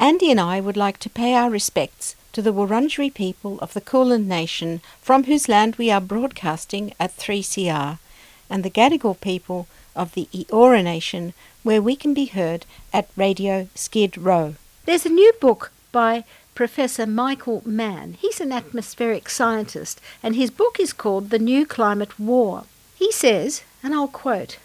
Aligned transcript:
Andy 0.00 0.30
and 0.30 0.40
I 0.40 0.62
would 0.62 0.78
like 0.78 0.96
to 1.00 1.10
pay 1.10 1.34
our 1.34 1.50
respects 1.50 2.16
to 2.32 2.40
the 2.40 2.54
Wurundjeri 2.54 3.12
people 3.12 3.58
of 3.58 3.74
the 3.74 3.82
Kulin 3.82 4.26
Nation 4.26 4.80
from 5.02 5.24
whose 5.24 5.46
land 5.46 5.76
we 5.76 5.90
are 5.90 6.00
broadcasting 6.00 6.94
at 6.98 7.14
3CR, 7.18 7.98
and 8.48 8.64
the 8.64 8.70
Gadigal 8.70 9.20
people 9.20 9.68
of 9.94 10.14
the 10.14 10.26
Eora 10.32 10.82
Nation 10.82 11.34
where 11.62 11.82
we 11.82 11.96
can 11.96 12.14
be 12.14 12.24
heard 12.24 12.64
at 12.94 13.10
Radio 13.14 13.68
Skid 13.74 14.16
Row. 14.16 14.54
There's 14.86 15.04
a 15.04 15.10
new 15.10 15.34
book 15.38 15.70
by 15.92 16.24
Professor 16.54 17.04
Michael 17.04 17.62
Mann. 17.66 18.16
He's 18.18 18.40
an 18.40 18.52
atmospheric 18.52 19.28
scientist, 19.28 20.00
and 20.22 20.34
his 20.34 20.50
book 20.50 20.80
is 20.80 20.94
called 20.94 21.28
The 21.28 21.38
New 21.38 21.66
Climate 21.66 22.18
War. 22.18 22.64
He 22.96 23.12
says, 23.12 23.64
and 23.82 23.92
I'll 23.92 24.08
quote, 24.08 24.56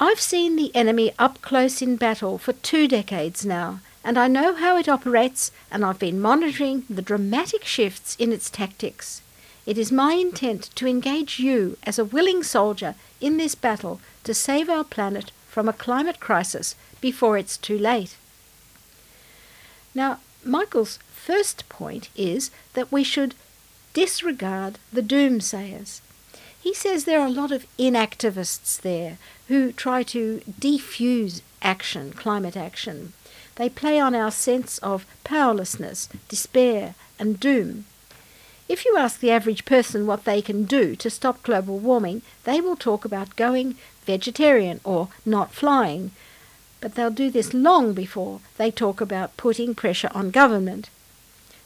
I've 0.00 0.20
seen 0.20 0.56
the 0.56 0.74
enemy 0.74 1.12
up 1.20 1.40
close 1.40 1.82
in 1.82 1.94
battle 1.94 2.36
for 2.36 2.52
two 2.54 2.88
decades 2.88 3.46
now, 3.46 3.78
and 4.04 4.18
I 4.18 4.28
know 4.28 4.54
how 4.54 4.76
it 4.76 4.88
operates, 4.88 5.52
and 5.70 5.84
I've 5.84 5.98
been 5.98 6.20
monitoring 6.20 6.84
the 6.90 7.02
dramatic 7.02 7.64
shifts 7.64 8.16
in 8.16 8.32
its 8.32 8.50
tactics. 8.50 9.22
It 9.64 9.78
is 9.78 9.92
my 9.92 10.14
intent 10.14 10.70
to 10.74 10.88
engage 10.88 11.38
you 11.38 11.76
as 11.84 11.98
a 11.98 12.04
willing 12.04 12.42
soldier 12.42 12.96
in 13.20 13.36
this 13.36 13.54
battle 13.54 14.00
to 14.24 14.34
save 14.34 14.68
our 14.68 14.84
planet 14.84 15.30
from 15.48 15.68
a 15.68 15.72
climate 15.72 16.18
crisis 16.18 16.74
before 17.00 17.38
it's 17.38 17.56
too 17.56 17.78
late. 17.78 18.16
Now, 19.94 20.18
Michael's 20.44 20.98
first 21.12 21.68
point 21.68 22.08
is 22.16 22.50
that 22.74 22.90
we 22.90 23.04
should 23.04 23.34
disregard 23.94 24.78
the 24.92 25.02
doomsayers. 25.02 26.00
He 26.60 26.74
says 26.74 27.04
there 27.04 27.20
are 27.20 27.26
a 27.26 27.30
lot 27.30 27.52
of 27.52 27.66
inactivists 27.78 28.80
there 28.80 29.18
who 29.48 29.72
try 29.72 30.02
to 30.04 30.40
defuse 30.60 31.42
action, 31.60 32.12
climate 32.12 32.56
action. 32.56 33.12
They 33.56 33.68
play 33.68 34.00
on 34.00 34.14
our 34.14 34.30
sense 34.30 34.78
of 34.78 35.06
powerlessness, 35.24 36.08
despair, 36.28 36.94
and 37.18 37.38
doom. 37.38 37.84
If 38.68 38.84
you 38.84 38.96
ask 38.96 39.20
the 39.20 39.30
average 39.30 39.64
person 39.64 40.06
what 40.06 40.24
they 40.24 40.40
can 40.40 40.64
do 40.64 40.96
to 40.96 41.10
stop 41.10 41.42
global 41.42 41.78
warming, 41.78 42.22
they 42.44 42.60
will 42.60 42.76
talk 42.76 43.04
about 43.04 43.36
going 43.36 43.76
vegetarian 44.06 44.80
or 44.84 45.08
not 45.26 45.52
flying. 45.52 46.12
But 46.80 46.94
they'll 46.94 47.10
do 47.10 47.30
this 47.30 47.52
long 47.52 47.92
before 47.92 48.40
they 48.56 48.70
talk 48.70 49.00
about 49.00 49.36
putting 49.36 49.74
pressure 49.74 50.10
on 50.14 50.30
government. 50.30 50.88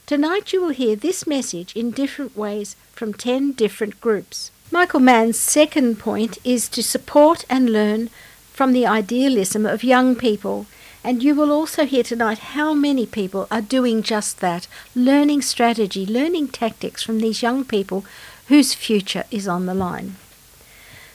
Tonight 0.06 0.52
you 0.52 0.60
will 0.60 0.70
hear 0.70 0.96
this 0.96 1.26
message 1.26 1.74
in 1.76 1.90
different 1.90 2.36
ways 2.36 2.76
from 2.92 3.12
10 3.12 3.52
different 3.52 4.00
groups. 4.00 4.50
Michael 4.70 5.00
Mann's 5.00 5.38
second 5.38 5.98
point 5.98 6.38
is 6.44 6.68
to 6.68 6.82
support 6.82 7.44
and 7.48 7.70
learn 7.70 8.10
from 8.52 8.72
the 8.72 8.86
idealism 8.86 9.64
of 9.64 9.84
young 9.84 10.16
people 10.16 10.66
and 11.06 11.22
you 11.22 11.36
will 11.36 11.52
also 11.52 11.86
hear 11.86 12.02
tonight 12.02 12.38
how 12.56 12.74
many 12.74 13.06
people 13.06 13.46
are 13.48 13.62
doing 13.62 14.02
just 14.02 14.40
that, 14.40 14.66
learning 14.92 15.40
strategy, 15.40 16.04
learning 16.04 16.48
tactics 16.48 17.00
from 17.00 17.20
these 17.20 17.42
young 17.42 17.64
people 17.64 18.04
whose 18.48 18.74
future 18.74 19.22
is 19.30 19.46
on 19.46 19.66
the 19.66 19.74
line. 19.74 20.16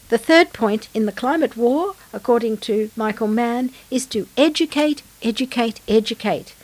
The 0.07 0.18
third 0.18 0.53
point 0.53 0.88
in 0.94 1.07
the 1.07 1.12
climate 1.12 1.57
war, 1.57 1.96
according 2.13 2.59
to 2.59 2.90
Michael 2.96 3.28
Mann, 3.28 3.69
is 3.90 4.06
to 4.07 4.30
educate, 4.38 5.03
educate, 5.22 5.81
educate. 5.90 6.56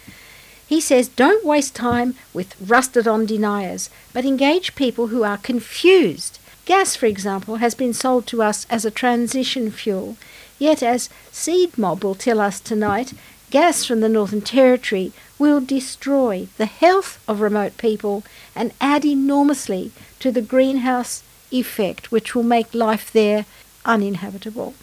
He 0.66 0.80
says 0.80 1.10
don't 1.10 1.44
waste 1.44 1.76
time 1.76 2.16
with 2.34 2.56
rusted 2.62 3.10
on 3.10 3.26
deniers, 3.26 3.90
but 4.14 4.24
engage 4.24 4.74
people 4.74 5.08
who 5.08 5.24
are 5.24 5.38
confused. 5.38 6.40
Gas, 6.64 6.96
for 6.96 7.08
example, 7.08 7.58
has 7.58 7.76
been 7.76 7.94
sold 7.94 8.26
to 8.28 8.42
us 8.42 8.66
as 8.70 8.86
a 8.86 8.92
transition 8.92 9.70
fuel. 9.70 10.16
Yet, 10.59 10.81
as 10.81 11.09
Seed 11.31 11.78
Mob 11.78 12.03
will 12.03 12.16
tell 12.16 12.40
us 12.40 12.59
tonight, 12.59 13.13
gas 13.50 13.85
from 13.85 14.00
the 14.00 14.09
Northern 14.09 14.41
Territory 14.41 15.12
will 15.38 15.62
destroy 15.62 16.47
the 16.57 16.66
health 16.66 17.23
of 17.28 17.41
remote 17.41 17.78
people 17.78 18.23
and 18.56 18.73
add 18.81 19.06
enormously 19.06 19.91
to 20.19 20.31
the 20.31 20.41
greenhouse 20.41 21.23
effect, 21.51 22.12
which 22.12 22.34
will 22.34 22.44
make 22.44 22.73
life 22.73 23.12
there 23.12 23.45
uninhabitable. 23.85 24.73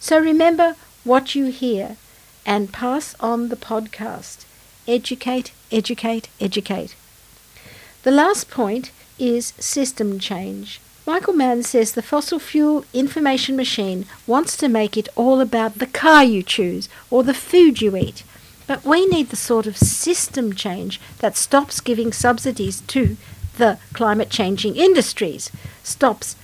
So 0.00 0.18
remember 0.18 0.76
what 1.04 1.34
you 1.34 1.46
hear 1.46 1.96
and 2.44 2.72
pass 2.72 3.14
on 3.20 3.48
the 3.48 3.56
podcast. 3.56 4.44
Educate, 4.86 5.52
educate, 5.72 6.28
educate. 6.40 6.94
The 8.02 8.10
last 8.10 8.50
point 8.50 8.90
is 9.18 9.54
system 9.58 10.18
change. 10.18 10.80
Michael 11.06 11.34
Mann 11.34 11.62
says 11.62 11.92
the 11.92 12.02
fossil 12.02 12.38
fuel 12.38 12.86
information 12.94 13.56
machine 13.56 14.06
wants 14.26 14.56
to 14.56 14.68
make 14.68 14.96
it 14.96 15.08
all 15.16 15.40
about 15.42 15.78
the 15.78 15.86
car 15.86 16.24
you 16.24 16.42
choose 16.42 16.88
or 17.10 17.22
the 17.22 17.34
food 17.34 17.82
you 17.82 17.94
eat. 17.94 18.24
But 18.66 18.86
we 18.86 19.04
need 19.06 19.28
the 19.28 19.36
sort 19.36 19.66
of 19.66 19.76
system 19.76 20.54
change 20.54 20.98
that 21.18 21.36
stops 21.36 21.82
giving 21.82 22.12
subsidies 22.12 22.80
to 22.82 23.18
the 23.58 23.78
climate 23.92 24.30
changing 24.30 24.76
industries, 24.76 25.50
stops 25.82 26.36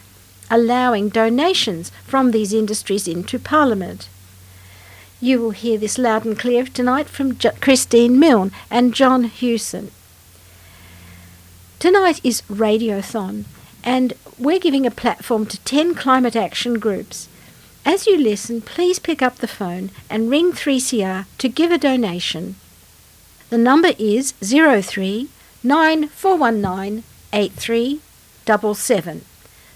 allowing 0.51 1.09
donations 1.09 1.91
from 2.05 2.31
these 2.31 2.53
industries 2.53 3.09
into 3.09 3.39
Parliament. 3.39 4.11
You 5.23 5.41
will 5.41 5.53
hear 5.53 5.79
this 5.79 5.97
loud 5.97 6.27
and 6.27 6.39
clear 6.39 6.65
tonight 6.65 7.09
from 7.09 7.37
Christine 7.37 8.19
Milne 8.19 8.53
and 8.71 8.93
John 8.95 9.25
Hewson. 9.25 9.91
Tonight 11.79 12.21
is 12.23 12.43
Radiothon, 12.43 13.45
and 13.85 14.13
we're 14.39 14.59
giving 14.59 14.87
a 14.87 14.91
platform 14.91 15.47
to 15.47 15.59
10 15.61 15.95
climate 15.95 16.37
action 16.37 16.79
groups. 16.79 17.29
As 17.85 18.07
you 18.07 18.17
listen, 18.19 18.61
please 18.61 18.99
pick 18.99 19.23
up 19.23 19.37
the 19.37 19.49
phone 19.49 19.91
and 20.09 20.31
ring 20.31 20.53
3CR 20.53 21.27
to 21.39 21.49
give 21.49 21.71
a 21.71 21.79
donation. 21.79 22.57
The 23.49 23.59
number 23.59 23.93
is 23.99 24.33
03 24.41 25.29
9419 25.63 27.05
8377. 27.33 29.25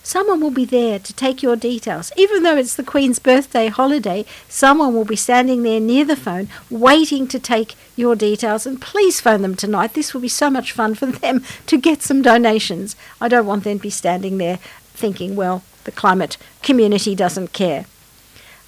Someone 0.05 0.41
will 0.43 0.51
be 0.51 0.67
there 0.67 0.99
to 0.99 1.13
take 1.15 1.43
your 1.43 1.57
details. 1.57 2.13
Even 2.15 2.43
though 2.43 2.59
it's 2.59 2.77
the 2.77 2.83
Queen's 2.85 3.19
birthday 3.19 3.69
holiday, 3.69 4.27
someone 4.51 4.95
will 4.95 5.07
be 5.07 5.17
standing 5.17 5.63
there 5.63 5.81
near 5.81 6.05
the 6.05 6.15
phone 6.15 6.49
waiting 6.69 7.27
to 7.27 7.39
take 7.39 7.75
your 7.97 8.15
details. 8.15 8.67
And 8.67 8.79
please 8.79 9.23
phone 9.23 9.41
them 9.41 9.55
tonight. 9.55 9.95
This 9.95 10.13
will 10.13 10.21
be 10.21 10.29
so 10.29 10.51
much 10.51 10.73
fun 10.73 10.95
for 10.95 11.07
them 11.07 11.43
to 11.67 11.79
get 11.79 12.03
some 12.03 12.21
donations. 12.21 12.97
I 13.19 13.29
don't 13.29 13.47
want 13.47 13.65
them 13.65 13.79
to 13.79 13.83
be 13.83 13.89
standing 13.89 14.37
there 14.37 14.59
thinking, 14.93 15.37
well, 15.37 15.63
the 15.85 15.91
climate 15.91 16.37
community 16.63 17.15
doesn't 17.15 17.55
care. 17.55 17.87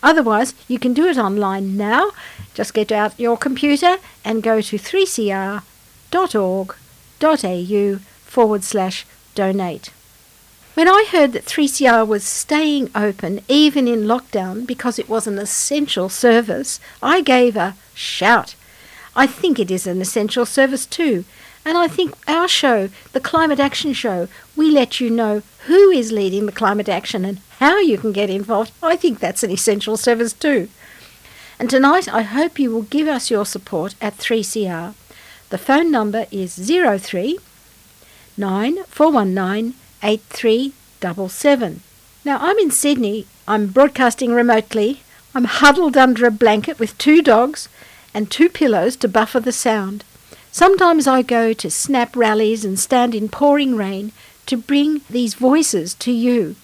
Otherwise, 0.03 0.55
you 0.69 0.79
can 0.79 0.95
do 0.95 1.05
it 1.07 1.19
online 1.19 1.77
now. 1.77 2.13
Just 2.55 2.73
get 2.73 2.91
out 2.91 3.21
your 3.21 3.37
computer 3.37 3.99
and 4.25 4.43
go 4.43 4.63
to 4.63 4.79
3cr.org.au 4.79 5.61
forward 8.25 8.65
slash 8.65 9.07
donate. 9.35 9.91
When 10.77 10.89
I 10.89 11.07
heard 11.11 11.33
that 11.33 11.47
3CR 11.47 12.07
was 12.07 12.23
staying 12.23 12.91
open 12.95 13.41
even 13.49 13.89
in 13.89 14.03
lockdown 14.03 14.67
because 14.67 14.99
it 14.99 15.09
was 15.09 15.27
an 15.27 15.39
essential 15.39 16.11
service, 16.11 16.81
I 17.03 17.23
gave 17.23 17.57
a 17.57 17.77
shout. 17.95 18.55
I 19.17 19.27
think 19.27 19.59
it 19.59 19.71
is 19.71 19.87
an 19.87 20.03
essential 20.03 20.45
service 20.45 20.85
too. 20.85 21.25
And 21.65 21.79
I 21.79 21.89
think 21.89 22.15
our 22.29 22.47
show, 22.47 22.91
the 23.15 23.21
Climate 23.21 23.59
Action 23.59 23.95
Show, 23.95 24.29
we 24.55 24.71
let 24.71 25.01
you 25.01 25.09
know 25.09 25.43
who 25.65 25.89
is 25.89 26.13
leading 26.13 26.45
the 26.45 26.53
climate 26.53 26.91
action 26.91 27.25
and 27.25 27.41
how 27.59 27.79
you 27.79 27.97
can 27.97 28.13
get 28.13 28.29
involved. 28.29 28.73
I 28.83 28.97
think 28.97 29.19
that's 29.19 29.43
an 29.43 29.51
essential 29.51 29.97
service 29.97 30.35
too. 30.35 30.69
And 31.59 31.71
tonight 31.71 32.07
I 32.07 32.21
hope 32.21 32.59
you 32.59 32.71
will 32.71 32.83
give 32.83 33.09
us 33.09 33.31
your 33.31 33.47
support 33.47 33.95
at 34.03 34.19
3CR. 34.19 34.93
The 35.49 35.57
phone 35.57 35.91
number 35.91 36.27
is 36.31 36.55
03 36.57 37.39
9419 38.37 39.73
8377. 40.07 41.81
Now, 42.25 42.39
I'm 42.41 42.59
in 42.59 42.71
Sydney. 42.71 43.27
I'm 43.49 43.67
broadcasting 43.67 44.33
remotely. 44.33 45.03
I'm 45.35 45.45
huddled 45.45 45.97
under 45.97 46.27
a 46.27 46.31
blanket 46.31 46.79
with 46.79 46.97
two 46.97 47.23
dogs 47.23 47.69
and 48.15 48.31
two 48.31 48.49
pillows 48.49 48.95
to 48.97 49.09
buffer 49.09 49.41
the 49.41 49.53
sound. 49.53 50.05
Sometimes 50.53 51.07
I 51.09 51.23
go 51.23 51.53
to 51.53 51.71
snap 51.71 52.17
rallies 52.17 52.65
and 52.65 52.79
stand 52.79 53.15
in 53.15 53.29
pouring 53.29 53.77
rain 53.77 54.13
to 54.47 54.57
bring 54.57 55.03
these 55.11 55.35
voices 55.35 55.93
to 55.95 56.13
you. 56.13 56.55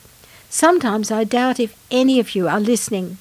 Sometimes 0.48 1.10
I 1.10 1.24
doubt 1.24 1.58
if 1.58 1.76
any 1.90 2.20
of 2.20 2.34
you 2.34 2.46
are 2.48 2.60
listening. 2.60 3.18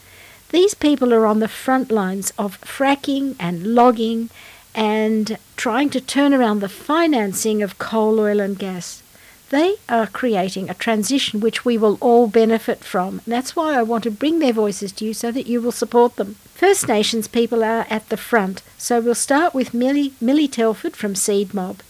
These 0.51 0.75
people 0.75 1.13
are 1.13 1.27
on 1.27 1.41
the 1.41 1.49
front 1.49 1.91
lines 1.91 2.33
of 2.39 2.61
fracking 2.61 3.37
and 3.39 3.75
logging 3.75 4.31
and 4.75 5.39
trying 5.57 5.91
to 5.91 6.01
turn 6.01 6.33
around 6.33 6.61
the 6.61 6.69
financing 6.69 7.63
of 7.63 7.79
coal, 7.79 8.21
oil, 8.21 8.41
and 8.41 8.59
gas. 8.59 9.03
They 9.51 9.77
are 9.89 10.07
creating 10.07 10.69
a 10.69 10.75
transition 10.75 11.41
which 11.41 11.65
we 11.65 11.79
will 11.79 11.97
all 12.01 12.29
benefit 12.29 12.85
from. 12.85 13.23
That's 13.27 13.57
why 13.57 13.75
I 13.79 13.83
want 13.83 14.05
to 14.05 14.11
bring 14.11 14.39
their 14.39 14.53
voices 14.53 14.93
to 14.93 15.05
you 15.05 15.15
so 15.15 15.33
that 15.33 15.47
you 15.47 15.61
will 15.61 15.73
support 15.73 16.17
them. 16.17 16.37
First 16.55 16.89
Nations 16.89 17.29
people 17.29 17.65
are 17.65 17.87
at 17.89 18.09
the 18.09 18.17
front, 18.17 18.63
so 18.77 19.01
we'll 19.01 19.15
start 19.15 19.55
with 19.55 19.75
Millie, 19.75 20.13
Millie 20.21 20.49
Telford 20.49 20.97
from 20.97 21.15
Seed 21.15 21.55
Mob 21.55 21.83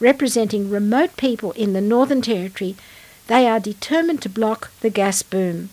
representing 0.00 0.70
remote 0.70 1.16
people 1.16 1.52
in 1.52 1.72
the 1.72 1.80
Northern 1.80 2.22
Territory, 2.22 2.76
they 3.26 3.46
are 3.46 3.60
determined 3.60 4.22
to 4.22 4.28
block 4.28 4.70
the 4.80 4.90
gas 4.90 5.22
boom. 5.22 5.70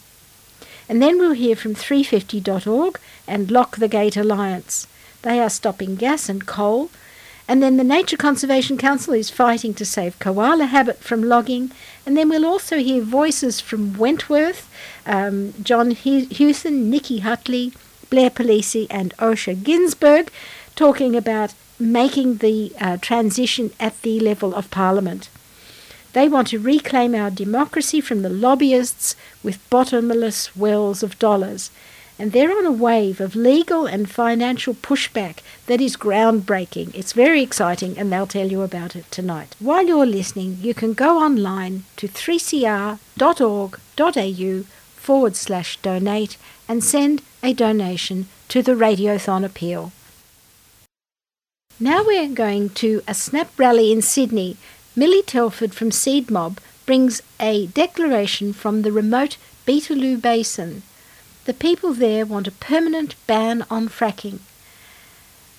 And 0.88 1.02
then 1.02 1.18
we'll 1.18 1.32
hear 1.34 1.56
from 1.56 1.76
350.org 1.76 3.00
and 3.28 3.52
Lock 3.52 3.78
the 3.78 3.88
Gate 3.88 4.18
Alliance. 4.18 4.88
They 5.24 5.40
are 5.40 5.50
stopping 5.50 5.96
gas 5.96 6.30
and 6.30 6.46
coal. 6.46 6.90
And 7.48 7.62
then 7.62 7.78
the 7.78 7.84
Nature 7.84 8.18
Conservation 8.18 8.78
Council 8.78 9.14
is 9.14 9.30
fighting 9.30 9.74
to 9.76 9.86
save 9.86 10.18
koala 10.20 10.66
habitat 10.66 11.02
from 11.02 11.24
logging. 11.24 11.72
And 12.06 12.18
then 12.18 12.30
we'll 12.30 12.46
also 12.46 12.78
hear 12.78 13.02
voices 13.04 13.60
from 13.60 13.98
Wentworth, 13.98 14.70
um, 15.06 15.54
John 15.62 15.92
Hewson, 15.92 16.90
Nicki 16.90 17.22
Hutley, 17.22 17.74
Blair 18.10 18.30
Palese, 18.30 18.88
and 18.90 19.16
Osher 19.18 19.56
Günsberg 19.56 20.30
talking 20.76 21.16
about 21.16 21.54
making 21.80 22.38
the 22.38 22.72
uh, 22.80 22.98
transition 22.98 23.72
at 23.80 24.02
the 24.02 24.20
level 24.20 24.56
of 24.56 24.72
Parliament. 24.72 25.30
They 26.16 26.30
want 26.30 26.48
to 26.48 26.60
reclaim 26.60 27.14
our 27.14 27.30
democracy 27.30 28.00
from 28.00 28.22
the 28.22 28.30
lobbyists 28.30 29.18
with 29.44 29.70
bottomless 29.70 30.56
wells 30.56 31.04
of 31.04 31.20
dollars. 31.20 31.72
And 32.18 32.32
they're 32.32 32.58
on 32.58 32.66
a 32.66 32.72
wave 32.72 33.20
of 33.20 33.36
legal 33.36 33.86
and 33.86 34.10
financial 34.10 34.76
pushback 34.76 35.40
that 35.66 35.82
is 35.82 35.98
groundbreaking. 35.98 36.96
It's 36.96 37.12
very 37.12 37.42
exciting, 37.42 37.98
and 37.98 38.14
they'll 38.14 38.28
tell 38.28 38.50
you 38.50 38.62
about 38.62 38.96
it 38.96 39.12
tonight. 39.12 39.58
While 39.60 39.88
you're 39.88 40.06
listening, 40.06 40.60
you 40.62 40.74
can 40.74 40.94
go 40.94 41.18
online 41.18 41.84
to 41.98 42.08
3cr.org.au 42.08 42.98
forward 44.96 45.36
slash 45.36 45.78
donate 45.82 46.38
and 46.70 46.82
send 46.82 47.24
a 47.44 47.52
donation 47.54 48.30
to 48.48 48.62
the 48.62 48.76
Radiothon 48.76 49.44
Appeal. 49.44 49.92
Now 51.78 52.06
we're 52.06 52.30
going 52.30 52.70
to 52.76 53.02
a 53.06 53.14
snap 53.14 53.60
rally 53.60 53.92
in 53.92 54.02
Sydney. 54.02 54.56
Millie 54.98 55.24
Telford 55.24 55.74
from 55.74 55.92
Seed 55.92 56.32
Mob 56.32 56.62
brings 56.86 57.22
a 57.38 57.68
declaration 57.68 58.54
from 58.54 58.82
the 58.82 58.94
remote 58.94 59.36
Beetaloo 59.68 60.22
Basin. 60.22 60.84
The 61.44 61.54
people 61.54 61.94
there 61.94 62.26
want 62.26 62.48
a 62.48 62.52
permanent 62.52 63.16
ban 63.28 63.66
on 63.70 63.90
fracking. 63.90 64.40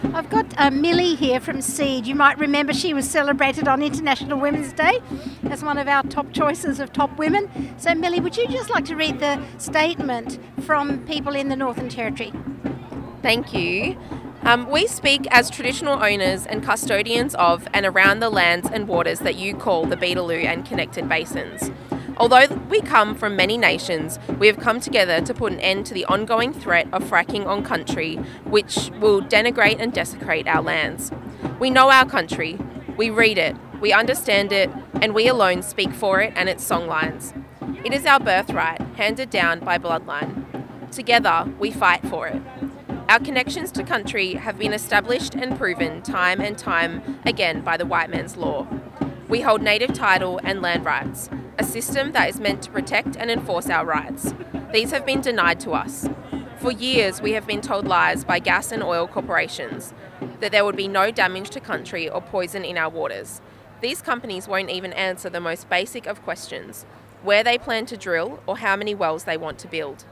I've 0.02 0.30
got 0.30 0.46
uh, 0.58 0.70
Millie 0.70 1.14
here 1.14 1.40
from 1.40 1.60
Seed. 1.60 2.06
You 2.06 2.14
might 2.14 2.38
remember 2.38 2.72
she 2.72 2.94
was 2.94 3.08
celebrated 3.08 3.68
on 3.68 3.82
International 3.82 4.38
Women's 4.38 4.72
Day 4.72 4.98
as 5.50 5.62
one 5.62 5.78
of 5.78 5.88
our 5.88 6.02
top 6.04 6.32
choices 6.32 6.80
of 6.80 6.92
top 6.92 7.16
women. 7.18 7.74
So, 7.78 7.94
Millie, 7.94 8.20
would 8.20 8.36
you 8.36 8.48
just 8.48 8.70
like 8.70 8.86
to 8.86 8.96
read 8.96 9.20
the 9.20 9.42
statement 9.58 10.38
from 10.62 11.04
people 11.06 11.34
in 11.36 11.48
the 11.48 11.56
Northern 11.56 11.88
Territory? 11.88 12.32
Thank 13.22 13.52
you. 13.52 13.98
Um, 14.42 14.70
we 14.70 14.86
speak 14.86 15.26
as 15.30 15.50
traditional 15.50 16.02
owners 16.02 16.46
and 16.46 16.62
custodians 16.62 17.34
of 17.34 17.68
and 17.74 17.84
around 17.84 18.20
the 18.20 18.30
lands 18.30 18.68
and 18.72 18.88
waters 18.88 19.20
that 19.20 19.36
you 19.36 19.54
call 19.54 19.84
the 19.84 19.96
Beetaloo 19.96 20.44
and 20.44 20.64
connected 20.64 21.08
basins. 21.10 21.70
Although 22.20 22.48
we 22.68 22.82
come 22.82 23.14
from 23.14 23.34
many 23.34 23.56
nations, 23.56 24.18
we 24.38 24.46
have 24.46 24.58
come 24.58 24.78
together 24.78 25.22
to 25.22 25.32
put 25.32 25.54
an 25.54 25.60
end 25.60 25.86
to 25.86 25.94
the 25.94 26.04
ongoing 26.04 26.52
threat 26.52 26.86
of 26.92 27.04
fracking 27.04 27.46
on 27.46 27.64
country, 27.64 28.16
which 28.44 28.90
will 29.00 29.22
denigrate 29.22 29.80
and 29.80 29.90
desecrate 29.90 30.46
our 30.46 30.60
lands. 30.60 31.10
We 31.58 31.70
know 31.70 31.90
our 31.90 32.04
country, 32.04 32.58
we 32.98 33.08
read 33.08 33.38
it, 33.38 33.56
we 33.80 33.94
understand 33.94 34.52
it, 34.52 34.70
and 35.00 35.14
we 35.14 35.28
alone 35.28 35.62
speak 35.62 35.94
for 35.94 36.20
it 36.20 36.34
and 36.36 36.50
its 36.50 36.62
songlines. 36.62 37.32
It 37.86 37.94
is 37.94 38.04
our 38.04 38.20
birthright, 38.20 38.82
handed 38.96 39.30
down 39.30 39.60
by 39.60 39.78
bloodline. 39.78 40.44
Together, 40.92 41.50
we 41.58 41.70
fight 41.70 42.06
for 42.06 42.26
it. 42.28 42.42
Our 43.08 43.20
connections 43.20 43.72
to 43.72 43.82
country 43.82 44.34
have 44.34 44.58
been 44.58 44.74
established 44.74 45.34
and 45.34 45.56
proven 45.56 46.02
time 46.02 46.42
and 46.42 46.58
time 46.58 47.18
again 47.24 47.62
by 47.62 47.78
the 47.78 47.86
white 47.86 48.10
man's 48.10 48.36
law. 48.36 48.66
We 49.26 49.40
hold 49.40 49.62
native 49.62 49.94
title 49.94 50.38
and 50.44 50.60
land 50.60 50.84
rights, 50.84 51.30
a 51.60 51.64
system 51.64 52.12
that 52.12 52.30
is 52.30 52.40
meant 52.40 52.62
to 52.62 52.70
protect 52.70 53.16
and 53.18 53.30
enforce 53.30 53.68
our 53.68 53.84
rights. 53.84 54.32
These 54.72 54.92
have 54.92 55.04
been 55.04 55.20
denied 55.20 55.60
to 55.60 55.72
us. 55.72 56.08
For 56.58 56.72
years, 56.72 57.20
we 57.20 57.32
have 57.32 57.46
been 57.46 57.60
told 57.60 57.86
lies 57.86 58.24
by 58.24 58.38
gas 58.38 58.72
and 58.72 58.82
oil 58.82 59.06
corporations 59.06 59.92
that 60.40 60.52
there 60.52 60.64
would 60.64 60.76
be 60.76 60.88
no 60.88 61.10
damage 61.10 61.50
to 61.50 61.60
country 61.60 62.08
or 62.08 62.22
poison 62.22 62.64
in 62.64 62.78
our 62.78 62.88
waters. 62.88 63.42
These 63.82 64.00
companies 64.00 64.48
won't 64.48 64.70
even 64.70 64.94
answer 64.94 65.28
the 65.28 65.38
most 65.38 65.68
basic 65.68 66.06
of 66.06 66.22
questions 66.22 66.86
where 67.22 67.44
they 67.44 67.58
plan 67.58 67.84
to 67.86 67.96
drill 67.98 68.42
or 68.46 68.56
how 68.56 68.74
many 68.74 68.94
wells 68.94 69.24
they 69.24 69.36
want 69.36 69.58
to 69.58 69.68
build. 69.68 70.04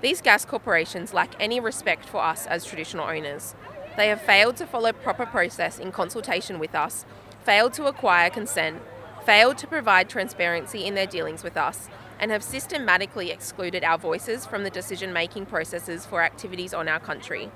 These 0.00 0.20
gas 0.20 0.44
corporations 0.44 1.14
lack 1.14 1.36
any 1.38 1.60
respect 1.60 2.04
for 2.04 2.20
us 2.20 2.48
as 2.48 2.64
traditional 2.64 3.06
owners. 3.06 3.54
They 3.96 4.08
have 4.08 4.20
failed 4.20 4.56
to 4.56 4.66
follow 4.66 4.92
proper 4.92 5.24
process 5.24 5.78
in 5.78 5.92
consultation 5.92 6.58
with 6.58 6.74
us, 6.74 7.04
failed 7.44 7.74
to 7.74 7.86
acquire 7.86 8.28
consent, 8.28 8.82
failed 9.24 9.58
to 9.58 9.66
provide 9.66 10.08
transparency 10.08 10.86
in 10.86 10.94
their 10.94 11.06
dealings 11.06 11.42
with 11.42 11.56
us 11.56 11.88
and 12.18 12.30
have 12.30 12.42
systematically 12.42 13.30
excluded 13.30 13.82
our 13.82 13.98
voices 13.98 14.46
from 14.46 14.62
the 14.62 14.70
decision 14.70 15.12
making 15.12 15.46
processes 15.46 16.04
for 16.04 16.22
activities 16.22 16.74
on 16.74 16.88
our 16.88 17.00
country. 17.00 17.50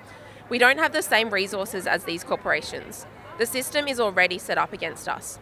We 0.48 0.58
don't 0.58 0.78
have 0.78 0.92
the 0.92 1.02
same 1.02 1.30
resources 1.30 1.86
as 1.86 2.04
these 2.04 2.24
corporations. 2.24 3.06
The 3.38 3.46
system 3.46 3.88
is 3.88 4.00
already 4.00 4.38
set 4.38 4.58
up 4.58 4.72
against 4.72 5.08
us. 5.08 5.38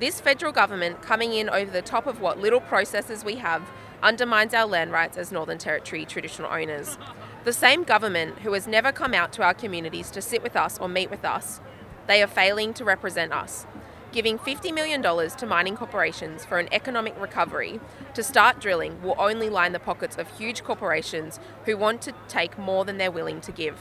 This 0.00 0.20
federal 0.20 0.52
government 0.52 1.02
coming 1.02 1.32
in 1.32 1.48
over 1.48 1.70
the 1.70 1.82
top 1.82 2.06
of 2.06 2.20
what 2.20 2.40
little 2.40 2.60
processes 2.60 3.24
we 3.24 3.36
have 3.36 3.62
undermines 4.02 4.54
our 4.54 4.66
land 4.66 4.92
rights 4.92 5.16
as 5.16 5.30
Northern 5.30 5.58
Territory 5.58 6.04
traditional 6.04 6.52
owners. 6.52 6.98
The 7.44 7.52
same 7.52 7.84
government 7.84 8.40
who 8.40 8.52
has 8.54 8.66
never 8.66 8.90
come 8.90 9.14
out 9.14 9.32
to 9.34 9.42
our 9.42 9.54
communities 9.54 10.10
to 10.10 10.22
sit 10.22 10.42
with 10.42 10.56
us 10.56 10.78
or 10.78 10.88
meet 10.88 11.10
with 11.10 11.24
us, 11.24 11.60
they 12.06 12.22
are 12.22 12.28
failing 12.28 12.74
to 12.74 12.84
represent 12.84 13.32
us 13.32 13.66
giving 14.14 14.38
$50 14.38 14.72
million 14.72 15.02
to 15.02 15.44
mining 15.44 15.76
corporations 15.76 16.44
for 16.44 16.60
an 16.60 16.68
economic 16.70 17.20
recovery 17.20 17.80
to 18.14 18.22
start 18.22 18.60
drilling 18.60 19.02
will 19.02 19.16
only 19.18 19.50
line 19.50 19.72
the 19.72 19.80
pockets 19.80 20.16
of 20.16 20.38
huge 20.38 20.62
corporations 20.62 21.40
who 21.64 21.76
want 21.76 22.00
to 22.00 22.14
take 22.28 22.56
more 22.56 22.84
than 22.84 22.96
they're 22.96 23.10
willing 23.10 23.40
to 23.40 23.50
give. 23.50 23.76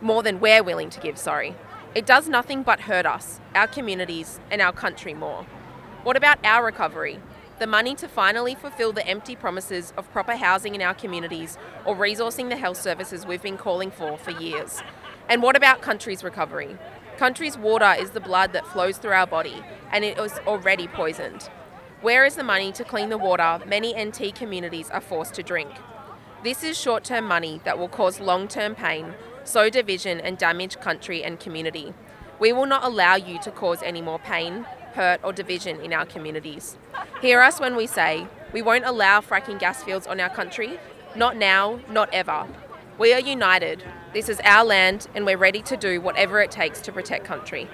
More 0.00 0.24
than 0.24 0.40
we're 0.40 0.64
willing 0.64 0.90
to 0.90 0.98
give, 0.98 1.16
sorry. 1.16 1.54
It 1.94 2.06
does 2.06 2.28
nothing 2.28 2.64
but 2.64 2.80
hurt 2.80 3.06
us, 3.06 3.38
our 3.54 3.68
communities, 3.68 4.40
and 4.50 4.60
our 4.60 4.72
country 4.72 5.14
more. 5.14 5.46
What 6.02 6.16
about 6.16 6.44
our 6.44 6.64
recovery? 6.64 7.20
the 7.60 7.66
money 7.68 7.94
to 7.94 8.08
finally 8.08 8.52
fulfill 8.52 8.92
the 8.92 9.06
empty 9.06 9.36
promises 9.36 9.92
of 9.96 10.10
proper 10.10 10.34
housing 10.34 10.74
in 10.74 10.82
our 10.82 10.92
communities 10.92 11.56
or 11.84 11.94
resourcing 11.94 12.48
the 12.48 12.56
health 12.56 12.76
services 12.76 13.24
we've 13.24 13.42
been 13.42 13.56
calling 13.56 13.92
for 13.92 14.18
for 14.18 14.32
years. 14.32 14.82
And 15.28 15.40
what 15.40 15.56
about 15.56 15.80
country's 15.80 16.24
recovery? 16.24 16.76
Country's 17.18 17.56
water 17.56 17.94
is 17.96 18.10
the 18.10 18.20
blood 18.20 18.52
that 18.52 18.66
flows 18.66 18.98
through 18.98 19.12
our 19.12 19.26
body, 19.26 19.62
and 19.92 20.04
it 20.04 20.18
is 20.18 20.32
already 20.48 20.88
poisoned. 20.88 21.48
Where 22.00 22.24
is 22.24 22.34
the 22.34 22.42
money 22.42 22.72
to 22.72 22.82
clean 22.82 23.08
the 23.08 23.16
water 23.16 23.60
many 23.66 23.94
NT 23.94 24.34
communities 24.34 24.90
are 24.90 25.00
forced 25.00 25.32
to 25.34 25.42
drink? 25.42 25.70
This 26.42 26.64
is 26.64 26.78
short 26.78 27.04
term 27.04 27.26
money 27.26 27.60
that 27.64 27.78
will 27.78 27.88
cause 27.88 28.18
long 28.18 28.48
term 28.48 28.74
pain, 28.74 29.14
sow 29.44 29.70
division, 29.70 30.20
and 30.20 30.36
damage 30.36 30.80
country 30.80 31.22
and 31.22 31.38
community. 31.38 31.94
We 32.40 32.52
will 32.52 32.66
not 32.66 32.84
allow 32.84 33.14
you 33.14 33.38
to 33.42 33.52
cause 33.52 33.80
any 33.82 34.02
more 34.02 34.18
pain, 34.18 34.66
hurt, 34.94 35.20
or 35.22 35.32
division 35.32 35.80
in 35.80 35.92
our 35.92 36.04
communities. 36.04 36.76
Hear 37.22 37.40
us 37.42 37.60
when 37.60 37.76
we 37.76 37.86
say, 37.86 38.26
we 38.52 38.60
won't 38.60 38.84
allow 38.84 39.20
fracking 39.20 39.60
gas 39.60 39.84
fields 39.84 40.08
on 40.08 40.18
our 40.18 40.30
country, 40.30 40.80
not 41.14 41.36
now, 41.36 41.78
not 41.88 42.12
ever. 42.12 42.48
We 42.98 43.14
are 43.14 43.20
united. 43.20 43.84
This 44.14 44.28
is 44.28 44.40
our 44.44 44.64
land, 44.64 45.08
and 45.16 45.26
we're 45.26 45.36
ready 45.36 45.60
to 45.62 45.76
do 45.76 46.00
whatever 46.00 46.40
it 46.40 46.52
takes 46.52 46.80
to 46.82 46.92
protect 46.92 47.24
country. 47.24 47.68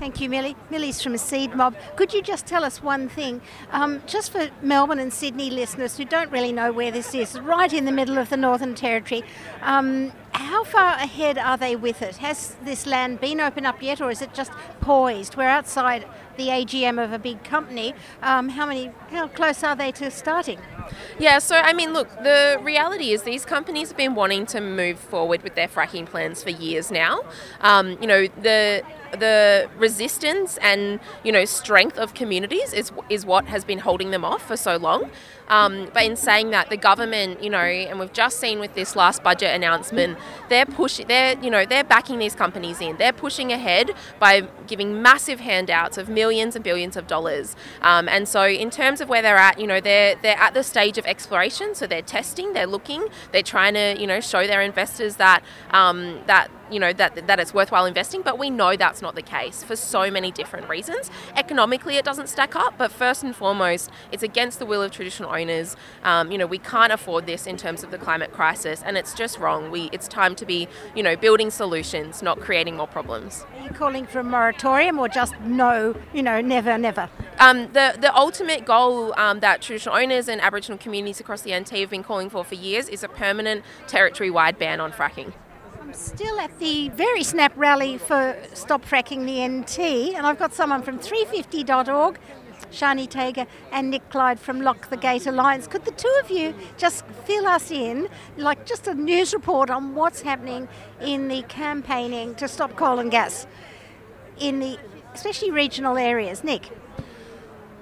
Thank 0.00 0.20
you, 0.20 0.28
Millie. 0.28 0.56
Millie's 0.68 1.00
from 1.00 1.14
a 1.14 1.18
seed 1.18 1.54
mob. 1.54 1.76
Could 1.94 2.12
you 2.12 2.22
just 2.22 2.44
tell 2.44 2.64
us 2.64 2.82
one 2.82 3.08
thing? 3.08 3.40
Um, 3.70 4.02
just 4.06 4.32
for 4.32 4.48
Melbourne 4.62 4.98
and 4.98 5.12
Sydney 5.12 5.50
listeners 5.50 5.96
who 5.96 6.04
don't 6.04 6.32
really 6.32 6.50
know 6.50 6.72
where 6.72 6.90
this 6.90 7.14
is, 7.14 7.38
right 7.38 7.72
in 7.72 7.84
the 7.84 7.92
middle 7.92 8.18
of 8.18 8.30
the 8.30 8.36
Northern 8.36 8.74
Territory, 8.74 9.22
um, 9.62 10.12
how 10.32 10.64
far 10.64 10.94
ahead 10.94 11.38
are 11.38 11.56
they 11.56 11.76
with 11.76 12.02
it? 12.02 12.16
Has 12.16 12.56
this 12.64 12.84
land 12.84 13.20
been 13.20 13.40
opened 13.40 13.66
up 13.66 13.80
yet, 13.80 14.00
or 14.00 14.10
is 14.10 14.20
it 14.20 14.34
just 14.34 14.50
poised? 14.80 15.36
We're 15.36 15.44
outside 15.44 16.04
the 16.38 16.46
AGM 16.46 17.02
of 17.02 17.12
a 17.12 17.18
big 17.18 17.44
company. 17.44 17.94
Um, 18.22 18.48
how 18.50 18.64
many? 18.64 18.90
How 19.10 19.28
close 19.28 19.62
are 19.62 19.76
they 19.76 19.92
to 19.92 20.10
starting? 20.10 20.58
Yeah, 21.18 21.38
so 21.38 21.56
I 21.56 21.74
mean, 21.74 21.92
look, 21.92 22.08
the 22.22 22.58
reality 22.62 23.12
is 23.12 23.24
these 23.24 23.44
companies 23.44 23.88
have 23.88 23.96
been 23.98 24.14
wanting 24.14 24.46
to 24.46 24.60
move 24.60 24.98
forward 24.98 25.42
with 25.42 25.54
their 25.54 25.68
fracking 25.68 26.06
plans 26.06 26.42
for 26.42 26.50
years 26.50 26.90
now. 26.90 27.22
Um, 27.60 27.98
you 28.00 28.06
know, 28.06 28.28
the 28.40 28.82
the 29.12 29.68
resistance 29.76 30.58
and 30.58 31.00
you 31.24 31.32
know 31.32 31.44
strength 31.44 31.98
of 31.98 32.14
communities 32.14 32.72
is 32.72 32.92
is 33.08 33.24
what 33.24 33.46
has 33.46 33.64
been 33.64 33.78
holding 33.78 34.10
them 34.10 34.24
off 34.24 34.46
for 34.46 34.56
so 34.56 34.76
long. 34.76 35.10
Um, 35.48 35.88
but 35.94 36.04
in 36.04 36.16
saying 36.16 36.50
that, 36.50 36.68
the 36.68 36.76
government, 36.76 37.42
you 37.42 37.50
know, 37.50 37.58
and 37.58 37.98
we've 37.98 38.12
just 38.12 38.38
seen 38.38 38.60
with 38.60 38.74
this 38.74 38.94
last 38.94 39.22
budget 39.22 39.54
announcement, 39.54 40.18
they're 40.48 40.66
pushing, 40.66 41.08
they're 41.08 41.38
you 41.42 41.50
know, 41.50 41.64
they're 41.64 41.84
backing 41.84 42.18
these 42.18 42.34
companies 42.34 42.80
in. 42.80 42.96
They're 42.98 43.12
pushing 43.12 43.52
ahead 43.52 43.92
by 44.18 44.42
giving 44.66 45.00
massive 45.00 45.40
handouts 45.40 45.96
of 45.96 46.08
millions 46.08 46.54
and 46.54 46.62
billions 46.62 46.96
of 46.96 47.06
dollars. 47.06 47.56
Um, 47.80 48.08
and 48.08 48.28
so, 48.28 48.46
in 48.46 48.70
terms 48.70 49.00
of 49.00 49.08
where 49.08 49.22
they're 49.22 49.36
at, 49.36 49.58
you 49.58 49.66
know, 49.66 49.80
they're 49.80 50.16
they're 50.16 50.38
at 50.38 50.54
the 50.54 50.62
stage 50.62 50.98
of 50.98 51.06
exploration. 51.06 51.74
So 51.74 51.86
they're 51.86 52.02
testing, 52.02 52.52
they're 52.52 52.66
looking, 52.66 53.08
they're 53.32 53.42
trying 53.42 53.74
to, 53.74 53.96
you 53.98 54.06
know, 54.06 54.20
show 54.20 54.46
their 54.46 54.60
investors 54.60 55.16
that 55.16 55.42
um, 55.70 56.20
that 56.26 56.50
you 56.70 56.80
know 56.80 56.92
that 56.92 57.26
that 57.26 57.40
it's 57.40 57.54
worthwhile 57.54 57.86
investing 57.86 58.22
but 58.22 58.38
we 58.38 58.50
know 58.50 58.76
that's 58.76 59.02
not 59.02 59.14
the 59.14 59.22
case 59.22 59.62
for 59.62 59.76
so 59.76 60.10
many 60.10 60.30
different 60.30 60.68
reasons. 60.68 61.10
Economically 61.36 61.96
it 61.96 62.04
doesn't 62.04 62.28
stack 62.28 62.54
up 62.56 62.74
but 62.78 62.90
first 62.90 63.22
and 63.22 63.34
foremost 63.34 63.90
it's 64.12 64.22
against 64.22 64.58
the 64.58 64.66
will 64.66 64.82
of 64.82 64.90
traditional 64.90 65.30
owners. 65.30 65.76
Um, 66.02 66.30
you 66.30 66.38
know 66.38 66.46
we 66.46 66.58
can't 66.58 66.92
afford 66.92 67.26
this 67.26 67.46
in 67.46 67.56
terms 67.56 67.82
of 67.82 67.90
the 67.90 67.98
climate 67.98 68.32
crisis 68.32 68.82
and 68.84 68.96
it's 68.96 69.14
just 69.14 69.38
wrong. 69.38 69.70
We 69.70 69.90
it's 69.92 70.08
time 70.08 70.34
to 70.36 70.46
be 70.46 70.68
you 70.94 71.02
know 71.02 71.16
building 71.16 71.50
solutions 71.50 72.22
not 72.22 72.40
creating 72.40 72.76
more 72.76 72.86
problems. 72.86 73.44
Are 73.56 73.64
you 73.64 73.70
calling 73.70 74.06
for 74.06 74.20
a 74.20 74.24
moratorium 74.24 74.98
or 74.98 75.08
just 75.08 75.38
no 75.40 75.96
you 76.12 76.22
know 76.22 76.40
never 76.40 76.78
never? 76.78 77.08
Um, 77.38 77.72
the 77.72 77.96
the 77.98 78.14
ultimate 78.16 78.64
goal 78.64 79.14
um, 79.18 79.40
that 79.40 79.62
traditional 79.62 79.96
owners 79.96 80.28
and 80.28 80.40
aboriginal 80.40 80.78
communities 80.78 81.20
across 81.20 81.42
the 81.42 81.58
NT 81.58 81.70
have 81.70 81.90
been 81.90 82.02
calling 82.02 82.30
for 82.30 82.44
for 82.44 82.54
years 82.54 82.88
is 82.88 83.02
a 83.02 83.08
permanent 83.08 83.64
territory 83.86 84.30
wide 84.30 84.58
ban 84.58 84.80
on 84.80 84.92
fracking 84.92 85.32
I'm 85.88 85.94
still 85.94 86.38
at 86.38 86.58
the 86.58 86.90
very 86.90 87.22
snap 87.22 87.50
rally 87.56 87.96
for 87.96 88.36
Stop 88.52 88.84
Fracking 88.84 89.24
the 89.24 89.48
NT, 89.48 90.14
and 90.14 90.26
I've 90.26 90.38
got 90.38 90.52
someone 90.52 90.82
from 90.82 90.98
350.org, 90.98 92.18
Shani 92.70 93.08
Tager, 93.08 93.46
and 93.72 93.88
Nick 93.88 94.10
Clyde 94.10 94.38
from 94.38 94.60
Lock 94.60 94.90
the 94.90 94.98
Gate 94.98 95.26
Alliance. 95.26 95.66
Could 95.66 95.86
the 95.86 95.92
two 95.92 96.14
of 96.22 96.30
you 96.30 96.54
just 96.76 97.06
fill 97.24 97.46
us 97.46 97.70
in, 97.70 98.06
like 98.36 98.66
just 98.66 98.86
a 98.86 98.92
news 98.92 99.32
report 99.32 99.70
on 99.70 99.94
what's 99.94 100.20
happening 100.20 100.68
in 101.00 101.28
the 101.28 101.40
campaigning 101.44 102.34
to 102.34 102.48
stop 102.48 102.76
coal 102.76 102.98
and 102.98 103.10
gas 103.10 103.46
in 104.38 104.60
the 104.60 104.78
especially 105.14 105.50
regional 105.50 105.96
areas? 105.96 106.44
Nick. 106.44 106.68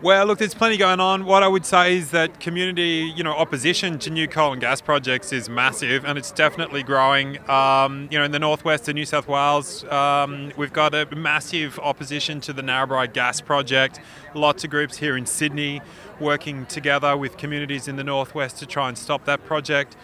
Well, 0.03 0.27
look, 0.27 0.39
there's 0.39 0.53
plenty 0.53 0.77
going 0.77 1.01
on. 1.01 1.25
What 1.25 1.43
I 1.43 1.49
would 1.49 1.65
say 1.65 1.97
is 1.97 2.11
that 2.11 2.39
community, 2.39 3.11
you 3.17 3.25
know, 3.25 3.33
opposition 3.33 3.99
to 4.01 4.11
new 4.11 4.29
coal 4.29 4.53
and 4.53 4.61
gas 4.61 4.83
projects 4.83 5.33
is 5.33 5.49
massive, 5.49 6.05
and 6.05 6.19
it's 6.19 6.31
definitely 6.31 6.83
growing. 6.83 7.39
Um, 7.49 8.07
you 8.11 8.19
know, 8.19 8.25
in 8.27 8.31
the 8.31 8.39
northwest 8.39 8.91
of 8.91 8.95
New 8.95 9.07
South 9.07 9.27
Wales, 9.27 9.85
um, 9.85 10.53
we've 10.59 10.73
got 10.73 10.95
a 10.95 11.07
massive 11.17 11.79
opposition 11.79 12.43
to 12.43 12.53
the 12.53 12.61
Narrabri 12.61 13.11
gas 13.11 13.41
project. 13.41 13.99
Lots 14.35 14.65
of 14.65 14.71
groups 14.71 14.99
here 14.99 15.17
in 15.17 15.25
Sydney 15.25 15.81
working 16.21 16.67
together 16.67 17.17
with 17.17 17.39
communities 17.39 17.89
in 17.89 17.97
the 17.97 18.05
northwest 18.05 18.59
to 18.59 18.67
try 18.67 18.89
and 18.89 18.99
stop 18.99 19.25
that 19.25 19.47
project. 19.47 19.97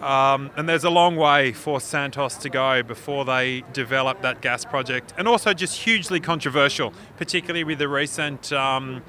Um, 0.00 0.50
and 0.56 0.68
there's 0.68 0.84
a 0.84 0.90
long 0.90 1.16
way 1.16 1.52
for 1.52 1.80
Santos 1.80 2.36
to 2.36 2.48
go 2.48 2.82
before 2.82 3.24
they 3.24 3.64
develop 3.72 4.22
that 4.22 4.40
gas 4.40 4.64
project, 4.64 5.12
and 5.18 5.26
also 5.26 5.52
just 5.52 5.76
hugely 5.76 6.20
controversial, 6.20 6.94
particularly 7.16 7.64
with 7.64 7.80
the 7.80 7.88
recent 7.88 8.52
um, 8.52 9.02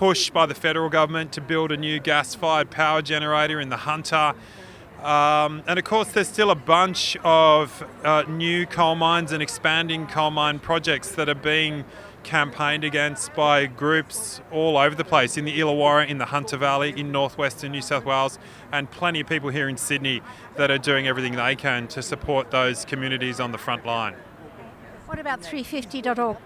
push 0.00 0.30
by 0.30 0.46
the 0.46 0.54
federal 0.54 0.88
government 0.88 1.30
to 1.30 1.42
build 1.42 1.70
a 1.70 1.76
new 1.76 2.00
gas 2.00 2.34
fired 2.34 2.70
power 2.70 3.02
generator 3.02 3.60
in 3.60 3.68
the 3.68 3.76
Hunter. 3.76 4.32
Um, 5.02 5.62
and 5.66 5.78
of 5.78 5.84
course, 5.84 6.10
there's 6.12 6.26
still 6.26 6.50
a 6.50 6.54
bunch 6.54 7.18
of 7.22 7.84
uh, 8.02 8.22
new 8.26 8.64
coal 8.64 8.94
mines 8.94 9.30
and 9.30 9.42
expanding 9.42 10.06
coal 10.06 10.30
mine 10.30 10.58
projects 10.58 11.10
that 11.16 11.28
are 11.28 11.34
being 11.34 11.84
campaigned 12.22 12.82
against 12.82 13.34
by 13.34 13.66
groups 13.66 14.40
all 14.50 14.78
over 14.78 14.94
the 14.94 15.04
place 15.04 15.36
in 15.36 15.44
the 15.44 15.60
Illawarra, 15.60 16.08
in 16.08 16.16
the 16.16 16.24
Hunter 16.24 16.56
Valley, 16.56 16.98
in 16.98 17.12
northwestern 17.12 17.70
New 17.70 17.82
South 17.82 18.06
Wales, 18.06 18.38
and 18.72 18.90
plenty 18.90 19.20
of 19.20 19.28
people 19.28 19.50
here 19.50 19.68
in 19.68 19.76
Sydney 19.76 20.22
that 20.56 20.70
are 20.70 20.78
doing 20.78 21.08
everything 21.08 21.36
they 21.36 21.54
can 21.56 21.86
to 21.88 22.00
support 22.00 22.50
those 22.50 22.86
communities 22.86 23.38
on 23.38 23.52
the 23.52 23.58
front 23.58 23.84
line. 23.84 24.14
What 25.04 25.18
about 25.18 25.42
350.org? 25.42 26.38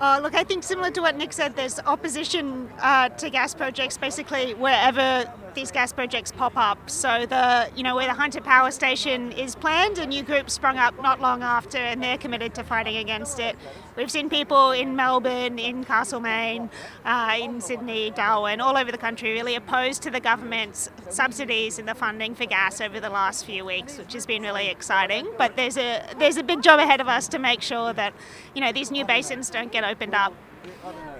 Uh, 0.00 0.18
look, 0.22 0.34
I 0.34 0.44
think 0.44 0.64
similar 0.64 0.90
to 0.90 1.00
what 1.00 1.16
Nick 1.16 1.32
said, 1.32 1.54
there's 1.54 1.78
opposition 1.80 2.68
uh, 2.80 3.08
to 3.10 3.30
gas 3.30 3.54
projects 3.54 3.96
basically 3.96 4.54
wherever 4.54 5.32
these 5.54 5.70
gas 5.70 5.92
projects 5.92 6.32
pop 6.32 6.52
up. 6.56 6.90
So 6.90 7.26
the 7.26 7.70
you 7.76 7.82
know 7.82 7.94
where 7.94 8.06
the 8.06 8.14
Hunter 8.14 8.40
Power 8.40 8.70
Station 8.70 9.32
is 9.32 9.54
planned, 9.54 9.98
a 9.98 10.06
new 10.06 10.22
group 10.22 10.50
sprung 10.50 10.78
up 10.78 11.00
not 11.02 11.20
long 11.20 11.42
after, 11.42 11.78
and 11.78 12.02
they're 12.02 12.18
committed 12.18 12.54
to 12.54 12.64
fighting 12.64 12.96
against 12.96 13.38
it. 13.38 13.56
We've 13.96 14.10
seen 14.10 14.28
people 14.28 14.72
in 14.72 14.96
Melbourne, 14.96 15.58
in 15.58 15.84
Castlemaine, 15.84 16.68
uh, 17.04 17.36
in 17.40 17.60
Sydney, 17.60 18.10
Darwin, 18.10 18.60
all 18.60 18.76
over 18.76 18.90
the 18.90 18.98
country 18.98 19.32
really 19.32 19.54
opposed 19.54 20.02
to 20.02 20.10
the 20.10 20.20
government's 20.20 20.90
subsidies 21.10 21.78
and 21.78 21.86
the 21.86 21.94
funding 21.94 22.34
for 22.34 22.44
gas 22.44 22.80
over 22.80 22.98
the 22.98 23.10
last 23.10 23.44
few 23.44 23.64
weeks, 23.64 23.98
which 23.98 24.12
has 24.12 24.26
been 24.26 24.42
really 24.42 24.68
exciting. 24.68 25.28
But 25.38 25.56
there's 25.56 25.76
a 25.76 26.02
there's 26.18 26.36
a 26.36 26.42
big 26.42 26.62
job 26.62 26.80
ahead 26.80 27.00
of 27.00 27.08
us 27.08 27.28
to 27.28 27.38
make 27.38 27.62
sure 27.62 27.92
that 27.92 28.12
you 28.54 28.60
know 28.60 28.72
these 28.72 28.90
new 28.90 29.04
basins 29.04 29.50
don't 29.50 29.70
get 29.70 29.84
opened 29.84 30.14
up. 30.14 30.32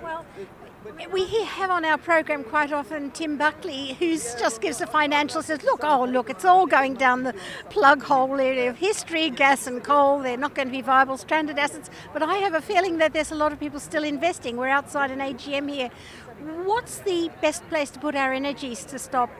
Well, 0.03 0.25
we 1.13 1.45
have 1.45 1.71
on 1.71 1.85
our 1.85 1.99
program 1.99 2.45
quite 2.45 2.73
often 2.73 3.11
Tim 3.11 3.37
Buckley, 3.37 3.95
who 3.95 4.17
just 4.17 4.61
gives 4.61 4.81
a 4.81 4.87
financial 4.87 5.43
says, 5.43 5.63
look, 5.63 5.81
oh 5.83 6.05
look, 6.05 6.31
it's 6.31 6.45
all 6.45 6.67
going 6.67 6.95
down 6.95 7.25
the 7.25 7.35
plug 7.71 8.03
hole 8.03 8.41
area 8.41 8.71
of 8.71 8.77
history, 8.77 9.31
gas 9.31 9.67
and 9.67 9.83
coal. 9.83 10.21
They're 10.21 10.37
not 10.37 10.55
going 10.55 10.69
to 10.69 10.73
be 10.73 10.83
viable 10.83 11.17
stranded 11.17 11.59
assets. 11.59 11.91
But 12.13 12.23
I 12.23 12.37
have 12.37 12.55
a 12.55 12.61
feeling 12.61 12.99
that 12.99 13.13
there's 13.13 13.33
a 13.33 13.35
lot 13.35 13.53
of 13.53 13.61
people 13.61 13.81
still 13.81 14.05
investing. 14.05 14.57
We're 14.57 14.69
outside 14.69 15.11
an 15.11 15.19
AGM 15.19 15.71
here. 15.71 15.91
What's 16.65 16.99
the 16.99 17.31
best 17.41 17.69
place 17.69 17.91
to 17.91 17.99
put 17.99 18.15
our 18.15 18.33
energies 18.33 18.85
to 18.87 18.99
stop 18.99 19.31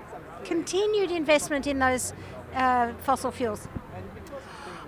continued 0.45 1.11
investment 1.11 1.67
in 1.67 1.79
those 1.79 2.13
uh, 2.55 2.93
fossil 3.01 3.31
fuels? 3.31 3.69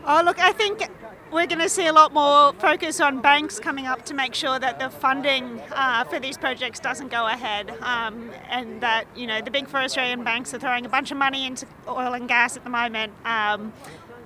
Oh, 0.05 0.23
look, 0.25 0.39
I 0.39 0.53
think 0.53 0.89
we're 1.33 1.47
going 1.47 1.61
to 1.61 1.69
see 1.69 1.87
a 1.87 1.93
lot 1.93 2.13
more 2.13 2.53
focus 2.55 3.01
on 3.01 3.21
banks 3.21 3.59
coming 3.59 3.87
up 3.87 4.05
to 4.07 4.15
make 4.15 4.35
sure 4.35 4.59
that 4.59 4.79
the 4.79 4.91
funding 4.91 5.61
uh, 5.73 6.05
for 6.05 6.21
these 6.21 6.39
projects 6.39 6.79
doesn't 6.81 7.09
go 7.09 7.27
ahead, 7.27 7.71
um, 7.83 8.31
and 8.49 8.81
that 8.81 9.05
you 9.17 9.27
know 9.27 9.41
the 9.41 9.51
big 9.51 9.69
four 9.69 9.81
Australian 9.81 10.23
banks 10.25 10.55
are 10.55 10.59
throwing 10.59 10.87
a 10.87 10.89
bunch 10.89 11.11
of 11.11 11.17
money 11.17 11.47
into 11.47 11.67
oil 11.89 12.15
and 12.15 12.29
gas 12.29 12.57
at 12.57 12.65
the 12.65 12.71
moment. 12.71 13.13
Um, 13.25 13.73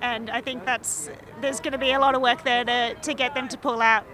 and 0.01 0.29
I 0.29 0.41
think 0.41 0.65
that's 0.65 1.09
there's 1.41 1.59
going 1.59 1.73
to 1.73 1.77
be 1.77 1.91
a 1.91 1.99
lot 1.99 2.15
of 2.15 2.21
work 2.21 2.43
there 2.43 2.63
to, 2.63 2.95
to 2.95 3.13
get 3.13 3.33
them 3.33 3.47
to 3.49 3.57
pull 3.57 3.81
out. 3.81 4.05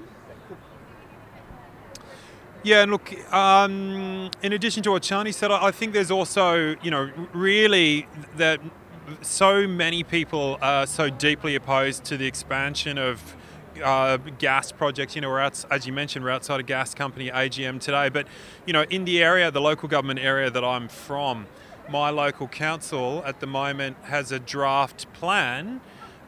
Yeah, 2.64 2.82
and 2.82 2.92
look, 2.92 3.14
um, 3.34 4.30
in 4.42 4.52
addition 4.52 4.84
to 4.84 4.92
what 4.92 5.04
Shani 5.04 5.34
said, 5.34 5.52
I 5.52 5.72
think 5.72 5.94
there's 5.94 6.12
also, 6.12 6.76
you 6.82 6.92
know, 6.92 7.10
really 7.32 8.08
that 8.36 8.60
so 9.22 9.68
many 9.68 10.04
people 10.04 10.58
are 10.62 10.86
so 10.86 11.10
deeply 11.10 11.56
opposed 11.56 12.04
to 12.06 12.18
the 12.18 12.26
expansion 12.26 12.98
of 12.98 13.36
uh, 13.84 14.18
gas 14.18 14.72
projects. 14.72 15.16
You 15.16 15.22
know, 15.22 15.30
we're 15.30 15.40
out, 15.40 15.64
as 15.72 15.86
you 15.86 15.94
mentioned, 15.94 16.26
we're 16.26 16.32
outside 16.32 16.60
a 16.60 16.64
gas 16.64 16.94
company 16.94 17.30
AGM 17.30 17.80
today. 17.80 18.10
But 18.10 18.28
you 18.66 18.74
know, 18.74 18.84
in 18.84 19.06
the 19.06 19.24
area, 19.24 19.52
the 19.52 19.62
local 19.62 19.88
government 19.88 20.20
area 20.20 20.50
that 20.50 20.64
I'm 20.64 20.88
from, 20.88 21.48
my 21.90 22.10
local 22.10 22.48
council 22.48 23.24
at 23.26 23.40
the 23.40 23.48
moment 23.48 23.98
has 24.04 24.32
a 24.32 24.40
draft 24.40 25.12
plan 25.14 25.80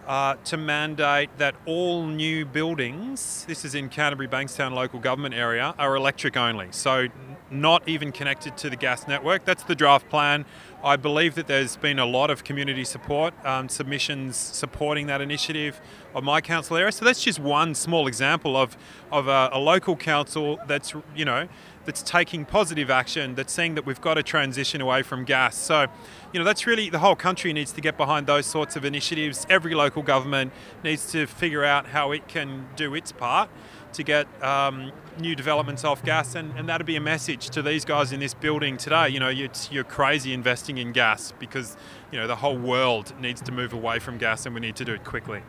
uh, 0.07 0.35
to 0.45 0.57
mandate 0.57 1.29
that 1.37 1.55
all 1.65 2.05
new 2.07 2.45
buildings, 2.45 3.45
this 3.45 3.65
is 3.65 3.75
in 3.75 3.89
Canterbury 3.89 4.27
Bankstown 4.27 4.73
local 4.73 4.99
government 4.99 5.35
area, 5.35 5.75
are 5.77 5.95
electric 5.95 6.37
only. 6.37 6.67
So 6.71 7.07
not 7.51 7.87
even 7.87 8.11
connected 8.11 8.57
to 8.57 8.69
the 8.69 8.75
gas 8.75 9.07
network. 9.07 9.45
That's 9.45 9.63
the 9.63 9.75
draft 9.75 10.09
plan. 10.09 10.45
I 10.83 10.95
believe 10.95 11.35
that 11.35 11.47
there's 11.47 11.75
been 11.75 11.99
a 11.99 12.05
lot 12.05 12.29
of 12.29 12.43
community 12.43 12.85
support, 12.85 13.33
um, 13.45 13.67
submissions 13.67 14.37
supporting 14.37 15.07
that 15.07 15.19
initiative 15.19 15.81
of 16.15 16.23
my 16.23 16.41
council 16.41 16.77
area. 16.77 16.91
So 16.91 17.05
that's 17.05 17.23
just 17.23 17.39
one 17.39 17.75
small 17.75 18.07
example 18.07 18.55
of, 18.55 18.77
of 19.11 19.27
a, 19.27 19.49
a 19.51 19.59
local 19.59 19.95
council 19.95 20.59
that's, 20.67 20.93
you 21.15 21.25
know, 21.25 21.47
that's 21.85 22.03
taking 22.03 22.45
positive 22.45 22.89
action, 22.89 23.35
that's 23.35 23.51
saying 23.51 23.75
that 23.75 23.85
we've 23.85 23.99
got 23.99 24.13
to 24.13 24.23
transition 24.23 24.79
away 24.79 25.01
from 25.01 25.25
gas. 25.25 25.57
So, 25.57 25.87
you 26.31 26.39
know, 26.39 26.45
that's 26.45 26.67
really 26.67 26.89
the 26.89 26.99
whole 26.99 27.15
country 27.15 27.51
needs 27.51 27.71
to 27.71 27.81
get 27.81 27.97
behind 27.97 28.27
those 28.27 28.45
sorts 28.45 28.75
of 28.75 28.85
initiatives. 28.85 29.47
Every 29.49 29.73
local 29.73 30.03
government 30.03 30.53
needs 30.83 31.11
to 31.11 31.25
figure 31.25 31.65
out 31.65 31.87
how 31.87 32.11
it 32.11 32.27
can 32.27 32.67
do 32.75 32.93
its 32.93 33.11
part 33.11 33.49
to 33.93 34.03
get 34.03 34.27
um, 34.43 34.91
new 35.19 35.35
developments 35.35 35.83
off 35.83 36.03
gas, 36.03 36.35
and, 36.35 36.51
and 36.57 36.67
that'd 36.69 36.87
be 36.87 36.95
a 36.95 37.01
message 37.01 37.49
to 37.51 37.61
these 37.61 37.85
guys 37.85 38.11
in 38.11 38.19
this 38.19 38.33
building 38.33 38.77
today. 38.77 39.09
You 39.09 39.19
know, 39.19 39.29
you're, 39.29 39.49
you're 39.71 39.83
crazy 39.83 40.33
investing 40.33 40.77
in 40.77 40.91
gas 40.91 41.33
because 41.39 41.75
you 42.11 42.19
know 42.19 42.27
the 42.27 42.35
whole 42.35 42.57
world 42.57 43.13
needs 43.19 43.41
to 43.41 43.51
move 43.51 43.73
away 43.73 43.99
from 43.99 44.17
gas, 44.17 44.45
and 44.45 44.55
we 44.55 44.61
need 44.61 44.75
to 44.77 44.85
do 44.85 44.93
it 44.93 45.03
quickly. 45.03 45.41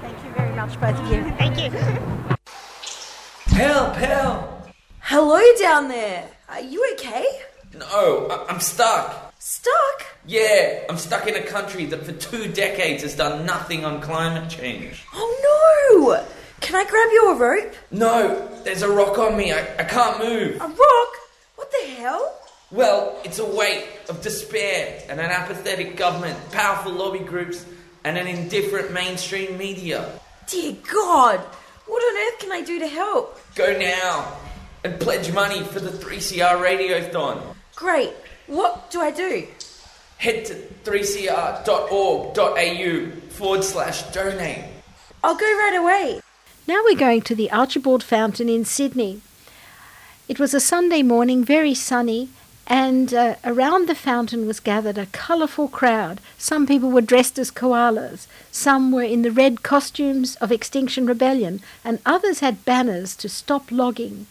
Thank 0.00 0.24
you 0.24 0.30
very 0.32 0.54
much, 0.54 0.80
both 0.80 0.98
of 0.98 1.10
you. 1.12 1.24
Thank 1.38 1.58
you. 1.58 1.70
Help, 3.54 3.94
help! 3.96 4.68
Hello 5.00 5.40
down 5.60 5.88
there. 5.88 6.28
Are 6.48 6.60
you 6.60 6.86
okay? 6.94 7.26
No, 7.74 8.28
I- 8.30 8.46
I'm 8.52 8.60
stuck. 8.60 9.34
Stuck? 9.38 10.06
Yeah, 10.24 10.84
I'm 10.88 10.96
stuck 10.96 11.26
in 11.26 11.34
a 11.34 11.42
country 11.42 11.84
that 11.86 12.04
for 12.06 12.12
two 12.12 12.48
decades 12.52 13.02
has 13.02 13.16
done 13.16 13.44
nothing 13.44 13.84
on 13.84 14.00
climate 14.00 14.48
change. 14.48 15.04
Oh 15.12 16.14
no! 16.22 16.24
Can 16.62 16.76
I 16.76 16.84
grab 16.84 17.08
you 17.12 17.32
a 17.32 17.34
rope? 17.34 17.74
No, 17.90 18.48
there's 18.62 18.82
a 18.82 18.88
rock 18.88 19.18
on 19.18 19.36
me. 19.36 19.52
I, 19.52 19.60
I 19.78 19.84
can't 19.84 20.18
move. 20.20 20.56
A 20.56 20.66
rock? 20.68 21.16
What 21.56 21.70
the 21.72 21.88
hell? 21.88 22.38
Well, 22.70 23.18
it's 23.24 23.40
a 23.40 23.44
weight 23.44 23.84
of 24.08 24.22
despair 24.22 25.02
and 25.08 25.18
an 25.20 25.30
apathetic 25.30 25.96
government, 25.96 26.38
powerful 26.52 26.92
lobby 26.92 27.18
groups, 27.18 27.66
and 28.04 28.16
an 28.16 28.28
indifferent 28.28 28.92
mainstream 28.92 29.58
media. 29.58 30.18
Dear 30.46 30.76
God! 30.90 31.40
What 31.86 32.00
on 32.00 32.16
earth 32.28 32.38
can 32.38 32.52
I 32.52 32.62
do 32.62 32.78
to 32.78 32.86
help? 32.86 33.38
Go 33.56 33.76
now 33.76 34.38
and 34.84 34.98
pledge 35.00 35.32
money 35.32 35.64
for 35.64 35.80
the 35.80 35.90
3CR 35.90 36.62
Radiothon. 36.62 37.42
Great. 37.74 38.12
What 38.46 38.90
do 38.90 39.00
I 39.00 39.10
do? 39.10 39.48
Head 40.18 40.44
to 40.46 40.54
3cr.org.au 40.84 41.70
forward 43.30 43.64
slash 43.64 44.02
donate. 44.12 44.64
I'll 45.24 45.36
go 45.36 45.44
right 45.44 45.76
away. 45.76 46.21
Now 46.64 46.80
we're 46.84 46.94
going 46.94 47.22
to 47.22 47.34
the 47.34 47.50
Archibald 47.50 48.04
Fountain 48.04 48.48
in 48.48 48.64
Sydney. 48.64 49.20
It 50.28 50.38
was 50.38 50.54
a 50.54 50.60
Sunday 50.60 51.02
morning, 51.02 51.44
very 51.44 51.74
sunny, 51.74 52.28
and 52.68 53.12
uh, 53.12 53.34
around 53.44 53.88
the 53.88 53.96
fountain 53.96 54.46
was 54.46 54.60
gathered 54.60 54.96
a 54.96 55.06
colourful 55.06 55.66
crowd. 55.66 56.20
Some 56.38 56.68
people 56.68 56.92
were 56.92 57.00
dressed 57.00 57.36
as 57.36 57.50
koalas, 57.50 58.28
some 58.52 58.92
were 58.92 59.02
in 59.02 59.22
the 59.22 59.32
red 59.32 59.64
costumes 59.64 60.36
of 60.36 60.52
Extinction 60.52 61.04
Rebellion, 61.04 61.60
and 61.84 61.98
others 62.06 62.38
had 62.38 62.64
banners 62.64 63.16
to 63.16 63.28
stop 63.28 63.72
logging. 63.72 64.28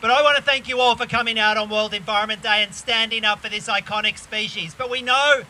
But 0.00 0.10
I 0.10 0.22
want 0.22 0.36
to 0.36 0.42
thank 0.42 0.68
you 0.68 0.80
all 0.80 0.96
for 0.96 1.06
coming 1.06 1.38
out 1.38 1.56
on 1.56 1.70
World 1.70 1.94
Environment 1.94 2.42
Day 2.42 2.62
and 2.62 2.74
standing 2.74 3.24
up 3.24 3.40
for 3.40 3.48
this 3.48 3.68
iconic 3.68 4.18
species. 4.18 4.74
But 4.74 4.90
we 4.90 5.02
know 5.02 5.42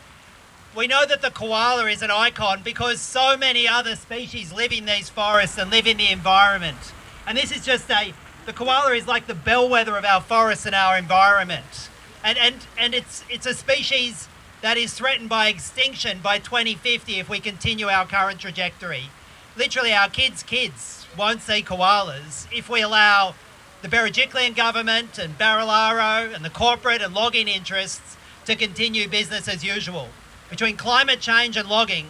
we 0.75 0.87
know 0.87 1.05
that 1.05 1.21
the 1.21 1.31
koala 1.31 1.85
is 1.85 2.01
an 2.03 2.11
icon 2.11 2.61
because 2.63 3.01
so 3.01 3.35
many 3.35 3.67
other 3.67 3.95
species 3.95 4.53
live 4.53 4.71
in 4.71 4.85
these 4.85 5.09
forests 5.09 5.57
and 5.57 5.71
live 5.71 5.87
in 5.87 5.97
the 5.97 6.11
environment. 6.11 6.77
And 7.25 7.37
this 7.37 7.51
is 7.51 7.65
just 7.65 7.89
a 7.89 8.13
the 8.47 8.53
koala 8.53 8.93
is 8.93 9.05
like 9.05 9.27
the 9.27 9.35
bellwether 9.35 9.97
of 9.97 10.05
our 10.05 10.21
forests 10.21 10.65
and 10.65 10.73
our 10.73 10.97
environment. 10.97 11.89
And 12.23 12.37
and 12.37 12.55
and 12.79 12.95
it's 12.95 13.23
it's 13.29 13.45
a 13.45 13.53
species 13.53 14.29
that 14.61 14.77
is 14.77 14.93
threatened 14.93 15.27
by 15.27 15.49
extinction 15.49 16.19
by 16.23 16.39
2050 16.39 17.19
if 17.19 17.29
we 17.29 17.41
continue 17.41 17.87
our 17.87 18.07
current 18.07 18.39
trajectory. 18.39 19.09
Literally 19.57 19.91
our 19.93 20.09
kids' 20.09 20.43
kids 20.43 21.05
won't 21.17 21.41
see 21.41 21.61
koalas 21.61 22.47
if 22.49 22.69
we 22.69 22.81
allow 22.81 23.35
the 23.81 23.89
Berejiklian 23.89 24.55
government 24.55 25.19
and 25.19 25.37
Barilaro 25.37 26.33
and 26.33 26.45
the 26.45 26.49
corporate 26.49 27.01
and 27.01 27.13
logging 27.13 27.49
interests 27.49 28.15
to 28.45 28.55
continue 28.55 29.09
business 29.09 29.49
as 29.49 29.61
usual. 29.61 30.07
Between 30.49 30.77
climate 30.77 31.19
change 31.19 31.57
and 31.57 31.67
logging, 31.67 32.07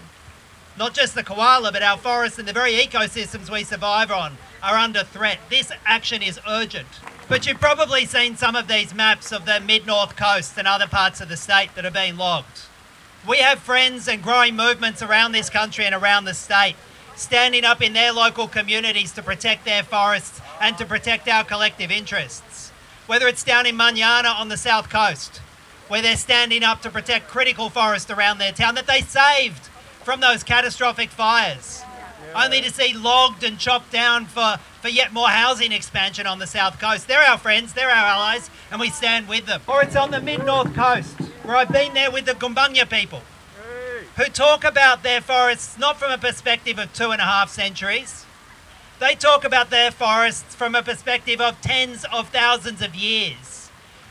not 0.77 0.93
just 0.93 1.15
the 1.15 1.23
koala, 1.23 1.71
but 1.71 1.81
our 1.81 1.97
forests 1.97 2.37
and 2.37 2.47
the 2.47 2.53
very 2.53 2.73
ecosystems 2.73 3.49
we 3.49 3.63
survive 3.63 4.11
on 4.11 4.37
are 4.61 4.75
under 4.75 5.03
threat. 5.03 5.39
This 5.49 5.71
action 5.85 6.21
is 6.21 6.39
urgent. 6.47 6.87
But 7.27 7.45
you've 7.45 7.59
probably 7.59 8.05
seen 8.05 8.37
some 8.37 8.55
of 8.55 8.67
these 8.67 8.93
maps 8.93 9.31
of 9.31 9.45
the 9.45 9.59
mid 9.59 9.85
north 9.85 10.15
coast 10.15 10.57
and 10.57 10.67
other 10.67 10.87
parts 10.87 11.19
of 11.21 11.29
the 11.29 11.37
state 11.37 11.69
that 11.75 11.85
are 11.85 11.91
being 11.91 12.17
logged. 12.17 12.61
We 13.27 13.39
have 13.39 13.59
friends 13.59 14.07
and 14.07 14.23
growing 14.23 14.55
movements 14.55 15.01
around 15.01 15.33
this 15.33 15.49
country 15.49 15.85
and 15.85 15.93
around 15.93 16.25
the 16.25 16.33
state 16.33 16.75
standing 17.17 17.65
up 17.65 17.81
in 17.81 17.93
their 17.93 18.13
local 18.13 18.47
communities 18.47 19.11
to 19.13 19.23
protect 19.23 19.65
their 19.65 19.83
forests 19.83 20.39
and 20.61 20.77
to 20.77 20.85
protect 20.85 21.27
our 21.27 21.43
collective 21.43 21.91
interests. 21.91 22.71
Whether 23.07 23.27
it's 23.27 23.43
down 23.43 23.65
in 23.65 23.75
Manyana 23.75 24.33
on 24.39 24.49
the 24.49 24.57
south 24.57 24.89
coast, 24.89 25.41
where 25.87 26.01
they're 26.01 26.15
standing 26.15 26.63
up 26.63 26.81
to 26.83 26.89
protect 26.89 27.27
critical 27.27 27.69
forest 27.69 28.11
around 28.11 28.37
their 28.37 28.51
town 28.51 28.75
that 28.75 28.87
they 28.87 29.01
saved 29.01 29.67
from 30.03 30.19
those 30.19 30.43
catastrophic 30.43 31.09
fires, 31.09 31.83
only 32.35 32.61
to 32.61 32.71
see 32.71 32.93
logged 32.93 33.43
and 33.43 33.57
chopped 33.57 33.91
down 33.91 34.25
for, 34.25 34.57
for 34.81 34.89
yet 34.89 35.13
more 35.13 35.29
housing 35.29 35.71
expansion 35.71 36.27
on 36.27 36.39
the 36.39 36.47
south 36.47 36.79
coast. 36.79 37.07
They're 37.07 37.21
our 37.21 37.37
friends, 37.37 37.73
they're 37.73 37.89
our 37.89 37.95
allies, 37.95 38.49
and 38.71 38.79
we 38.79 38.89
stand 38.89 39.27
with 39.27 39.45
them. 39.45 39.61
Or 39.67 39.83
it's 39.83 39.95
on 39.95 40.11
the 40.11 40.21
mid 40.21 40.45
north 40.45 40.73
coast, 40.73 41.15
where 41.43 41.55
I've 41.55 41.71
been 41.71 41.93
there 41.93 42.11
with 42.11 42.25
the 42.25 42.33
Gumbaynggirr 42.33 42.89
people, 42.89 43.21
who 44.15 44.25
talk 44.25 44.63
about 44.63 45.03
their 45.03 45.21
forests 45.21 45.77
not 45.77 45.97
from 45.97 46.11
a 46.11 46.17
perspective 46.17 46.79
of 46.79 46.93
two 46.93 47.11
and 47.11 47.21
a 47.21 47.25
half 47.25 47.49
centuries, 47.49 48.25
They 48.99 49.13
talk 49.13 49.43
about 49.43 49.69
their 49.69 49.91
forests 49.91 50.55
from 50.55 50.73
a 50.73 50.81
perspective 50.81 51.39
of 51.39 51.61
tens 51.61 52.03
of 52.11 52.29
thousands 52.29 52.81
of 52.81 52.95
years. 52.95 53.69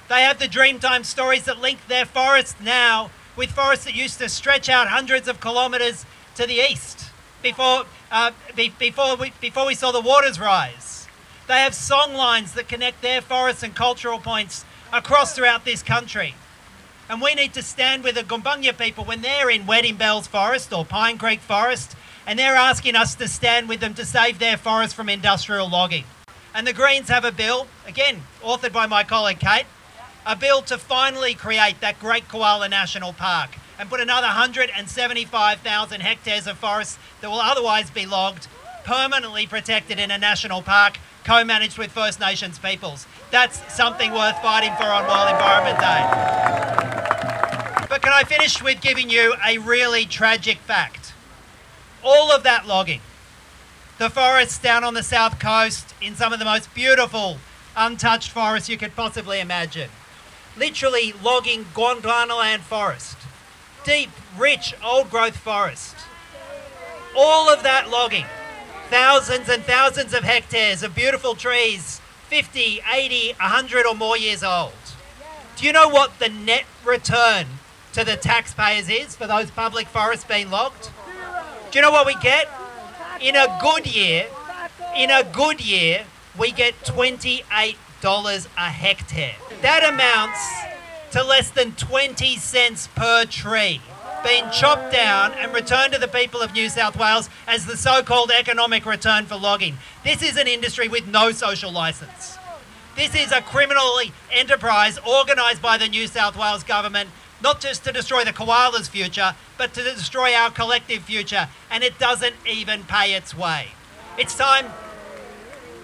They 0.08 0.22
have 0.22 0.38
the 0.38 0.46
Dreamtime 0.46 1.04
stories 1.04 1.46
that 1.46 1.60
link 1.60 1.88
their 1.88 2.06
forests 2.06 2.54
now 2.62 3.10
with 3.34 3.50
forests 3.50 3.84
that 3.84 3.96
used 3.96 4.18
to 4.20 4.28
stretch 4.28 4.68
out 4.68 4.86
hundreds 4.86 5.26
of 5.26 5.40
kilometres 5.40 6.06
to 6.36 6.46
the 6.46 6.64
east 6.70 7.05
before, 7.50 7.84
uh, 8.10 8.32
be, 8.56 8.72
before, 8.76 9.14
we, 9.14 9.32
before 9.40 9.66
we 9.66 9.74
saw 9.74 9.92
the 9.92 10.00
waters 10.00 10.40
rise. 10.40 11.06
They 11.46 11.60
have 11.60 11.74
song 11.74 12.14
lines 12.14 12.54
that 12.54 12.66
connect 12.66 13.02
their 13.02 13.20
forests 13.20 13.62
and 13.62 13.72
cultural 13.72 14.18
points 14.18 14.64
across 14.92 15.34
throughout 15.34 15.64
this 15.64 15.80
country. 15.80 16.34
And 17.08 17.22
we 17.22 17.34
need 17.34 17.54
to 17.54 17.62
stand 17.62 18.02
with 18.02 18.16
the 18.16 18.22
Gumbaynggirr 18.24 18.76
people 18.76 19.04
when 19.04 19.22
they're 19.22 19.48
in 19.48 19.64
Wedding 19.64 19.94
Bells 19.94 20.26
Forest 20.26 20.72
or 20.72 20.84
Pine 20.84 21.18
Creek 21.18 21.38
Forest 21.38 21.94
and 22.26 22.36
they're 22.36 22.56
asking 22.56 22.96
us 22.96 23.14
to 23.14 23.28
stand 23.28 23.68
with 23.68 23.78
them 23.78 23.94
to 23.94 24.04
save 24.04 24.40
their 24.40 24.56
forest 24.56 24.96
from 24.96 25.08
industrial 25.08 25.68
logging. 25.68 26.02
And 26.52 26.66
the 26.66 26.72
Greens 26.72 27.08
have 27.08 27.24
a 27.24 27.30
bill, 27.30 27.68
again, 27.86 28.22
authored 28.42 28.72
by 28.72 28.86
my 28.86 29.04
colleague 29.04 29.38
Kate, 29.38 29.66
a 30.26 30.34
bill 30.34 30.62
to 30.62 30.78
finally 30.78 31.34
create 31.34 31.80
that 31.80 32.00
Great 32.00 32.26
Koala 32.26 32.68
National 32.68 33.12
Park 33.12 33.50
and 33.78 33.88
put 33.88 34.00
another 34.00 34.26
175,000 34.26 36.00
hectares 36.00 36.46
of 36.46 36.58
forest 36.58 36.98
that 37.20 37.30
will 37.30 37.40
otherwise 37.40 37.90
be 37.90 38.06
logged 38.06 38.48
permanently 38.84 39.46
protected 39.46 39.98
in 39.98 40.10
a 40.10 40.18
national 40.18 40.62
park 40.62 40.98
co-managed 41.24 41.76
with 41.76 41.90
First 41.90 42.20
Nations 42.20 42.58
peoples. 42.58 43.06
That's 43.32 43.74
something 43.74 44.12
worth 44.12 44.40
fighting 44.40 44.72
for 44.76 44.84
on 44.84 45.06
World 45.06 45.28
Environment 45.30 45.78
Day. 45.80 46.06
But 47.88 48.00
can 48.00 48.12
I 48.12 48.22
finish 48.24 48.62
with 48.62 48.80
giving 48.80 49.10
you 49.10 49.34
a 49.44 49.58
really 49.58 50.04
tragic 50.04 50.58
fact? 50.58 51.12
All 52.04 52.30
of 52.30 52.44
that 52.44 52.66
logging, 52.68 53.00
the 53.98 54.08
forests 54.08 54.58
down 54.58 54.84
on 54.84 54.94
the 54.94 55.02
south 55.02 55.40
coast 55.40 55.94
in 56.00 56.14
some 56.14 56.32
of 56.32 56.38
the 56.38 56.44
most 56.44 56.72
beautiful 56.72 57.38
untouched 57.76 58.30
forests 58.30 58.68
you 58.68 58.76
could 58.76 58.94
possibly 58.94 59.40
imagine. 59.40 59.90
Literally 60.56 61.12
logging 61.22 61.64
Gondwanaland 61.74 62.60
forest, 62.60 63.16
deep, 63.86 64.10
rich, 64.36 64.74
old 64.84 65.08
growth 65.08 65.36
forest. 65.36 65.94
All 67.16 67.48
of 67.48 67.62
that 67.62 67.88
logging, 67.88 68.26
thousands 68.90 69.48
and 69.48 69.62
thousands 69.62 70.12
of 70.12 70.24
hectares 70.24 70.82
of 70.82 70.92
beautiful 70.92 71.36
trees, 71.36 72.00
50, 72.28 72.80
80, 72.92 73.28
100 73.38 73.86
or 73.86 73.94
more 73.94 74.18
years 74.18 74.42
old. 74.42 74.72
Do 75.54 75.64
you 75.64 75.72
know 75.72 75.88
what 75.88 76.18
the 76.18 76.28
net 76.28 76.64
return 76.84 77.46
to 77.92 78.04
the 78.04 78.16
taxpayers 78.16 78.90
is 78.90 79.14
for 79.14 79.28
those 79.28 79.52
public 79.52 79.86
forests 79.86 80.24
being 80.24 80.50
logged? 80.50 80.90
Do 81.70 81.78
you 81.78 81.82
know 81.82 81.92
what 81.92 82.06
we 82.06 82.16
get? 82.16 82.50
In 83.20 83.36
a 83.36 83.56
good 83.62 83.86
year, 83.86 84.26
in 84.96 85.10
a 85.10 85.22
good 85.22 85.64
year, 85.64 86.06
we 86.36 86.50
get 86.50 86.74
$28 86.82 87.76
a 88.58 88.60
hectare. 88.60 89.36
That 89.62 89.84
amounts 89.84 90.75
to 91.12 91.22
less 91.22 91.50
than 91.50 91.72
20 91.72 92.36
cents 92.36 92.88
per 92.94 93.24
tree 93.24 93.80
being 94.24 94.44
chopped 94.50 94.92
down 94.92 95.32
and 95.34 95.54
returned 95.54 95.92
to 95.92 96.00
the 96.00 96.08
people 96.08 96.40
of 96.40 96.52
New 96.52 96.68
South 96.68 96.96
Wales 96.96 97.30
as 97.46 97.66
the 97.66 97.76
so 97.76 98.02
called 98.02 98.32
economic 98.32 98.84
return 98.84 99.26
for 99.26 99.36
logging. 99.36 99.76
This 100.04 100.22
is 100.22 100.36
an 100.36 100.48
industry 100.48 100.88
with 100.88 101.06
no 101.06 101.30
social 101.30 101.70
licence. 101.70 102.36
This 102.96 103.14
is 103.14 103.30
a 103.30 103.40
criminal 103.42 104.00
enterprise 104.32 104.98
organised 105.06 105.62
by 105.62 105.78
the 105.78 105.86
New 105.86 106.06
South 106.06 106.36
Wales 106.36 106.64
government 106.64 107.10
not 107.42 107.60
just 107.60 107.84
to 107.84 107.92
destroy 107.92 108.24
the 108.24 108.32
koala's 108.32 108.88
future, 108.88 109.34
but 109.58 109.74
to 109.74 109.82
destroy 109.82 110.34
our 110.34 110.50
collective 110.50 111.02
future, 111.02 111.48
and 111.70 111.84
it 111.84 111.98
doesn't 111.98 112.34
even 112.46 112.84
pay 112.84 113.14
its 113.14 113.36
way. 113.36 113.68
It's 114.18 114.36
time 114.36 114.66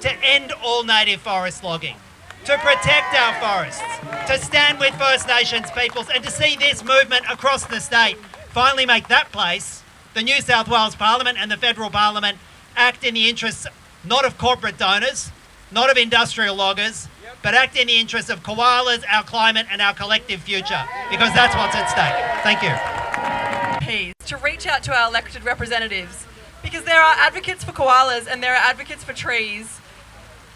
to 0.01 0.13
end 0.25 0.53
all 0.65 0.85
native 0.85 1.21
forest 1.21 1.63
logging, 1.63 1.97
to 2.45 2.59
protect 2.59 3.15
our 3.15 3.35
forests, 3.41 3.83
to 4.27 4.39
stand 4.39 4.81
with 4.81 4.95
First 4.97 5.29
Nations 5.29 5.71
peoples, 5.71 6.09
and 6.13 6.25
to 6.25 6.31
see 6.31 6.57
this 6.57 6.83
movement 6.85 7.25
across 7.31 7.65
the 7.67 7.81
state 7.81 8.19
finally 8.49 8.85
make 8.85 9.09
that 9.09 9.31
place, 9.31 9.83
the 10.15 10.23
New 10.23 10.41
South 10.41 10.69
Wales 10.69 10.97
Parliament 10.97 11.39
and 11.41 11.51
the 11.51 11.57
Federal 11.57 11.89
Parliament, 11.89 12.39
act 12.77 13.05
in 13.05 13.15
the 13.15 13.29
interests 13.29 13.67
not 14.05 14.25
of 14.25 14.37
corporate 14.39 14.77
donors, 14.77 15.31
not 15.71 15.91
of 15.91 15.97
industrial 15.97 16.57
loggers, 16.57 17.09
but 17.43 17.55
act 17.55 17.77
in 17.77 17.87
the 17.87 17.97
interests 17.99 18.31
of 18.31 18.43
koalas, 18.43 19.05
our 19.09 19.23
climate, 19.23 19.67
and 19.71 19.81
our 19.81 19.95
collective 19.95 20.41
future, 20.41 20.85
because 21.11 21.33
that's 21.35 21.55
what's 21.55 21.75
at 21.75 21.87
stake. 21.87 22.43
Thank 22.43 22.63
you. 22.63 23.87
Please, 23.87 24.15
To 24.27 24.37
reach 24.37 24.67
out 24.67 24.83
to 24.85 24.93
our 24.93 25.09
elected 25.09 25.45
representatives, 25.45 26.27
because 26.63 26.85
there 26.85 27.03
are 27.03 27.15
advocates 27.19 27.65
for 27.65 27.73
koalas 27.73 28.27
and 28.31 28.43
there 28.43 28.53
are 28.53 28.63
advocates 28.63 29.03
for 29.05 29.13
trees 29.13 29.81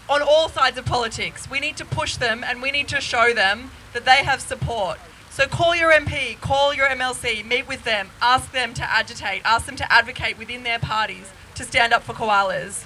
on 0.09 0.21
all 0.21 0.49
sides 0.49 0.77
of 0.77 0.85
politics. 0.85 1.49
We 1.49 1.59
need 1.59 1.77
to 1.77 1.85
push 1.85 2.15
them 2.17 2.43
and 2.43 2.61
we 2.61 2.71
need 2.71 2.87
to 2.89 3.01
show 3.01 3.33
them 3.33 3.71
that 3.93 4.05
they 4.05 4.23
have 4.23 4.41
support. 4.41 4.99
So 5.29 5.45
call 5.45 5.75
your 5.75 5.91
MP, 5.91 6.39
call 6.39 6.73
your 6.73 6.87
MLC, 6.87 7.45
meet 7.45 7.67
with 7.67 7.83
them, 7.83 8.09
ask 8.21 8.51
them 8.51 8.73
to 8.73 8.83
agitate, 8.83 9.41
ask 9.45 9.65
them 9.65 9.75
to 9.75 9.91
advocate 9.91 10.37
within 10.37 10.63
their 10.63 10.79
parties 10.79 11.31
to 11.55 11.63
stand 11.63 11.93
up 11.93 12.03
for 12.03 12.13
koalas. 12.13 12.85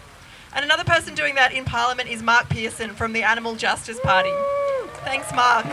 And 0.54 0.66
another 0.66 0.84
person 0.84 1.16
doing 1.16 1.36
that 1.36 1.54
in 1.54 1.64
Parliament 1.64 2.10
is 2.10 2.22
Mark 2.22 2.50
Pearson 2.50 2.94
from 2.94 3.14
the 3.14 3.24
Animal 3.24 3.56
Justice 3.56 4.00
Party. 4.02 4.34
Thanks, 5.06 5.32
Mark. 5.34 5.66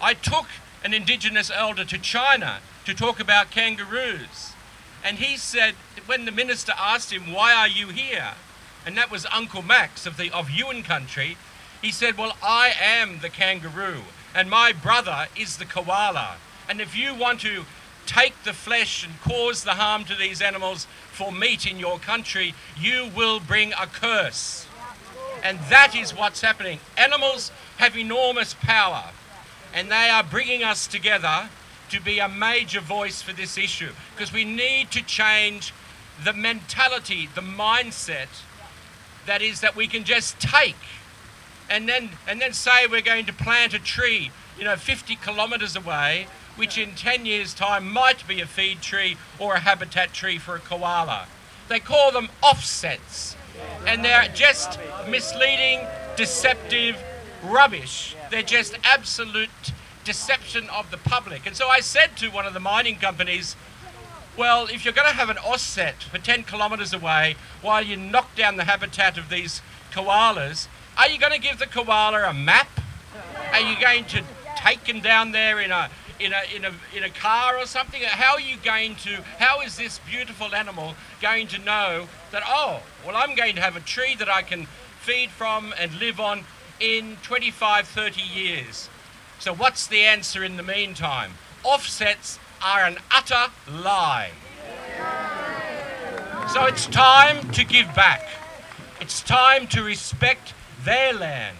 I 0.00 0.14
took 0.14 0.46
an 0.84 0.94
Indigenous 0.94 1.50
elder 1.50 1.84
to 1.84 1.98
China 1.98 2.60
to 2.84 2.94
talk 2.94 3.18
about 3.18 3.50
kangaroos. 3.50 4.52
And 5.04 5.18
he 5.18 5.36
said, 5.36 5.74
when 6.06 6.24
the 6.24 6.32
minister 6.32 6.72
asked 6.78 7.12
him, 7.12 7.32
Why 7.32 7.52
are 7.52 7.68
you 7.68 7.88
here? 7.88 8.34
And 8.86 8.96
that 8.96 9.10
was 9.10 9.26
Uncle 9.32 9.62
Max 9.62 10.06
of, 10.06 10.16
the, 10.16 10.30
of 10.30 10.48
Yuin 10.48 10.84
country. 10.84 11.36
He 11.82 11.90
said, 11.90 12.16
Well, 12.16 12.36
I 12.42 12.72
am 12.80 13.20
the 13.20 13.28
kangaroo, 13.28 14.02
and 14.34 14.48
my 14.48 14.72
brother 14.72 15.26
is 15.36 15.56
the 15.56 15.64
koala. 15.64 16.36
And 16.68 16.80
if 16.80 16.96
you 16.96 17.14
want 17.14 17.40
to 17.40 17.64
take 18.06 18.42
the 18.44 18.52
flesh 18.52 19.04
and 19.04 19.20
cause 19.20 19.64
the 19.64 19.74
harm 19.74 20.04
to 20.04 20.14
these 20.14 20.42
animals 20.42 20.86
for 21.12 21.30
meat 21.30 21.66
in 21.66 21.78
your 21.78 21.98
country, 21.98 22.54
you 22.78 23.10
will 23.14 23.40
bring 23.40 23.72
a 23.72 23.86
curse. 23.86 24.66
And 25.42 25.58
that 25.68 25.94
is 25.94 26.14
what's 26.14 26.40
happening. 26.40 26.80
Animals 26.96 27.50
have 27.78 27.96
enormous 27.96 28.54
power, 28.54 29.04
and 29.72 29.90
they 29.90 30.08
are 30.10 30.22
bringing 30.22 30.62
us 30.62 30.86
together 30.86 31.48
to 31.90 32.00
be 32.00 32.18
a 32.18 32.28
major 32.28 32.80
voice 32.80 33.22
for 33.22 33.32
this 33.32 33.58
issue 33.58 33.90
because 34.14 34.32
we 34.32 34.44
need 34.44 34.90
to 34.92 35.02
change 35.02 35.72
the 36.24 36.32
mentality, 36.32 37.28
the 37.34 37.40
mindset 37.40 38.28
that 39.30 39.42
is 39.42 39.60
that 39.60 39.76
we 39.76 39.86
can 39.86 40.02
just 40.02 40.40
take 40.40 40.74
and 41.70 41.88
then 41.88 42.10
and 42.26 42.40
then 42.40 42.52
say 42.52 42.88
we're 42.88 43.00
going 43.00 43.24
to 43.24 43.32
plant 43.32 43.72
a 43.72 43.78
tree, 43.78 44.32
you 44.58 44.64
know, 44.64 44.74
50 44.74 45.14
kilometers 45.16 45.76
away 45.76 46.26
which 46.56 46.76
in 46.76 46.96
10 46.96 47.24
years' 47.24 47.54
time 47.54 47.88
might 47.88 48.26
be 48.26 48.40
a 48.40 48.46
feed 48.46 48.82
tree 48.82 49.16
or 49.38 49.54
a 49.54 49.60
habitat 49.60 50.12
tree 50.12 50.36
for 50.36 50.56
a 50.56 50.58
koala. 50.58 51.26
They 51.68 51.78
call 51.78 52.10
them 52.10 52.28
offsets, 52.42 53.36
and 53.86 54.04
they're 54.04 54.28
just 54.34 54.78
misleading, 55.08 55.86
deceptive 56.16 57.00
rubbish. 57.44 58.16
They're 58.30 58.42
just 58.42 58.76
absolute 58.82 59.72
deception 60.04 60.68
of 60.70 60.90
the 60.90 60.98
public. 60.98 61.46
And 61.46 61.56
so 61.56 61.68
I 61.68 61.80
said 61.80 62.16
to 62.16 62.30
one 62.30 62.46
of 62.46 62.52
the 62.52 62.60
mining 62.60 62.96
companies, 62.96 63.54
well, 64.36 64.66
if 64.66 64.84
you're 64.84 64.94
going 64.94 65.08
to 65.08 65.14
have 65.14 65.28
an 65.28 65.38
offset 65.38 66.02
for 66.02 66.18
10 66.18 66.44
kilometres 66.44 66.92
away 66.92 67.36
while 67.62 67.82
you 67.82 67.96
knock 67.96 68.34
down 68.36 68.56
the 68.56 68.64
habitat 68.64 69.18
of 69.18 69.28
these 69.28 69.62
koalas, 69.92 70.68
are 70.96 71.08
you 71.08 71.18
going 71.18 71.32
to 71.32 71.40
give 71.40 71.58
the 71.58 71.66
koala 71.66 72.28
a 72.28 72.32
map? 72.32 72.68
Are 73.52 73.60
you 73.60 73.78
going 73.80 74.04
to 74.06 74.22
take 74.56 74.86
him 74.86 75.00
down 75.00 75.32
there 75.32 75.60
in 75.60 75.70
a 75.70 75.90
in 76.20 76.32
a, 76.32 76.54
in 76.54 76.64
a, 76.64 76.72
in 76.94 77.02
a 77.02 77.10
car 77.10 77.56
or 77.56 77.66
something? 77.66 78.02
How 78.02 78.34
are 78.34 78.40
you 78.40 78.56
going 78.58 78.94
to, 78.96 79.22
how 79.38 79.62
is 79.62 79.76
this 79.76 79.98
beautiful 80.00 80.54
animal 80.54 80.94
going 81.20 81.48
to 81.48 81.58
know 81.58 82.08
that, 82.30 82.42
oh, 82.46 82.82
well, 83.06 83.16
I'm 83.16 83.34
going 83.34 83.54
to 83.56 83.60
have 83.62 83.76
a 83.76 83.80
tree 83.80 84.14
that 84.16 84.28
I 84.28 84.42
can 84.42 84.66
feed 85.00 85.30
from 85.30 85.74
and 85.78 85.98
live 85.98 86.20
on 86.20 86.44
in 86.78 87.16
25, 87.22 87.88
30 87.88 88.20
years? 88.20 88.88
So, 89.38 89.54
what's 89.54 89.86
the 89.86 90.02
answer 90.02 90.44
in 90.44 90.58
the 90.58 90.62
meantime? 90.62 91.32
Offsets 91.64 92.38
are 92.62 92.84
an 92.84 92.98
utter 93.10 93.52
lie. 93.70 94.30
So, 96.52 96.64
it's 96.66 96.86
time 96.86 97.50
to 97.52 97.64
give 97.64 97.94
back. 97.94 98.28
It's 99.00 99.22
time 99.22 99.66
to 99.68 99.82
respect 99.82 100.52
their 100.84 101.12
land, 101.12 101.56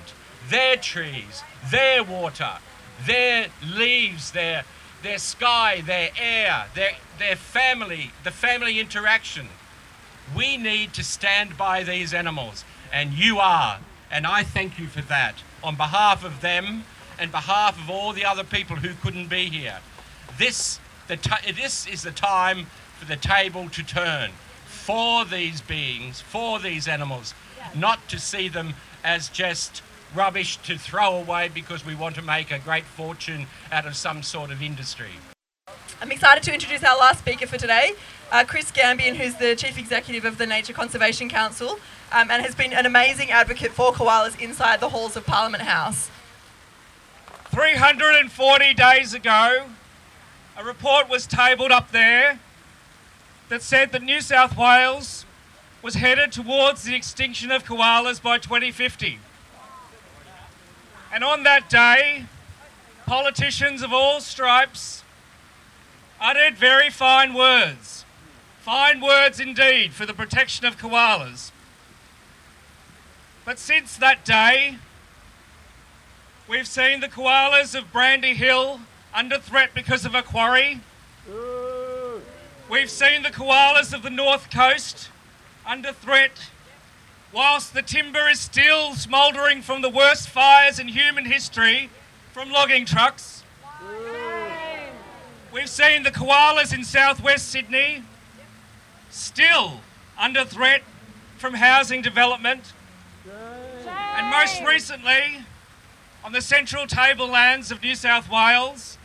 their 0.49 0.77
trees, 0.77 1.43
their 1.71 2.03
water, 2.03 2.59
their 3.07 3.49
leaves, 3.65 4.33
their, 4.33 4.65
their 5.03 5.19
sky, 5.19 5.83
their 5.85 6.11
air, 6.21 6.67
their, 6.75 6.93
their 7.19 7.37
family, 7.37 8.11
the 8.25 8.31
family 8.31 8.81
interaction. 8.81 9.49
We 10.37 10.57
need 10.57 10.93
to 10.95 11.05
stand 11.05 11.57
by 11.57 11.83
these 11.83 12.13
animals, 12.13 12.65
and 12.93 13.13
you 13.13 13.39
are. 13.39 13.79
And 14.11 14.27
I 14.27 14.43
thank 14.43 14.79
you 14.79 14.87
for 14.87 15.03
that 15.03 15.37
on 15.63 15.77
behalf 15.77 16.25
of 16.25 16.41
them 16.41 16.85
and 17.19 17.31
behalf 17.31 17.79
of 17.81 17.91
all 17.91 18.13
the 18.13 18.25
other 18.25 18.45
people 18.45 18.77
who 18.77 18.95
couldn't 18.95 19.29
be 19.29 19.47
here. 19.47 19.79
This, 20.39 20.81
this 21.17 21.87
is 21.87 22.03
the 22.03 22.11
time 22.13 22.67
for 22.99 23.05
the 23.07 23.17
table 23.17 23.69
to 23.71 23.83
turn. 23.83 24.31
for 24.67 25.25
these 25.25 25.61
beings, 25.61 26.21
for 26.21 26.59
these 26.59 26.89
animals, 26.89 27.35
not 27.75 28.09
to 28.09 28.19
see 28.19 28.49
them 28.49 28.75
as 29.05 29.29
just 29.29 29.83
rubbish 30.15 30.57
to 30.59 30.77
throw 30.79 31.15
away 31.17 31.49
because 31.53 31.85
we 31.85 31.95
want 31.95 32.15
to 32.17 32.23
make 32.23 32.51
a 32.51 32.59
great 32.59 32.85
fortune 32.85 33.47
out 33.71 33.87
of 33.87 33.95
some 33.95 34.23
sort 34.23 34.51
of 34.51 34.63
industry. 34.63 35.11
I'm 36.01 36.11
excited 36.11 36.43
to 36.45 36.53
introduce 36.53 36.83
our 36.83 36.97
last 36.99 37.21
speaker 37.21 37.47
for 37.47 37.59
today, 37.59 37.93
uh, 38.33 38.45
Chris 38.47 38.73
Gambian, 38.73 39.17
who's 39.17 39.35
the 39.37 39.55
Chief 39.55 39.79
Executive 39.79 40.25
of 40.25 40.39
the 40.39 40.47
Nature 40.47 40.73
Conservation 40.73 41.29
Council 41.29 41.79
um, 42.11 42.31
and 42.31 42.43
has 42.43 42.55
been 42.55 42.73
an 42.73 42.87
amazing 42.87 43.31
advocate 43.31 43.73
for 43.73 43.93
koalas 43.93 44.41
inside 44.41 44.81
the 44.81 44.89
halls 44.89 45.17
of 45.17 45.27
Parliament 45.27 45.63
House. 45.65 46.11
340 47.51 48.75
days 48.75 49.13
ago, 49.15 49.67
a 50.61 50.63
report 50.63 51.09
was 51.09 51.27
tabled 51.27 51.73
up 51.73 51.91
there 51.91 52.39
that 53.49 53.63
said 53.63 53.93
that 53.93 54.03
New 54.03 54.21
South 54.21 54.59
Wales 54.59 55.25
was 55.81 55.95
headed 55.95 56.33
towards 56.33 56.83
the 56.83 56.95
extinction 56.95 57.51
of 57.51 57.65
koalas 57.65 58.21
by 58.23 58.37
2050. 58.37 59.19
And 61.11 61.25
on 61.25 61.45
that 61.45 61.71
day, 61.71 62.27
politicians 63.07 63.81
of 63.81 63.95
all 63.95 64.21
stripes 64.21 65.03
uttered 66.21 66.59
very 66.59 66.91
fine 66.91 67.33
words, 67.33 68.05
fine 68.59 69.01
words 69.01 69.41
indeed 69.41 69.95
for 69.95 70.05
the 70.05 70.13
protection 70.13 70.67
of 70.67 70.77
koalas. 70.77 71.53
But 73.47 73.59
since 73.59 73.97
that 73.97 74.27
day, 74.27 74.77
we've 76.47 76.69
seen 76.69 77.01
the 77.01 77.09
koalas 77.09 77.75
of 77.75 77.91
Brandy 77.91 78.35
Hill 78.35 78.81
under 79.15 79.39
threat 79.39 79.71
because 79.75 80.05
of 80.05 80.15
a 80.15 80.23
quarry. 80.23 80.81
We've 82.69 82.91
seen 82.91 83.23
the 83.23 83.31
koalas 83.31 83.93
of 83.93 84.03
the 84.03 84.11
North 84.11 84.51
Coast 84.51 85.09
under 85.67 85.93
threat, 85.93 86.51
whilst 87.33 87.75
the 87.75 87.83
timber 87.83 88.29
is 88.29 88.41
still 88.41 88.95
smouldering 88.95 89.63
from 89.63 89.83
the 89.83 89.91
worst 89.91 90.29
fires 90.29 90.79
in 90.79 90.89
human 90.89 91.25
history 91.25 91.91
from 92.33 92.51
logging 92.51 92.85
trucks. 92.85 93.43
We've 95.53 95.69
seen 95.69 96.05
the 96.05 96.13
koalas 96.13 96.73
in 96.73 96.85
southwest 96.85 97.49
Sydney 97.49 98.05
still 99.11 99.81
under 100.17 100.45
threat 100.45 100.83
from 101.39 101.55
housing 101.55 102.03
development. 102.03 102.73
And 104.17 104.31
most 104.31 104.63
recently, 104.63 105.45
on 106.23 106.33
the 106.33 106.41
central 106.41 106.87
tablelands 106.87 107.73
of 107.73 107.83
New 107.83 107.95
South 107.97 108.31
Wales, 108.31 108.99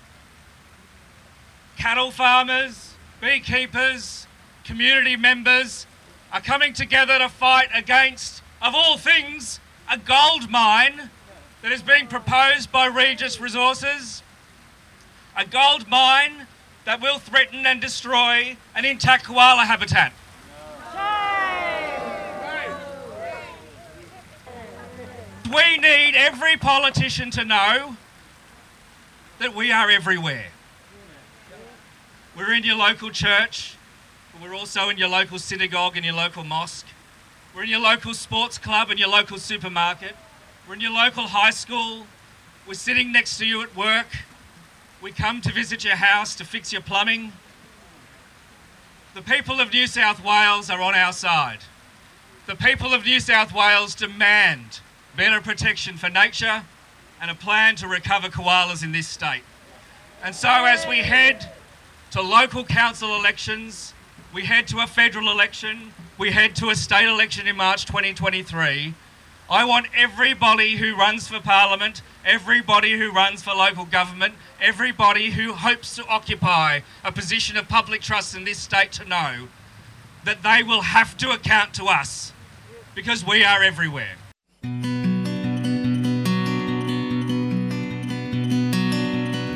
cattle 1.78 2.12
farmers, 2.12 2.94
beekeepers, 3.22 4.28
community 4.64 5.16
members 5.16 5.86
are 6.32 6.42
coming 6.42 6.74
together 6.74 7.18
to 7.20 7.30
fight 7.30 7.70
against, 7.74 8.42
of 8.62 8.74
all 8.76 8.98
things, 8.98 9.60
a 9.92 9.98
gold 9.98 10.50
mine 10.50 11.10
that 11.62 11.72
is 11.72 11.82
being 11.82 12.08
proposed 12.08 12.72
by 12.72 12.88
Regis 12.88 13.40
Resources. 13.40 14.24
A 15.38 15.46
gold 15.46 15.88
mine 15.88 16.48
that 16.86 17.02
will 17.02 17.20
threaten 17.20 17.66
and 17.66 17.82
destroy 17.82 18.56
an 18.76 18.86
intact 18.86 19.26
koala 19.26 19.66
habitat. 19.66 20.14
We 25.46 25.78
need 25.78 26.16
every 26.16 26.58
politician 26.58 27.32
to 27.32 27.46
know 27.46 27.98
that 29.40 29.54
we 29.54 29.72
are 29.72 29.90
everywhere. 29.90 30.48
We're 32.36 32.54
in 32.54 32.64
your 32.64 32.76
local 32.76 33.12
church, 33.12 33.78
but 34.34 34.42
we're 34.42 34.54
also 34.54 34.90
in 34.90 34.98
your 34.98 35.08
local 35.08 35.40
synagogue 35.40 35.96
and 35.96 36.04
your 36.04 36.16
local 36.16 36.44
mosque. 36.44 36.86
We're 37.56 37.64
in 37.64 37.70
your 37.70 37.80
local 37.80 38.14
sports 38.14 38.58
club 38.58 38.90
and 38.90 39.00
your 39.00 39.08
local 39.08 39.38
supermarket. 39.38 40.18
We're 40.68 40.74
in 40.74 40.82
your 40.82 40.92
local 40.92 41.28
high 41.28 41.52
school. 41.52 42.08
We're 42.68 42.74
sitting 42.74 43.14
next 43.14 43.38
to 43.38 43.46
you 43.46 43.62
at 43.62 43.74
work. 43.74 44.08
We 45.02 45.14
come 45.14 45.40
to 45.44 45.54
visit 45.54 45.86
your 45.86 45.96
house 45.96 46.36
to 46.36 46.44
fix 46.44 46.74
your 46.74 46.82
plumbing. 46.82 47.32
The 49.14 49.22
people 49.22 49.62
of 49.62 49.72
New 49.72 49.88
South 49.88 50.22
Wales 50.22 50.70
are 50.70 50.82
on 50.82 50.94
our 50.94 51.14
side. 51.14 51.60
The 52.48 52.56
people 52.56 52.94
of 52.94 53.06
New 53.06 53.22
South 53.22 53.54
Wales 53.54 53.96
demand 53.96 54.82
better 55.16 55.40
protection 55.40 55.96
for 55.96 56.10
nature 56.10 56.64
and 57.22 57.32
a 57.32 57.36
plan 57.36 57.78
to 57.78 57.88
recover 57.88 58.28
koalas 58.28 58.84
in 58.84 58.92
this 58.92 59.08
state. 59.08 59.44
And 60.22 60.36
so 60.36 60.50
as 60.50 60.86
we 60.86 60.98
head 60.98 61.50
to 62.16 62.22
local 62.22 62.64
council 62.64 63.14
elections, 63.18 63.94
we 64.34 64.46
head 64.46 64.66
to 64.66 64.80
a 64.80 64.88
federal 64.88 65.30
election, 65.30 65.92
we 66.18 66.32
head 66.32 66.56
to 66.56 66.70
a 66.70 66.76
state 66.76 67.10
election 67.10 67.46
in 67.46 67.58
March 67.58 67.86
2023, 67.88 68.94
I 69.50 69.66
want 69.66 69.88
everybody 69.94 70.78
who 70.78 70.96
runs 70.96 71.28
for 71.28 71.42
parliament, 71.42 72.02
everybody 72.24 72.98
who 72.98 73.12
runs 73.12 73.44
for 73.44 73.52
local 73.52 73.84
government, 73.84 74.36
everybody 74.62 75.32
who 75.32 75.52
hopes 75.52 75.94
to 75.98 76.06
occupy 76.08 76.80
a 77.04 77.12
position 77.12 77.58
of 77.58 77.68
public 77.68 78.00
trust 78.00 78.34
in 78.34 78.46
this 78.46 78.60
state 78.60 78.94
to 78.94 79.04
know 79.04 79.50
that 80.24 80.42
they 80.42 80.64
will 80.64 80.84
have 80.84 81.18
to 81.18 81.32
account 81.32 81.74
to 81.74 81.84
us 81.88 82.32
because 82.96 83.28
we 83.28 83.44
are 83.44 83.62
everywhere. 83.62 84.16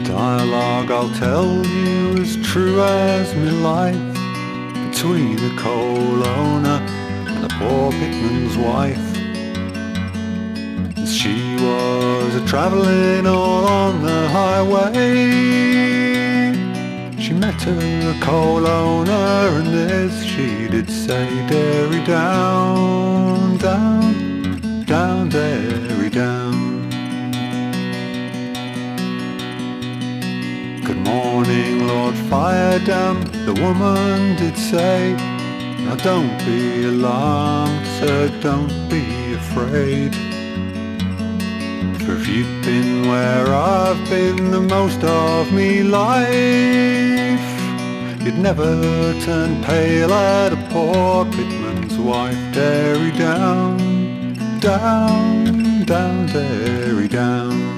Dialogue 0.10 0.89
I'll 0.89 1.13
tell 1.19 1.63
you 1.67 2.17
is 2.17 2.36
true 2.38 2.82
as 2.82 3.32
my 3.36 3.52
life 3.72 3.95
between 4.89 5.38
a 5.38 5.56
coal 5.56 6.26
owner 6.26 6.80
and 7.30 7.45
a 7.45 7.50
poor 7.60 7.91
pitman's 7.91 8.58
wife. 8.58 9.08
She 11.08 11.56
was 11.63 12.34
a 12.41 12.43
travelling 12.48 13.28
all 13.28 13.65
on 13.65 14.02
the 14.02 14.28
highway. 14.30 14.93
She 17.22 17.34
met 17.34 17.62
a 17.67 18.17
coal 18.19 18.65
owner 18.65 19.60
and 19.60 19.67
this 19.67 20.24
she 20.24 20.67
did 20.69 20.89
say, 20.89 21.28
Derry 21.48 22.04
down, 22.04 23.58
down, 23.58 24.86
down, 24.86 25.30
Derry 25.30 25.88
Lord 32.10 32.26
Firedam, 32.32 33.45
the 33.45 33.54
woman 33.62 34.36
did 34.36 34.58
say. 34.58 35.13
Now 35.86 35.95
don't 35.98 36.39
be 36.43 36.86
alarmed, 36.86 37.86
sir, 38.00 38.32
don't 38.41 38.89
be 38.89 39.34
afraid. 39.36 40.15
For 42.02 42.13
if 42.15 42.28
you'd 42.28 42.65
been 42.65 43.08
where 43.08 43.54
I've 43.54 44.10
been 44.10 44.50
the 44.50 44.60
most 44.60 45.04
of 45.04 45.54
me 45.54 45.84
life, 45.84 46.26
you'd 48.24 48.39
never 48.39 49.13
turn 49.22 49.63
pale 49.63 50.12
at 50.12 50.52
a 50.52 50.58
poor 50.72 51.26
pitman's 51.26 51.95
wife. 52.00 52.39
Derry 52.56 53.12
down, 53.12 53.78
down, 54.60 55.86
down, 55.86 56.26
Derry 56.26 57.08
down. 57.08 57.68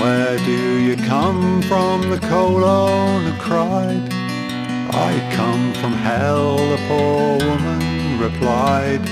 Where 0.00 0.38
do 0.38 0.78
you 0.78 0.96
come 0.96 1.62
from? 1.62 2.08
The 2.10 2.18
coal 2.28 2.64
owner 2.64 3.36
cried. 3.38 4.12
I 4.92 5.20
come 5.36 5.72
from 5.74 5.92
hell, 5.92 6.56
the 6.56 6.78
poor 6.88 7.38
woman 7.46 8.18
replied. 8.18 9.02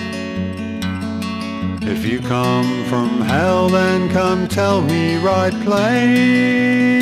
If 1.83 2.05
you 2.05 2.21
come 2.21 2.85
from 2.87 3.21
hell, 3.21 3.69
then 3.69 4.09
come 4.11 4.49
tell 4.49 4.81
me 4.83 5.17
right 5.19 5.55
plain 5.63 6.99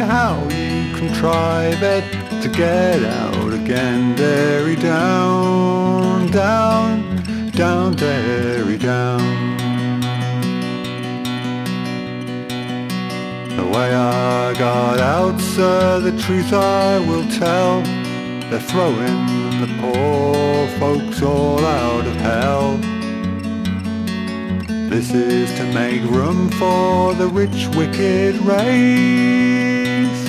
how 0.00 0.42
you 0.48 0.94
contrive 0.96 1.82
it 1.82 2.04
to 2.42 2.48
get 2.48 3.04
out 3.04 3.52
again. 3.52 4.14
Derry 4.16 4.76
down, 4.76 6.30
down, 6.30 7.50
down, 7.50 7.94
Derry 7.96 8.78
down. 8.78 9.39
Way 13.70 13.94
I 13.94 14.52
got 14.54 14.98
out, 14.98 15.40
sir, 15.40 16.00
the 16.00 16.12
truth 16.22 16.52
I 16.52 16.98
will 17.08 17.26
tell. 17.38 17.82
They're 18.50 18.58
throwing 18.60 19.60
the 19.60 19.68
poor 19.80 20.66
folks 20.80 21.22
all 21.22 21.64
out 21.64 22.06
of 22.06 22.16
hell. 22.16 22.76
This 24.90 25.12
is 25.12 25.52
to 25.58 25.64
make 25.72 26.02
room 26.10 26.50
for 26.50 27.14
the 27.14 27.28
rich, 27.28 27.68
wicked 27.76 28.36
race. 28.38 30.20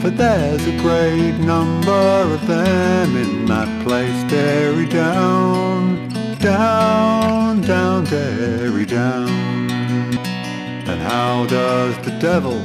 For 0.00 0.10
there's 0.10 0.64
a 0.66 0.76
great 0.78 1.36
number 1.38 1.90
of 2.34 2.46
them 2.46 3.16
in 3.16 3.46
that 3.46 3.84
place. 3.84 4.30
Derry 4.30 4.86
down, 4.86 6.08
down, 6.38 7.60
down, 7.62 8.04
Derry 8.04 8.86
down. 8.86 9.47
How 11.08 11.46
does 11.46 11.96
the 12.04 12.10
devil 12.20 12.60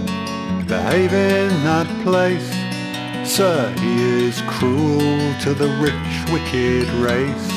behave 0.68 1.14
in 1.14 1.48
that 1.64 1.88
place? 2.04 2.52
Sir, 3.26 3.74
he 3.80 4.26
is 4.26 4.42
cruel 4.42 5.34
to 5.44 5.54
the 5.54 5.70
rich, 5.80 6.16
wicked 6.30 6.90
race. 7.00 7.50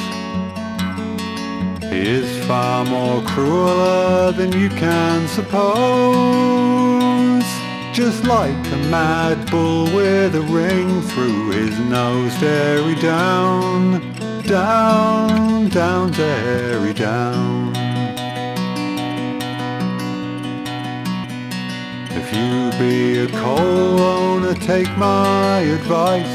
He 1.91 2.07
is 2.19 2.47
far 2.47 2.85
more 2.85 3.21
crueler 3.23 4.31
than 4.31 4.53
you 4.53 4.69
can 4.69 5.27
suppose. 5.27 5.57
Just 7.93 8.23
like 8.23 8.55
a 8.73 8.77
mad 8.89 9.51
bull 9.51 9.87
with 9.87 10.37
a 10.37 10.43
ring 10.43 11.03
through 11.03 11.51
his 11.51 11.77
nose, 11.81 12.33
dairy 12.39 12.95
down, 13.03 14.15
down, 14.45 15.69
down, 15.69 16.13
dairy 16.13 16.95
down. 16.95 17.86
If 22.29 22.35
you 22.35 22.71
be 22.77 23.19
a 23.21 23.29
coal 23.41 24.01
owner, 24.01 24.55
take 24.55 24.91
my 24.99 25.61
advice. 25.61 26.35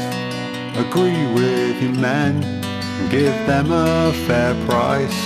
Agree 0.74 1.26
with 1.34 1.82
your 1.82 1.92
men 1.92 2.42
and 2.42 3.10
give 3.10 3.34
them 3.46 3.70
a 3.70 4.10
fair 4.26 4.54
price. 4.64 5.20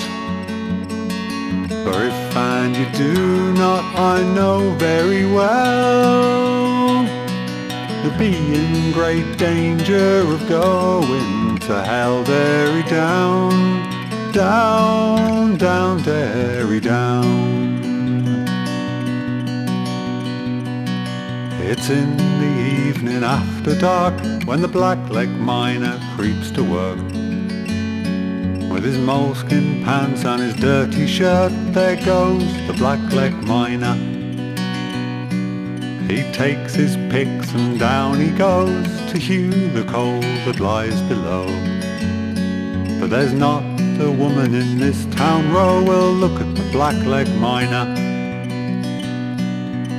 For 1.85 2.03
if 2.11 2.37
and 2.37 2.77
you 2.77 2.87
do 2.99 3.53
not, 3.53 3.85
I 3.95 4.25
know 4.35 4.71
very 4.77 5.25
well 5.25 7.07
You'll 8.03 8.19
be 8.19 8.37
in 8.37 8.91
great 8.91 9.39
danger 9.39 10.23
of 10.35 10.49
going 10.49 11.59
to 11.59 11.85
hell, 11.85 12.25
dairy 12.25 12.83
down, 12.91 14.33
down, 14.33 15.57
down, 15.59 16.03
dairy 16.03 16.81
down. 16.81 17.66
It's 21.69 21.91
in 21.91 22.17
the 22.17 22.89
evening 22.89 23.25
after 23.25 23.77
dark 23.77 24.15
when 24.45 24.63
the 24.63 24.69
blackleg 24.69 25.37
miner 25.37 25.99
creeps 26.15 26.53
to 26.53 26.63
work. 26.63 26.99
With 28.71 28.85
his 28.85 28.97
moleskin 28.99 29.83
pants 29.83 30.25
and 30.25 30.41
his 30.41 30.55
dirty 30.55 31.09
shirt, 31.09 31.51
there 31.75 31.97
goes 31.97 32.45
the 32.69 32.73
blackleg 32.75 33.33
miner. 33.49 33.97
He 36.07 36.23
takes 36.33 36.75
his 36.75 36.95
picks 37.11 37.53
and 37.53 37.81
down 37.81 38.21
he 38.21 38.31
goes 38.31 38.87
to 39.11 39.19
hew 39.19 39.51
the 39.71 39.83
coal 39.91 40.21
that 40.21 40.61
lies 40.61 41.03
below. 41.09 41.47
But 43.01 43.11
there's 43.11 43.33
not 43.33 43.65
a 44.01 44.13
woman 44.13 44.55
in 44.55 44.79
this 44.79 45.05
town 45.17 45.53
row 45.53 45.83
will 45.83 46.13
look 46.13 46.41
at 46.41 46.55
the 46.55 46.63
blackleg 46.71 47.27
miner. 47.41 48.16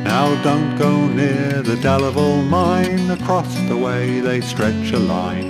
Now 0.08 0.42
don't 0.42 0.78
go 0.78 1.06
near 1.10 1.62
the 1.62 1.76
Delaval 1.76 2.48
mine, 2.48 3.12
across 3.12 3.54
the 3.68 3.76
way 3.76 4.22
they 4.22 4.40
stretch 4.40 4.94
a 4.94 5.00
line 5.00 5.50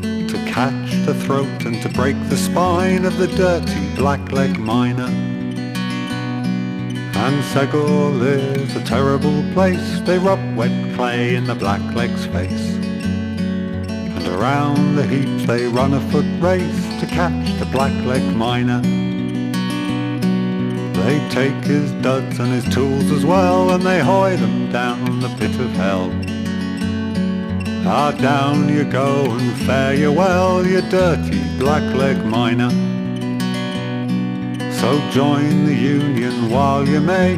to 0.00 0.36
catch 0.46 0.90
the 1.04 1.12
throat 1.12 1.66
and 1.66 1.82
to 1.82 1.90
break 1.90 2.16
the 2.30 2.36
spine 2.38 3.04
of 3.04 3.18
the 3.18 3.26
dirty 3.26 3.84
blackleg 3.94 4.56
miner. 4.58 5.12
And 7.24 7.44
Seghill 7.52 8.22
is 8.22 8.74
a 8.74 8.84
terrible 8.84 9.44
place, 9.52 10.00
they 10.06 10.18
rub 10.18 10.40
wet 10.56 10.96
clay 10.96 11.34
in 11.34 11.44
the 11.44 11.54
blackleg's 11.54 12.24
face. 12.24 12.70
And 14.16 14.26
around 14.28 14.96
the 14.96 15.06
heaps 15.06 15.46
they 15.46 15.66
run 15.66 15.92
a 15.92 16.00
foot 16.10 16.24
race 16.40 17.00
to 17.00 17.06
catch 17.06 17.58
the 17.58 17.66
blackleg 17.66 18.34
miner. 18.34 19.09
They 21.10 21.28
take 21.28 21.64
his 21.64 21.90
duds 22.02 22.38
and 22.38 22.52
his 22.52 22.72
tools 22.72 23.10
as 23.10 23.26
well, 23.26 23.72
and 23.72 23.82
they 23.82 23.98
hoy 23.98 24.36
them 24.36 24.70
down 24.70 25.18
the 25.18 25.28
pit 25.40 25.50
of 25.58 25.72
hell. 25.72 26.08
Ah, 27.84 28.12
down 28.12 28.68
you 28.68 28.84
go 28.84 29.24
and 29.28 29.66
fare 29.66 29.92
you 29.92 30.12
well, 30.12 30.64
you 30.64 30.80
dirty 30.82 31.40
blackleg 31.58 32.24
miner. 32.24 32.70
So 34.70 35.00
join 35.10 35.64
the 35.64 35.74
union 35.74 36.48
while 36.48 36.86
you 36.86 37.00
may, 37.00 37.36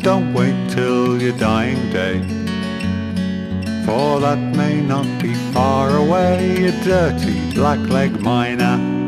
don't 0.00 0.34
wait 0.34 0.56
till 0.70 1.22
your 1.22 1.38
dying 1.38 1.92
day. 1.92 2.18
For 3.86 4.18
that 4.18 4.40
may 4.56 4.80
not 4.80 5.06
be 5.22 5.32
far 5.52 5.96
away, 5.96 6.58
you 6.58 6.72
dirty 6.82 7.38
blackleg 7.54 8.18
miner. 8.20 9.01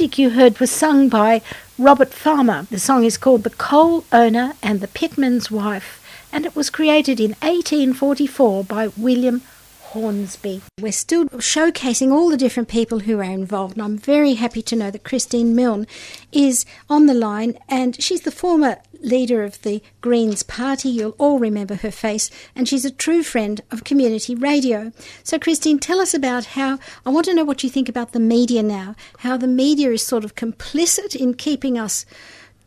Music 0.00 0.18
you 0.18 0.30
heard 0.30 0.58
was 0.58 0.70
sung 0.70 1.10
by 1.10 1.42
Robert 1.76 2.14
Farmer. 2.14 2.66
The 2.70 2.78
song 2.78 3.04
is 3.04 3.18
called 3.18 3.42
The 3.42 3.50
Coal 3.50 4.06
Owner 4.12 4.54
and 4.62 4.80
the 4.80 4.88
Pitman's 4.88 5.50
Wife, 5.50 6.02
and 6.32 6.46
it 6.46 6.56
was 6.56 6.70
created 6.70 7.20
in 7.20 7.32
1844 7.42 8.64
by 8.64 8.88
William 8.96 9.42
Hornsby. 9.90 10.62
We're 10.80 10.92
still 10.92 11.26
showcasing 11.26 12.12
all 12.12 12.28
the 12.28 12.36
different 12.36 12.68
people 12.68 13.00
who 13.00 13.18
are 13.18 13.24
involved, 13.24 13.74
and 13.74 13.82
I'm 13.82 13.98
very 13.98 14.34
happy 14.34 14.62
to 14.62 14.76
know 14.76 14.88
that 14.90 15.02
Christine 15.02 15.56
Milne 15.56 15.86
is 16.30 16.64
on 16.88 17.06
the 17.06 17.14
line, 17.14 17.58
and 17.68 18.00
she's 18.00 18.20
the 18.20 18.30
former 18.30 18.76
leader 19.00 19.42
of 19.42 19.60
the 19.62 19.82
Greens 20.00 20.44
Party. 20.44 20.90
You'll 20.90 21.16
all 21.18 21.40
remember 21.40 21.74
her 21.74 21.90
face, 21.90 22.30
and 22.54 22.68
she's 22.68 22.84
a 22.84 22.92
true 22.92 23.24
friend 23.24 23.60
of 23.72 23.82
community 23.82 24.36
radio. 24.36 24.92
So, 25.24 25.40
Christine, 25.40 25.80
tell 25.80 25.98
us 25.98 26.14
about 26.14 26.44
how 26.44 26.78
I 27.04 27.10
want 27.10 27.26
to 27.26 27.34
know 27.34 27.44
what 27.44 27.64
you 27.64 27.68
think 27.70 27.88
about 27.88 28.12
the 28.12 28.20
media 28.20 28.62
now, 28.62 28.94
how 29.18 29.36
the 29.36 29.48
media 29.48 29.90
is 29.90 30.06
sort 30.06 30.24
of 30.24 30.36
complicit 30.36 31.16
in 31.16 31.34
keeping 31.34 31.76
us 31.76 32.06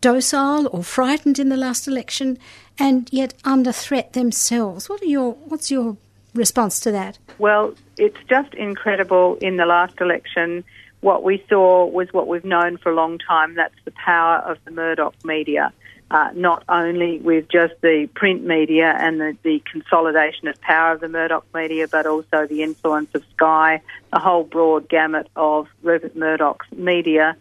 docile 0.01 0.67
or 0.73 0.83
frightened 0.83 1.39
in 1.39 1.47
the 1.47 1.55
last 1.55 1.88
election 1.88 2.38
and 2.77 3.07
yet 3.13 3.33
under 3.45 3.71
threat 3.71 4.12
themselves. 4.12 4.89
What 4.89 5.01
are 5.01 5.05
your 5.05 5.36
what's 5.36 5.71
your 5.71 5.95
response 6.34 6.80
to 6.82 6.91
that? 6.91 7.17
Well, 7.38 7.74
it's 7.98 8.17
just 8.30 8.54
incredible 8.54 9.38
in 9.41 9.58
the 9.58 9.65
last 9.65 10.00
election. 10.02 10.63
What 11.02 11.24
we 11.24 11.43
saw 11.50 11.86
was 11.86 12.12
what 12.13 12.28
we've 12.28 12.46
known 12.46 12.78
for 12.78 12.91
a 12.91 12.96
long 12.96 13.19
time 13.19 13.56
that's 13.56 13.76
the 13.86 13.91
power 13.91 14.38
of 14.38 14.58
the 14.65 14.72
Murdoch 14.72 15.15
media. 15.24 15.74
Uh, 16.12 16.30
not 16.36 16.63
only 16.69 17.17
with 17.19 17.50
just 17.50 17.74
the 17.82 18.08
print 18.13 18.43
media 18.43 18.96
and 19.00 19.19
the, 19.19 19.36
the 19.41 19.63
consolidation 19.72 20.48
of 20.48 20.60
power 20.62 20.93
of 20.93 21.00
the 21.02 21.10
Murdoch 21.10 21.46
media, 21.56 21.88
but 21.88 22.06
also 22.06 22.46
the 22.46 22.62
influence 22.62 23.10
of 23.15 23.24
Sky, 23.34 23.82
the 24.13 24.19
whole 24.19 24.43
broad 24.43 24.88
gamut 24.88 25.28
of 25.36 25.67
Rupert 25.82 26.15
Murdoch's 26.15 26.72
media, 26.72 27.36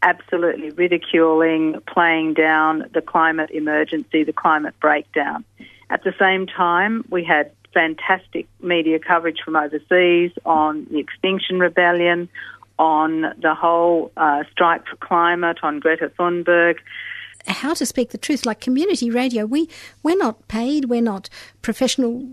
absolutely 0.00 0.70
ridiculing, 0.70 1.80
playing 1.86 2.34
down 2.34 2.88
the 2.94 3.02
climate 3.02 3.50
emergency, 3.50 4.24
the 4.24 4.32
climate 4.32 4.74
breakdown. 4.80 5.44
At 5.90 6.02
the 6.02 6.14
same 6.18 6.46
time, 6.46 7.04
we 7.10 7.24
had 7.24 7.50
fantastic 7.74 8.46
media 8.62 8.98
coverage 8.98 9.38
from 9.44 9.56
overseas 9.56 10.30
on 10.46 10.86
the 10.90 10.98
Extinction 10.98 11.58
Rebellion, 11.58 12.28
on 12.78 13.22
the 13.40 13.54
whole 13.54 14.12
uh, 14.16 14.44
strike 14.50 14.86
for 14.86 14.96
climate, 14.96 15.58
on 15.62 15.80
Greta 15.80 16.10
Thunberg. 16.18 16.76
How 17.46 17.74
to 17.74 17.84
speak 17.84 18.10
the 18.10 18.18
truth, 18.18 18.46
like 18.46 18.60
community 18.60 19.10
radio, 19.10 19.44
we 19.44 19.68
we're 20.02 20.16
not 20.16 20.48
paid, 20.48 20.86
we're 20.86 21.02
not 21.02 21.28
professional, 21.60 22.28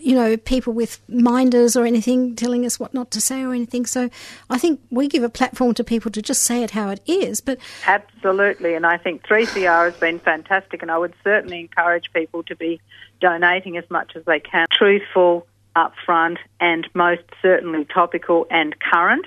you 0.00 0.16
know, 0.16 0.36
people 0.36 0.72
with 0.72 1.00
minders 1.08 1.76
or 1.76 1.86
anything 1.86 2.34
telling 2.34 2.66
us 2.66 2.80
what 2.80 2.92
not 2.92 3.12
to 3.12 3.20
say 3.20 3.44
or 3.44 3.54
anything. 3.54 3.86
So 3.86 4.10
I 4.50 4.58
think 4.58 4.80
we 4.90 5.06
give 5.06 5.22
a 5.22 5.28
platform 5.28 5.74
to 5.74 5.84
people 5.84 6.10
to 6.10 6.20
just 6.20 6.42
say 6.42 6.64
it 6.64 6.72
how 6.72 6.88
it 6.90 7.00
is. 7.06 7.40
But 7.40 7.58
absolutely, 7.86 8.74
and 8.74 8.84
I 8.84 8.96
think 8.96 9.22
3CR 9.22 9.92
has 9.92 10.00
been 10.00 10.18
fantastic, 10.18 10.82
and 10.82 10.90
I 10.90 10.98
would 10.98 11.14
certainly 11.22 11.60
encourage 11.60 12.12
people 12.12 12.42
to 12.44 12.56
be 12.56 12.80
donating 13.20 13.76
as 13.76 13.84
much 13.90 14.12
as 14.16 14.24
they 14.24 14.40
can, 14.40 14.66
truthful, 14.72 15.46
upfront, 15.76 16.38
and 16.60 16.88
most 16.94 17.22
certainly 17.42 17.84
topical 17.84 18.46
and 18.50 18.74
current. 18.80 19.26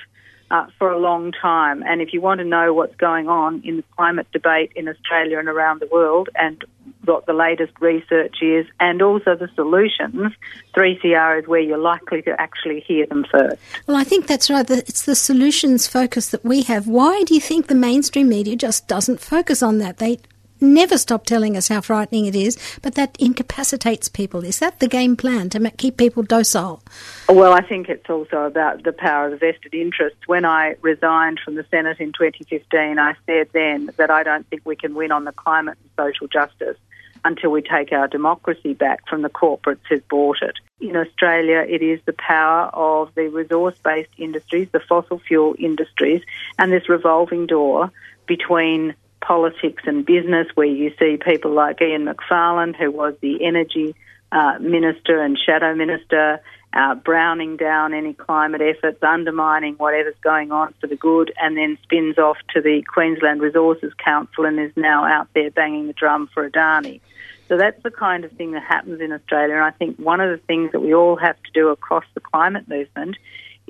Uh, 0.50 0.68
for 0.78 0.92
a 0.92 1.00
long 1.00 1.32
time. 1.32 1.82
And 1.84 2.02
if 2.02 2.12
you 2.12 2.20
want 2.20 2.40
to 2.40 2.44
know 2.44 2.74
what's 2.74 2.98
going 2.98 3.30
on 3.30 3.62
in 3.64 3.78
the 3.78 3.84
climate 3.96 4.28
debate 4.34 4.74
in 4.76 4.90
Australia 4.90 5.40
and 5.40 5.48
around 5.48 5.80
the 5.80 5.88
world 5.88 6.28
and 6.36 6.62
what 7.06 7.26
the 7.26 7.32
latest 7.32 7.72
research 7.80 8.36
is 8.42 8.66
and 8.78 9.02
also 9.02 9.34
the 9.34 9.48
solutions, 9.56 10.34
3CR 10.76 11.42
is 11.42 11.48
where 11.48 11.62
you're 11.62 11.78
likely 11.78 12.22
to 12.24 12.36
actually 12.38 12.82
hear 12.82 13.06
them 13.06 13.26
first. 13.32 13.62
Well, 13.88 13.96
I 13.96 14.04
think 14.04 14.28
that's 14.28 14.50
right. 14.50 14.70
It's 14.70 15.06
the 15.06 15.16
solutions 15.16 15.88
focus 15.88 16.32
that 16.32 16.44
we 16.44 16.64
have. 16.64 16.86
Why 16.86 17.24
do 17.24 17.34
you 17.34 17.40
think 17.40 17.68
the 17.68 17.76
mainstream 17.76 18.28
media 18.28 18.58
just 18.58 18.90
doesn't 18.90 19.22
focus 19.22 19.64
on 19.64 19.78
that? 19.78 20.00
They 20.00 20.20
never 20.62 20.98
stop 20.98 21.26
telling 21.26 21.58
us 21.58 21.68
how 21.68 21.82
frightening 21.82 22.26
it 22.26 22.36
is, 22.36 22.58
but 22.82 22.96
that 22.96 23.16
incapacitates 23.20 24.10
people. 24.10 24.44
Is 24.44 24.60
that 24.60 24.80
the 24.80 24.88
game 24.88 25.16
plan 25.16 25.50
to 25.50 25.72
keep 25.72 25.98
people 25.98 26.24
docile? 26.24 26.84
Well, 27.28 27.54
I 27.54 27.62
think 27.62 27.90
it's 27.90 28.10
also 28.10 28.44
about 28.44 28.84
the 28.84 28.94
power 28.94 29.26
of 29.26 29.32
the 29.32 29.38
vested 29.38 29.74
interests. 29.74 30.20
When 30.28 30.46
I 30.46 30.76
resigned 30.82 31.40
from 31.44 31.56
the 31.56 31.66
Senate 31.72 32.00
in 32.00 32.12
2015, 32.14 33.00
I 33.00 33.16
said 33.26 33.50
then 33.54 33.90
that 33.98 34.12
I 34.12 34.24
don't 34.24 34.48
think 34.48 34.62
we 34.66 34.76
can 34.76 34.96
win 34.96 35.12
on 35.12 35.26
the 35.26 35.32
climate 35.32 35.78
and 35.82 36.08
social 36.08 36.28
justice 36.28 36.78
until 37.24 37.52
we 37.52 37.62
take 37.62 37.92
our 37.92 38.08
democracy 38.08 38.74
back 38.74 39.08
from 39.08 39.22
the 39.22 39.30
corporates 39.30 39.82
who've 39.90 40.08
bought 40.08 40.42
it. 40.42 40.56
In 40.80 40.96
Australia, 40.96 41.64
it 41.68 41.82
is 41.82 42.00
the 42.06 42.14
power 42.14 42.70
of 42.74 43.14
the 43.16 43.28
resource 43.28 43.78
based 43.84 44.10
industries, 44.18 44.70
the 44.72 44.80
fossil 44.80 45.20
fuel 45.20 45.56
industries, 45.60 46.24
and 46.58 46.72
this 46.72 46.90
revolving 46.90 47.46
door 47.46 47.92
between 48.26 48.96
politics 49.22 49.84
and 49.86 50.06
business, 50.06 50.48
where 50.56 50.68
you 50.68 50.94
see 51.00 51.18
people 51.18 51.52
like 51.52 51.82
Ian 51.82 52.06
Macfarlane, 52.06 52.74
who 52.74 52.92
was 52.92 53.16
the 53.22 53.46
energy 53.46 53.96
uh, 54.32 54.58
minister 54.60 55.22
and 55.22 55.38
shadow 55.38 55.76
minister, 55.76 56.42
uh, 56.74 56.96
browning 56.96 57.58
down 57.58 57.94
any 57.94 58.14
climate 58.14 58.62
efforts, 58.62 59.02
undermining 59.04 59.76
whatever's 59.76 60.16
going 60.22 60.52
on 60.52 60.74
for 60.80 60.88
the 60.88 60.96
good, 60.96 61.34
and 61.42 61.58
then 61.58 61.78
spins 61.84 62.18
off 62.18 62.38
to 62.54 62.62
the 62.62 62.82
Queensland 62.94 63.42
Resources 63.42 63.94
Council 64.04 64.46
and 64.46 64.60
is 64.60 64.72
now 64.76 65.06
out 65.06 65.28
there 65.34 65.52
banging 65.52 65.88
the 65.88 65.94
drum 65.94 66.30
for 66.34 66.50
Adani. 66.50 67.02
So 67.50 67.58
that's 67.58 67.82
the 67.84 67.92
kind 67.92 68.24
of 68.24 68.32
thing 68.32 68.52
that 68.52 68.64
happens 68.64 69.02
in 69.02 69.12
Australia. 69.12 69.56
And 69.56 69.64
I 69.64 69.72
think 69.72 69.98
one 69.98 70.22
of 70.22 70.30
the 70.30 70.46
things 70.46 70.72
that 70.72 70.80
we 70.80 70.94
all 70.94 71.18
have 71.18 71.36
to 71.36 71.52
do 71.54 71.68
across 71.68 72.06
the 72.14 72.22
climate 72.22 72.70
movement 72.70 73.18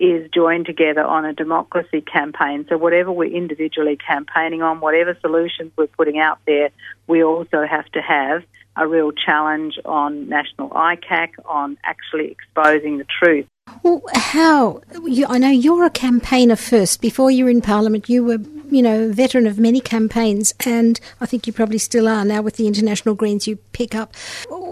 is 0.02 0.28
join 0.32 0.66
together 0.66 1.04
on 1.04 1.26
a 1.26 1.34
democracy 1.34 2.02
campaign. 2.02 2.66
So 2.68 2.78
whatever 2.78 3.12
we're 3.12 3.32
individually 3.32 3.98
campaigning 3.98 4.64
on, 4.64 4.80
whatever 4.80 5.16
solutions 5.22 5.72
we're 5.78 5.88
putting 5.88 6.18
out 6.18 6.40
there, 6.48 6.72
we 7.08 7.24
also 7.24 7.66
have 7.66 7.86
to 7.92 8.02
have 8.02 8.44
a 8.76 8.88
real 8.88 9.12
challenge 9.12 9.78
on 9.86 10.28
national 10.28 10.70
ICAC, 10.70 11.30
on 11.46 11.78
actually 11.84 12.32
exposing 12.32 12.98
the 12.98 13.06
truth. 13.06 13.46
Well, 13.84 14.02
how? 14.16 14.82
You, 15.04 15.28
I 15.28 15.38
know 15.38 15.50
you're 15.50 15.86
a 15.86 15.92
campaigner 15.92 16.56
first. 16.56 17.00
Before 17.00 17.30
you 17.30 17.46
were 17.46 17.52
in 17.52 17.62
Parliament, 17.62 18.10
you 18.10 18.24
were, 18.24 18.40
you 18.70 18.82
know, 18.82 19.04
a 19.04 19.14
veteran 19.14 19.46
of 19.46 19.60
many 19.60 19.82
campaigns, 19.82 20.54
and 20.66 21.00
I 21.20 21.26
think 21.26 21.46
you 21.46 21.54
probably 21.54 21.78
still 21.78 22.08
are 22.08 22.26
now 22.26 22.42
with 22.42 22.56
the 22.56 22.66
International 22.66 23.14
Greens 23.14 23.48
you 23.48 23.58
pick 23.72 23.94
up. 23.94 24.16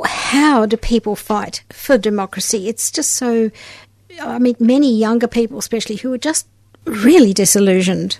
How 0.05 0.65
do 0.65 0.75
people 0.75 1.15
fight 1.15 1.63
for 1.69 1.97
democracy? 1.97 2.67
It's 2.67 2.89
just 2.89 3.11
so. 3.11 3.51
I 4.21 4.39
mean, 4.39 4.55
many 4.59 4.95
younger 4.95 5.27
people, 5.27 5.57
especially, 5.57 5.97
who 5.97 6.13
are 6.13 6.17
just 6.17 6.47
really 6.85 7.33
disillusioned. 7.33 8.19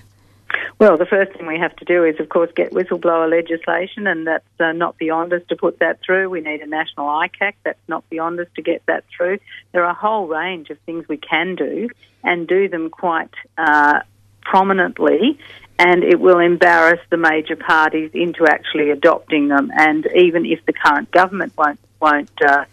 Well, 0.80 0.98
the 0.98 1.06
first 1.06 1.34
thing 1.34 1.46
we 1.46 1.60
have 1.60 1.76
to 1.76 1.86
do 1.86 2.06
is, 2.06 2.20
of 2.22 2.30
course, 2.30 2.50
get 2.56 2.72
whistleblower 2.72 3.30
legislation, 3.30 4.08
and 4.08 4.26
that's 4.26 4.46
uh, 4.60 4.72
not 4.72 4.98
beyond 4.98 5.34
us 5.34 5.42
to 5.50 5.56
put 5.58 5.80
that 5.80 6.00
through. 6.06 6.30
We 6.30 6.40
need 6.40 6.62
a 6.62 6.68
national 6.68 7.08
ICAC. 7.08 7.54
That's 7.66 7.90
not 7.90 8.10
beyond 8.10 8.40
us 8.40 8.48
to 8.56 8.62
get 8.62 8.82
that 8.86 9.04
through. 9.16 9.40
There 9.74 9.84
are 9.84 9.92
a 9.92 9.94
whole 9.94 10.28
range 10.28 10.70
of 10.70 10.80
things 10.80 11.08
we 11.10 11.18
can 11.18 11.56
do, 11.56 11.90
and 12.24 12.48
do 12.48 12.70
them 12.70 12.90
quite 12.90 13.34
uh, 13.58 14.00
prominently, 14.42 15.38
and 15.78 16.04
it 16.04 16.20
will 16.20 16.40
embarrass 16.40 17.02
the 17.10 17.18
major 17.18 17.56
parties 17.56 18.12
into 18.14 18.46
actually 18.48 18.90
adopting 18.90 19.50
them. 19.50 19.72
And 19.76 20.08
even 20.16 20.46
if 20.46 20.66
the 20.66 20.74
current 20.74 21.12
government 21.12 21.54
won't 21.58 21.80
won't 22.00 22.32
uh, 22.42 22.64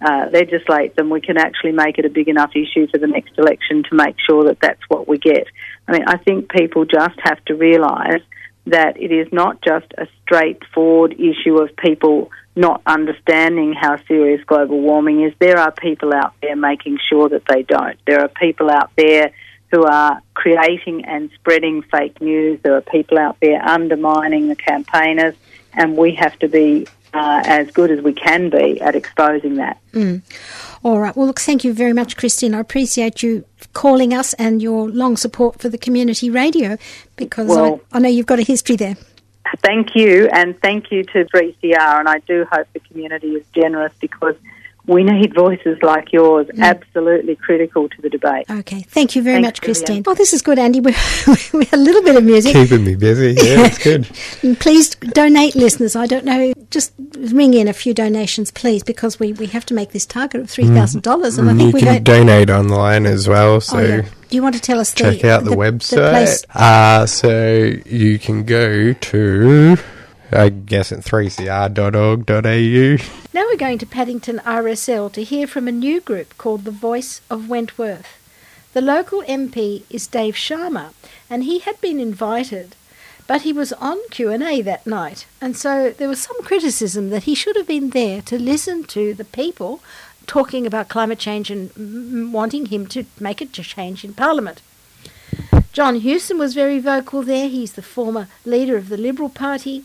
uh, 0.00 0.26
legislate 0.32 0.96
them, 0.96 1.10
we 1.10 1.20
can 1.20 1.36
actually 1.36 1.72
make 1.72 1.98
it 1.98 2.04
a 2.04 2.10
big 2.10 2.28
enough 2.28 2.50
issue 2.54 2.86
for 2.88 2.98
the 2.98 3.06
next 3.06 3.32
election 3.36 3.82
to 3.84 3.94
make 3.94 4.16
sure 4.26 4.44
that 4.44 4.58
that's 4.60 4.82
what 4.88 5.06
we 5.06 5.18
get. 5.18 5.46
I 5.86 5.92
mean, 5.92 6.04
I 6.06 6.16
think 6.16 6.50
people 6.50 6.84
just 6.84 7.18
have 7.22 7.44
to 7.46 7.54
realise 7.54 8.22
that 8.66 9.00
it 9.00 9.12
is 9.12 9.32
not 9.32 9.60
just 9.62 9.86
a 9.98 10.06
straightforward 10.22 11.14
issue 11.18 11.58
of 11.58 11.74
people 11.76 12.30
not 12.56 12.82
understanding 12.86 13.72
how 13.72 13.96
serious 14.06 14.42
global 14.44 14.80
warming 14.80 15.22
is. 15.22 15.32
There 15.38 15.58
are 15.58 15.72
people 15.72 16.12
out 16.14 16.34
there 16.42 16.56
making 16.56 16.98
sure 17.08 17.28
that 17.28 17.44
they 17.46 17.62
don't. 17.62 17.98
There 18.06 18.20
are 18.20 18.28
people 18.28 18.70
out 18.70 18.90
there 18.96 19.32
who 19.70 19.84
are 19.84 20.20
creating 20.34 21.04
and 21.04 21.30
spreading 21.34 21.82
fake 21.82 22.20
news. 22.20 22.60
There 22.62 22.76
are 22.76 22.80
people 22.80 23.18
out 23.18 23.36
there 23.40 23.62
undermining 23.62 24.48
the 24.48 24.56
campaigners, 24.56 25.34
and 25.72 25.96
we 25.96 26.14
have 26.14 26.38
to 26.40 26.48
be 26.48 26.86
uh, 27.12 27.42
as 27.44 27.70
good 27.70 27.90
as 27.90 28.02
we 28.02 28.12
can 28.12 28.50
be 28.50 28.80
at 28.80 28.94
exposing 28.94 29.56
that. 29.56 29.78
Mm. 29.92 30.22
All 30.82 31.00
right. 31.00 31.14
Well, 31.16 31.26
look, 31.26 31.40
thank 31.40 31.64
you 31.64 31.72
very 31.72 31.92
much, 31.92 32.16
Christine. 32.16 32.54
I 32.54 32.60
appreciate 32.60 33.22
you 33.22 33.44
calling 33.72 34.14
us 34.14 34.32
and 34.34 34.62
your 34.62 34.88
long 34.88 35.16
support 35.16 35.60
for 35.60 35.68
the 35.68 35.78
community 35.78 36.30
radio 36.30 36.76
because 37.16 37.48
Well- 37.48 37.80
I, 37.92 37.96
I 37.96 38.00
know 38.00 38.08
you've 38.08 38.26
got 38.26 38.38
a 38.38 38.44
history 38.44 38.76
there. 38.76 38.96
Thank 39.62 39.96
you, 39.96 40.28
and 40.32 40.58
thank 40.60 40.92
you 40.92 41.02
to 41.02 41.24
3CR. 41.24 41.98
And 41.98 42.08
I 42.08 42.20
do 42.20 42.46
hope 42.52 42.68
the 42.72 42.78
community 42.80 43.32
is 43.32 43.44
generous 43.52 43.92
because 44.00 44.36
we 44.90 45.04
need 45.04 45.34
voices 45.34 45.78
like 45.82 46.12
yours, 46.12 46.48
absolutely 46.58 47.36
critical 47.36 47.88
to 47.88 48.02
the 48.02 48.10
debate. 48.10 48.44
Okay. 48.50 48.80
Thank 48.82 49.14
you 49.14 49.22
very 49.22 49.36
Thanks, 49.42 49.46
much, 49.60 49.62
Christine. 49.62 49.86
Vivian. 50.02 50.04
Oh, 50.08 50.14
this 50.14 50.32
is 50.32 50.42
good, 50.42 50.58
Andy. 50.58 50.80
We're, 50.86 50.94
we're 51.52 51.66
a 51.72 51.76
little 51.76 52.02
bit 52.02 52.16
of 52.16 52.24
music. 52.24 52.52
Keeping 52.52 52.84
me 52.84 52.96
busy. 52.96 53.28
Yeah, 53.40 53.66
it's 53.66 53.78
good. 53.78 54.04
Please 54.60 54.96
donate, 54.96 55.54
listeners. 55.54 55.94
I 55.94 56.06
don't 56.06 56.24
know. 56.24 56.52
Just 56.70 56.92
ring 57.16 57.54
in 57.54 57.68
a 57.68 57.72
few 57.72 57.94
donations, 57.94 58.50
please, 58.50 58.82
because 58.82 59.18
we, 59.20 59.32
we 59.32 59.46
have 59.46 59.64
to 59.66 59.74
make 59.74 59.90
this 59.92 60.06
target 60.06 60.40
of 60.40 60.46
$3,000. 60.48 61.38
And 61.38 61.48
I 61.50 61.52
Mm, 61.52 61.56
think 61.56 61.60
you 61.68 61.72
we 61.72 61.80
can 61.80 62.02
don't. 62.02 62.26
donate 62.26 62.50
online 62.50 63.06
as 63.06 63.28
well. 63.28 63.60
So 63.60 63.78
oh, 63.78 63.82
yeah. 63.82 64.00
Do 64.02 64.36
you 64.36 64.42
want 64.42 64.54
to 64.54 64.60
tell 64.60 64.78
us 64.80 64.92
the, 64.92 64.98
check 64.98 65.24
out 65.24 65.44
the, 65.44 65.50
the 65.50 65.56
website. 65.56 66.10
place? 66.10 66.44
uh, 66.54 67.06
so 67.06 67.54
you 67.86 68.18
can 68.18 68.44
go 68.44 68.92
to, 68.92 69.76
I 70.32 70.48
guess, 70.48 70.92
at 70.92 71.00
3cr.org.au. 71.00 73.04
Now 73.34 73.46
we're 73.48 73.56
going 73.56 73.78
to 73.78 73.86
Paddington 73.86 74.40
RSL 74.44 75.12
to 75.12 75.24
hear 75.24 75.46
from 75.46 75.66
a 75.66 75.72
new 75.72 76.00
group 76.00 76.36
called 76.38 76.64
the 76.64 76.70
Voice 76.70 77.20
of 77.28 77.48
Wentworth. 77.48 78.16
The 78.72 78.80
local 78.80 79.22
MP 79.22 79.82
is 79.90 80.06
Dave 80.06 80.34
Sharma, 80.34 80.92
and 81.28 81.42
he 81.42 81.58
had 81.58 81.80
been 81.80 81.98
invited, 81.98 82.76
but 83.26 83.42
he 83.42 83.52
was 83.52 83.72
on 83.74 83.98
Q&A 84.10 84.62
that 84.62 84.86
night, 84.86 85.26
and 85.40 85.56
so 85.56 85.90
there 85.90 86.08
was 86.08 86.20
some 86.20 86.40
criticism 86.42 87.10
that 87.10 87.24
he 87.24 87.34
should 87.34 87.56
have 87.56 87.66
been 87.66 87.90
there 87.90 88.22
to 88.22 88.38
listen 88.38 88.84
to 88.84 89.12
the 89.14 89.24
people 89.24 89.80
talking 90.28 90.64
about 90.64 90.88
climate 90.88 91.18
change 91.18 91.50
and 91.50 92.32
wanting 92.32 92.66
him 92.66 92.86
to 92.86 93.04
make 93.18 93.40
a 93.40 93.46
change 93.46 94.04
in 94.04 94.14
Parliament. 94.14 94.62
John 95.72 95.96
Hewson 95.96 96.38
was 96.38 96.54
very 96.54 96.78
vocal 96.78 97.22
there. 97.22 97.48
He's 97.48 97.72
the 97.72 97.82
former 97.82 98.28
leader 98.44 98.76
of 98.76 98.88
the 98.88 98.96
Liberal 98.96 99.28
Party. 99.28 99.84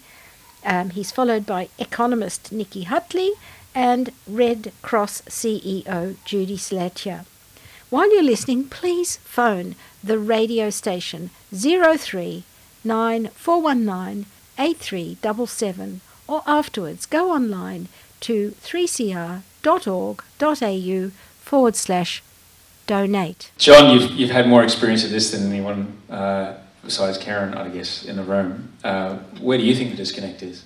Um, 0.66 0.90
he's 0.90 1.12
followed 1.12 1.46
by 1.46 1.70
economist 1.78 2.52
Nicki 2.52 2.86
Hutley 2.86 3.32
and 3.76 4.12
Red 4.28 4.72
Cross 4.82 5.22
CEO 5.24 6.16
Judy 6.26 6.58
Slatyer. 6.58 7.26
While 7.90 8.12
you're 8.14 8.24
listening, 8.24 8.66
please 8.66 9.18
phone 9.18 9.76
the 10.04 10.18
radio 10.18 10.70
station 10.70 11.30
03 11.54 12.44
9419 12.84 14.26
8377 14.58 16.02
or 16.28 16.42
afterwards 16.48 17.06
go 17.06 17.32
online 17.32 17.88
to 18.22 18.56
3cr.org.au 18.64 19.42
forward 21.42 21.76
slash 21.76 22.24
donate. 22.88 23.52
John, 23.58 23.94
you've, 23.94 24.12
you've 24.12 24.32
had 24.32 24.48
more 24.48 24.64
experience 24.64 25.04
of 25.04 25.12
this 25.12 25.32
than 25.32 25.52
anyone 25.52 25.98
uh, 26.10 26.56
besides 26.86 27.18
Karen, 27.18 27.56
I 27.56 27.68
guess, 27.68 28.06
in 28.06 28.16
the 28.16 28.24
room. 28.24 28.72
Uh, 28.84 29.18
where 29.42 29.58
do 29.58 29.66
you 29.66 29.76
think 29.76 29.90
the 29.90 29.98
disconnect 29.98 30.44
is? 30.44 30.64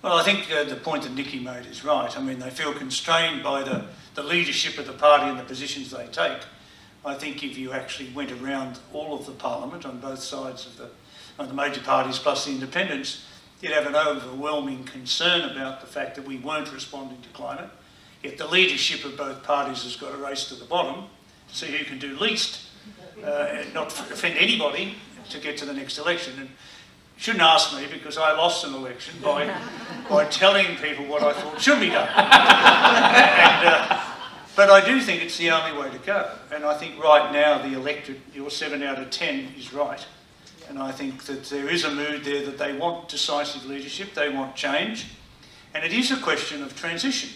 Well, 0.00 0.16
I 0.16 0.22
think 0.22 0.50
uh, 0.50 0.62
the 0.64 0.76
point 0.76 1.02
that 1.02 1.12
Nicki 1.12 1.40
made 1.40 1.66
is 1.66 1.84
right. 1.84 2.16
I 2.16 2.22
mean, 2.22 2.38
they 2.38 2.50
feel 2.50 2.72
constrained 2.72 3.42
by 3.42 3.64
the, 3.64 3.84
the 4.14 4.22
leadership 4.22 4.78
of 4.78 4.86
the 4.86 4.92
party 4.92 5.28
and 5.28 5.38
the 5.38 5.42
positions 5.42 5.90
they 5.90 6.06
take. 6.06 6.38
I 7.04 7.14
think 7.14 7.42
if 7.42 7.58
you 7.58 7.72
actually 7.72 8.10
went 8.10 8.30
around 8.30 8.78
all 8.92 9.18
of 9.18 9.26
the 9.26 9.32
parliament 9.32 9.84
on 9.84 9.98
both 9.98 10.20
sides 10.20 10.66
of 10.66 10.76
the, 10.76 10.90
of 11.38 11.48
the 11.48 11.54
major 11.54 11.80
parties 11.80 12.18
plus 12.18 12.44
the 12.44 12.52
independents, 12.52 13.24
you'd 13.60 13.72
have 13.72 13.86
an 13.86 13.96
overwhelming 13.96 14.84
concern 14.84 15.50
about 15.50 15.80
the 15.80 15.86
fact 15.88 16.14
that 16.14 16.26
we 16.26 16.36
weren't 16.36 16.72
responding 16.72 17.20
to 17.22 17.28
climate. 17.30 17.70
Yet 18.22 18.38
the 18.38 18.46
leadership 18.46 19.04
of 19.04 19.16
both 19.16 19.42
parties 19.42 19.82
has 19.82 19.96
got 19.96 20.14
a 20.14 20.16
race 20.16 20.48
to 20.48 20.54
the 20.54 20.64
bottom 20.64 21.06
to 21.48 21.54
see 21.56 21.66
who 21.66 21.84
can 21.84 21.98
do 21.98 22.16
least, 22.18 22.60
uh, 23.24 23.48
and 23.50 23.74
not 23.74 23.86
offend 24.12 24.36
anybody 24.38 24.94
to 25.28 25.38
get 25.38 25.56
to 25.58 25.64
the 25.64 25.72
next 25.72 25.98
election. 25.98 26.34
And 26.38 26.48
you 26.48 26.54
shouldn't 27.16 27.42
ask 27.42 27.74
me 27.76 27.86
because 27.92 28.18
I 28.18 28.32
lost 28.32 28.64
an 28.64 28.74
election 28.74 29.14
by, 29.22 29.54
by 30.10 30.24
telling 30.26 30.76
people 30.76 31.06
what 31.06 31.22
I 31.22 31.32
thought 31.32 31.60
should 31.60 31.80
be 31.80 31.90
done. 31.90 32.08
and, 32.16 33.68
uh, 33.68 34.04
but 34.56 34.70
I 34.70 34.84
do 34.84 35.00
think 35.00 35.22
it's 35.22 35.38
the 35.38 35.50
only 35.50 35.80
way 35.80 35.90
to 35.90 35.98
go. 35.98 36.30
And 36.52 36.64
I 36.64 36.76
think 36.76 37.02
right 37.02 37.32
now 37.32 37.58
the 37.58 37.74
electorate, 37.74 38.20
your 38.34 38.50
7 38.50 38.82
out 38.82 38.98
of 38.98 39.10
10 39.10 39.54
is 39.56 39.72
right. 39.72 40.04
And 40.68 40.78
I 40.78 40.92
think 40.92 41.24
that 41.24 41.44
there 41.44 41.68
is 41.68 41.84
a 41.84 41.90
mood 41.90 42.24
there 42.24 42.44
that 42.44 42.58
they 42.58 42.76
want 42.76 43.08
decisive 43.08 43.66
leadership, 43.66 44.14
they 44.14 44.28
want 44.28 44.54
change. 44.54 45.06
And 45.74 45.84
it 45.84 45.92
is 45.92 46.10
a 46.10 46.16
question 46.16 46.62
of 46.62 46.74
transition. 46.74 47.30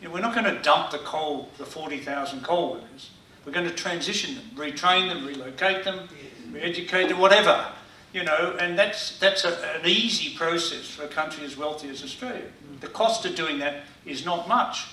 You 0.00 0.08
know, 0.08 0.14
we're 0.14 0.20
not 0.20 0.34
going 0.34 0.52
to 0.54 0.60
dump 0.62 0.90
the 0.90 0.98
coal, 0.98 1.48
the 1.58 1.64
40,000 1.64 2.42
coal 2.42 2.74
workers. 2.74 3.10
We're 3.44 3.52
going 3.52 3.68
to 3.68 3.74
transition 3.74 4.34
them, 4.34 4.44
retrain 4.54 5.08
them, 5.08 5.26
relocate 5.26 5.84
them, 5.84 6.08
re-educate 6.10 6.31
them, 6.52 7.18
whatever. 7.18 7.66
You 8.12 8.24
know, 8.24 8.56
and 8.60 8.78
that's, 8.78 9.18
that's 9.18 9.44
a, 9.44 9.78
an 9.78 9.86
easy 9.86 10.36
process 10.36 10.86
for 10.86 11.04
a 11.04 11.08
country 11.08 11.44
as 11.44 11.56
wealthy 11.56 11.88
as 11.88 12.02
Australia. 12.02 12.44
The 12.80 12.88
cost 12.88 13.24
of 13.24 13.34
doing 13.34 13.58
that 13.60 13.84
is 14.04 14.24
not 14.24 14.48
much. 14.48 14.86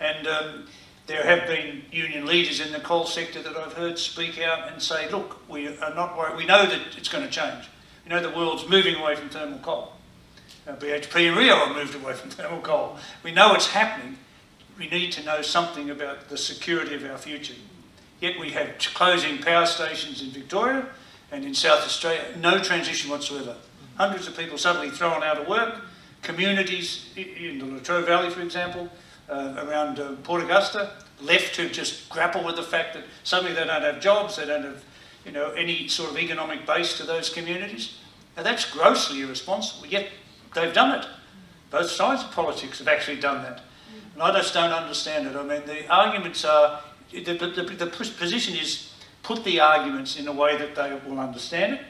And 0.00 0.26
um, 0.26 0.66
there 1.06 1.24
have 1.24 1.48
been 1.48 1.82
union 1.90 2.26
leaders 2.26 2.60
in 2.60 2.70
the 2.70 2.80
coal 2.80 3.06
sector 3.06 3.42
that 3.42 3.56
I've 3.56 3.72
heard 3.72 3.98
speak 3.98 4.38
out 4.38 4.70
and 4.70 4.80
say, 4.82 5.10
look, 5.10 5.48
we 5.48 5.66
are 5.66 5.94
not 5.94 6.16
worried. 6.16 6.36
We 6.36 6.44
know 6.44 6.66
that 6.66 6.80
it's 6.96 7.08
going 7.08 7.24
to 7.24 7.30
change. 7.30 7.64
We 8.04 8.10
know 8.10 8.20
the 8.20 8.36
world's 8.36 8.68
moving 8.68 8.96
away 8.96 9.16
from 9.16 9.30
thermal 9.30 9.58
coal. 9.60 9.92
Uh, 10.66 10.76
BHP 10.76 11.28
and 11.28 11.36
Rio 11.36 11.56
have 11.56 11.74
moved 11.74 11.94
away 11.94 12.12
from 12.12 12.30
thermal 12.30 12.60
coal. 12.60 12.98
We 13.22 13.32
know 13.32 13.54
it's 13.54 13.68
happening. 13.68 14.18
We 14.78 14.88
need 14.88 15.12
to 15.12 15.24
know 15.24 15.40
something 15.40 15.88
about 15.88 16.28
the 16.28 16.36
security 16.36 16.94
of 16.94 17.04
our 17.04 17.18
future. 17.18 17.54
Yet 18.20 18.38
we 18.38 18.50
have 18.50 18.78
closing 18.94 19.38
power 19.38 19.66
stations 19.66 20.22
in 20.22 20.30
Victoria 20.30 20.86
and 21.30 21.44
in 21.44 21.54
South 21.54 21.84
Australia, 21.84 22.22
no 22.40 22.62
transition 22.62 23.10
whatsoever. 23.10 23.56
hundreds 23.96 24.28
of 24.28 24.36
people 24.36 24.56
suddenly 24.56 24.90
thrown 24.90 25.22
out 25.22 25.38
of 25.38 25.48
work, 25.48 25.80
communities 26.22 27.10
in 27.16 27.58
the 27.58 27.66
Latrobe 27.66 28.06
Valley, 28.06 28.30
for 28.30 28.40
example, 28.40 28.88
uh, 29.28 29.66
around 29.66 29.98
uh, 29.98 30.12
Port 30.22 30.42
Augusta, 30.42 30.92
left 31.20 31.54
to 31.56 31.68
just 31.68 32.08
grapple 32.08 32.44
with 32.44 32.56
the 32.56 32.62
fact 32.62 32.94
that 32.94 33.04
suddenly 33.24 33.52
they 33.54 33.64
don't 33.64 33.82
have 33.82 34.00
jobs, 34.00 34.36
they 34.36 34.46
don't 34.46 34.62
have 34.62 34.84
you 35.26 35.32
know, 35.32 35.50
any 35.50 35.88
sort 35.88 36.10
of 36.10 36.16
economic 36.16 36.64
base 36.64 36.96
to 36.96 37.02
those 37.04 37.28
communities. 37.28 37.98
Now 38.36 38.44
that's 38.44 38.64
grossly 38.70 39.20
irresponsible, 39.22 39.86
yet 39.86 40.08
they've 40.54 40.72
done 40.72 40.98
it. 40.98 41.06
Both 41.70 41.90
sides 41.90 42.22
of 42.22 42.30
politics 42.30 42.78
have 42.78 42.88
actually 42.88 43.20
done 43.20 43.42
that. 43.42 43.62
And 44.14 44.22
I 44.22 44.32
just 44.32 44.54
don't 44.54 44.72
understand 44.72 45.26
it. 45.26 45.36
I 45.36 45.42
mean, 45.42 45.62
the 45.66 45.86
arguments 45.92 46.44
are, 46.44 46.80
the, 47.12 47.34
the, 47.34 47.62
the 47.62 47.86
position 47.86 48.56
is 48.56 48.92
put 49.22 49.44
the 49.44 49.60
arguments 49.60 50.18
in 50.18 50.28
a 50.28 50.32
way 50.32 50.56
that 50.56 50.74
they 50.74 50.98
will 51.08 51.18
understand 51.18 51.74
it 51.74 51.80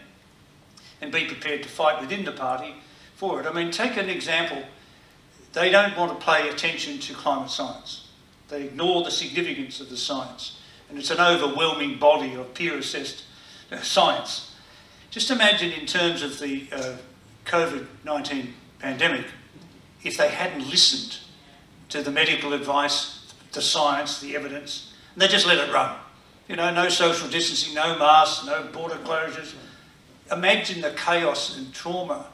and 1.01 1.13
be 1.13 1.27
prepared 1.27 1.63
to 1.63 1.69
fight 1.69 2.01
within 2.01 2.25
the 2.25 2.33
party 2.33 2.75
for 3.15 3.41
it. 3.41 3.47
I 3.47 3.53
mean, 3.53 3.71
take 3.71 3.97
an 3.97 4.09
example. 4.09 4.63
They 5.53 5.71
don't 5.71 5.97
want 5.97 6.19
to 6.19 6.27
pay 6.27 6.49
attention 6.49 6.99
to 6.99 7.15
climate 7.15 7.51
science. 7.51 8.09
They 8.49 8.65
ignore 8.65 9.03
the 9.03 9.11
significance 9.11 9.81
of 9.81 9.91
the 9.91 9.97
science. 9.97 10.59
And 10.89 10.99
it's 10.99 11.11
an 11.11 11.21
overwhelming 11.21 11.99
body 11.99 12.35
of 12.35 12.55
peer 12.55 12.79
assessed 12.79 13.25
uh, 13.71 13.81
science. 13.81 14.55
Just 15.11 15.31
imagine, 15.31 15.73
in 15.73 15.87
terms 15.87 16.23
of 16.23 16.39
the 16.39 16.67
uh, 16.73 16.97
COVID 17.45 17.87
19 18.05 18.55
pandemic, 18.79 19.27
if 20.03 20.17
they 20.17 20.29
hadn't 20.29 20.69
listened 20.69 21.19
to 21.91 22.03
the 22.03 22.11
medical 22.11 22.53
advice, 22.53 23.33
the 23.53 23.63
science, 23.63 24.21
the 24.21 24.37
evidence, 24.37 24.88
they 25.21 25.29
just 25.29 25.47
let 25.47 25.59
it 25.59 25.73
run. 25.73 25.97
You 26.49 26.57
know, 26.57 26.73
no 26.73 26.89
social 26.89 27.29
distancing, 27.29 27.75
no 27.75 27.99
masks, 27.99 28.47
no 28.47 28.63
border 28.73 28.97
closures. 28.97 29.55
Imagine 30.31 30.81
the 30.81 30.91
chaos 30.93 31.57
and 31.57 31.73
trauma 31.73 32.27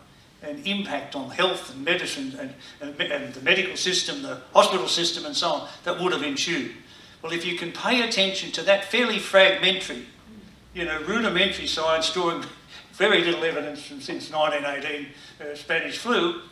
and 0.43 0.65
impact 0.67 1.17
on 1.17 1.31
health 1.31 1.75
and 1.75 1.85
medicine 1.85 2.37
and, 2.39 2.55
and, 2.81 3.01
and, 3.01 3.35
the 3.35 3.41
medical 3.41 3.77
system, 3.77 4.23
the 4.23 4.41
hospital 4.53 4.89
system, 4.89 5.25
and 5.25 5.37
so 5.37 5.49
on 5.49 5.69
that 5.85 6.01
would 6.01 6.13
have 6.13 6.23
ensued. 6.23 6.73
Well, 7.23 7.33
if 7.33 7.45
you 7.45 7.57
can 7.57 7.73
pay 7.73 8.03
attention 8.03 8.53
to 8.53 8.63
that 8.63 8.85
fairly 8.85 9.19
fragmentary, 9.19 10.05
you 10.75 10.85
know, 10.85 11.01
rudimentary 11.03 11.67
science 11.67 12.13
drawing 12.13 12.45
very 12.93 13.25
little 13.25 13.45
evidence 13.45 13.87
from 13.87 14.01
since 14.01 14.31
1918 14.31 15.09
uh, 15.41 15.55
Spanish 15.55 15.99
flu, 15.99 16.43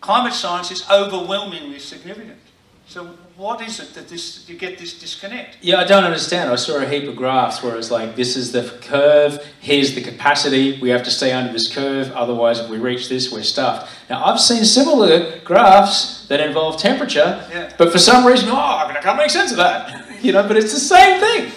climate 0.00 0.32
science 0.32 0.70
is 0.70 0.88
overwhelmingly 0.90 1.78
significant. 1.78 2.38
So 2.86 3.06
what 3.36 3.60
is 3.62 3.80
it 3.80 3.94
that 3.94 4.08
this 4.08 4.48
you 4.48 4.56
get 4.56 4.78
this 4.78 4.98
disconnect? 4.98 5.56
Yeah, 5.62 5.80
I 5.80 5.84
don't 5.84 6.04
understand. 6.04 6.50
I 6.50 6.56
saw 6.56 6.76
a 6.76 6.86
heap 6.86 7.08
of 7.08 7.16
graphs 7.16 7.62
where 7.62 7.76
it's 7.76 7.90
like 7.90 8.14
this 8.14 8.36
is 8.36 8.52
the 8.52 8.62
curve, 8.82 9.44
here's 9.60 9.94
the 9.94 10.02
capacity, 10.02 10.78
we 10.80 10.90
have 10.90 11.02
to 11.04 11.10
stay 11.10 11.32
under 11.32 11.52
this 11.52 11.74
curve, 11.74 12.12
otherwise 12.12 12.60
if 12.60 12.68
we 12.68 12.78
reach 12.78 13.08
this, 13.08 13.32
we're 13.32 13.42
stuffed. 13.42 13.90
Now 14.10 14.24
I've 14.24 14.38
seen 14.38 14.64
similar 14.64 15.40
graphs 15.40 16.28
that 16.28 16.40
involve 16.40 16.78
temperature, 16.78 17.44
yeah. 17.50 17.72
but 17.78 17.90
for 17.90 17.98
some 17.98 18.26
reason, 18.26 18.50
oh, 18.50 18.54
I 18.54 18.98
can't 19.02 19.18
make 19.18 19.30
sense 19.30 19.50
of 19.50 19.56
that. 19.56 20.22
You 20.22 20.32
know, 20.32 20.46
but 20.46 20.56
it's 20.56 20.72
the 20.72 20.80
same 20.80 21.20
thing. 21.20 21.52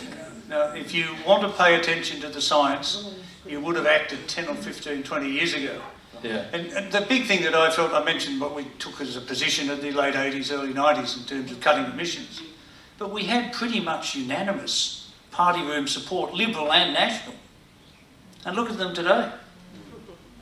Now, 0.49 0.73
if 0.73 0.93
you 0.93 1.07
want 1.25 1.41
to 1.43 1.49
pay 1.49 1.75
attention 1.75 2.19
to 2.21 2.29
the 2.29 2.41
science, 2.41 3.15
you 3.45 3.59
would 3.61 3.75
have 3.75 3.85
acted 3.85 4.27
10 4.27 4.47
or 4.47 4.55
15, 4.55 5.03
20 5.03 5.29
years 5.29 5.53
ago. 5.53 5.81
Yeah. 6.23 6.45
And, 6.53 6.67
and, 6.71 6.91
the 6.91 7.01
big 7.01 7.25
thing 7.25 7.43
that 7.43 7.53
I 7.55 7.69
felt, 7.69 7.93
I 7.93 8.03
mentioned 8.03 8.41
what 8.41 8.55
we 8.55 8.65
took 8.79 9.01
as 9.01 9.15
a 9.15 9.21
position 9.21 9.69
in 9.69 9.81
the 9.81 9.91
late 9.91 10.15
80s, 10.15 10.51
early 10.51 10.73
90s 10.73 11.17
in 11.17 11.25
terms 11.25 11.51
of 11.51 11.59
cutting 11.59 11.85
emissions. 11.91 12.41
But 12.97 13.11
we 13.11 13.23
had 13.23 13.53
pretty 13.53 13.79
much 13.79 14.15
unanimous 14.15 15.11
party 15.31 15.61
room 15.61 15.87
support, 15.87 16.33
Liberal 16.33 16.71
and 16.71 16.93
National. 16.93 17.35
And 18.45 18.55
look 18.55 18.69
at 18.69 18.77
them 18.77 18.93
today. 18.93 19.31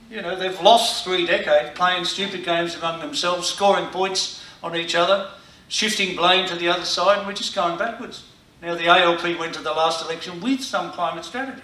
You 0.10 0.22
know, 0.22 0.38
they've 0.38 0.60
lost 0.62 1.04
three 1.04 1.26
decades 1.26 1.72
playing 1.76 2.06
stupid 2.06 2.46
games 2.46 2.76
among 2.76 3.00
themselves, 3.00 3.50
scoring 3.50 3.88
points 3.88 4.42
on 4.64 4.76
each 4.76 4.96
other, 4.96 5.30
shifting 5.68 6.16
blame 6.16 6.48
to 6.48 6.56
the 6.56 6.68
other 6.70 6.86
side, 6.86 7.20
and 7.20 7.28
we're 7.28 7.34
just 7.34 7.56
going 7.56 7.78
backwards. 7.78 8.24
Now, 8.62 8.76
the 8.76 8.88
ALP 8.88 9.38
went 9.38 9.54
to 9.56 9.62
the 9.62 9.74
last 9.74 10.06
election 10.06 10.40
with 10.42 10.62
some 10.62 10.92
climate 10.92 11.26
strategy 11.26 11.62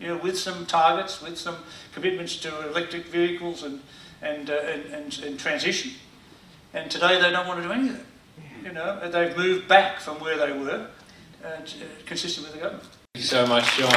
you 0.00 0.08
know, 0.08 0.16
with 0.18 0.38
some 0.38 0.66
targets, 0.66 1.22
with 1.22 1.38
some 1.38 1.56
commitments 1.94 2.36
to 2.38 2.68
electric 2.68 3.06
vehicles 3.06 3.62
and, 3.62 3.80
and, 4.20 4.50
uh, 4.50 4.54
and, 4.54 4.84
and, 4.86 5.18
and, 5.24 5.38
transition. 5.38 5.92
And 6.74 6.90
today 6.90 7.20
they 7.20 7.30
don't 7.30 7.46
want 7.46 7.62
to 7.62 7.68
do 7.68 7.72
any 7.72 7.88
of 7.90 7.96
that. 7.96 8.04
You 8.64 8.72
know, 8.72 9.10
they've 9.10 9.36
moved 9.36 9.68
back 9.68 10.00
from 10.00 10.18
where 10.18 10.36
they 10.36 10.52
were, 10.52 10.88
uh, 11.44 11.48
consistent 12.04 12.46
with 12.46 12.54
the 12.54 12.60
government. 12.60 12.88
Thank 13.14 13.16
you 13.16 13.22
so 13.22 13.46
much, 13.46 13.76
John. 13.76 13.94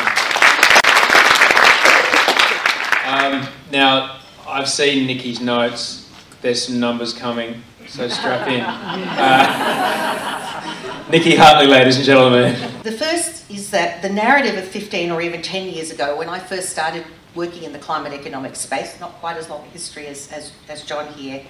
Um, 3.07 3.47
now, 3.71 4.19
I've 4.47 4.69
seen 4.69 5.07
Nicki's 5.07 5.41
notes. 5.41 6.11
There's 6.41 6.67
some 6.67 6.79
numbers 6.79 7.13
coming, 7.13 7.63
so 7.87 8.07
strap 8.07 8.47
in. 8.47 8.63
Uh, 9.19 11.09
Nicki 11.09 11.37
Hutley, 11.37 11.69
ladies 11.69 11.95
and 11.95 12.05
gentlemen. 12.05 12.53
The 12.83 12.91
first 12.91 13.49
is 13.49 13.71
that 13.71 14.01
the 14.01 14.09
narrative 14.09 14.57
of 14.57 14.67
15 14.67 15.09
or 15.09 15.21
even 15.21 15.41
10 15.41 15.69
years 15.73 15.89
ago, 15.89 16.17
when 16.17 16.27
I 16.27 16.37
first 16.37 16.67
started 16.67 17.05
working 17.35 17.63
in 17.63 17.73
the 17.73 17.79
climate 17.79 18.13
economic 18.13 18.55
space, 18.55 18.99
not 18.99 19.13
quite 19.13 19.37
as 19.37 19.49
long 19.49 19.65
a 19.65 19.69
history 19.69 20.07
as, 20.07 20.31
as, 20.31 20.51
as 20.69 20.83
John 20.83 21.11
here, 21.13 21.43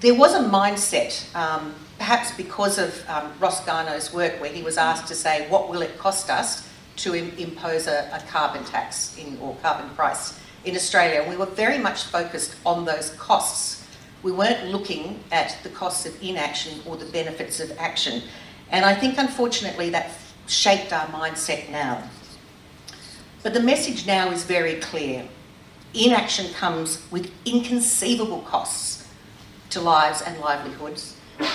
there 0.00 0.14
was 0.14 0.34
a 0.34 0.40
mindset, 0.40 1.34
um, 1.34 1.74
perhaps 1.98 2.30
because 2.32 2.78
of 2.78 3.08
um, 3.08 3.32
Ross 3.40 3.64
Garnaut's 3.64 4.12
work, 4.12 4.40
where 4.40 4.52
he 4.52 4.62
was 4.62 4.76
asked 4.76 5.06
to 5.08 5.14
say, 5.14 5.48
what 5.48 5.70
will 5.70 5.82
it 5.82 5.96
cost 5.98 6.28
us 6.30 6.68
to 6.96 7.14
Im- 7.14 7.32
impose 7.38 7.86
a, 7.86 8.10
a, 8.12 8.22
carbon 8.30 8.64
tax 8.64 9.16
in, 9.16 9.38
or 9.38 9.56
carbon 9.62 9.88
price 9.96 10.38
in 10.64 10.76
Australia? 10.76 11.22
And 11.22 11.30
we 11.30 11.36
were 11.36 11.46
very 11.46 11.78
much 11.78 12.04
focused 12.04 12.56
on 12.66 12.84
those 12.84 13.10
costs. 13.10 13.86
We 14.22 14.32
weren't 14.32 14.66
looking 14.66 15.20
at 15.32 15.56
the 15.62 15.70
costs 15.70 16.06
of 16.06 16.22
inaction 16.22 16.80
or 16.86 16.96
the 16.96 17.06
benefits 17.06 17.60
of 17.60 17.72
action. 17.78 18.22
And 18.70 18.84
I 18.84 18.94
think, 18.94 19.16
unfortunately, 19.16 19.90
that 19.90 20.10
shaped 20.46 20.92
our 20.92 21.06
mindset 21.06 21.70
now. 21.70 22.02
But 23.44 23.52
the 23.52 23.60
message 23.60 24.06
now 24.06 24.30
is 24.30 24.42
very 24.42 24.76
clear. 24.76 25.28
Inaction 25.92 26.50
comes 26.54 27.02
with 27.10 27.30
inconceivable 27.44 28.40
costs 28.40 29.06
to 29.68 29.82
lives 29.82 30.22
and 30.22 30.40
livelihoods, 30.40 31.14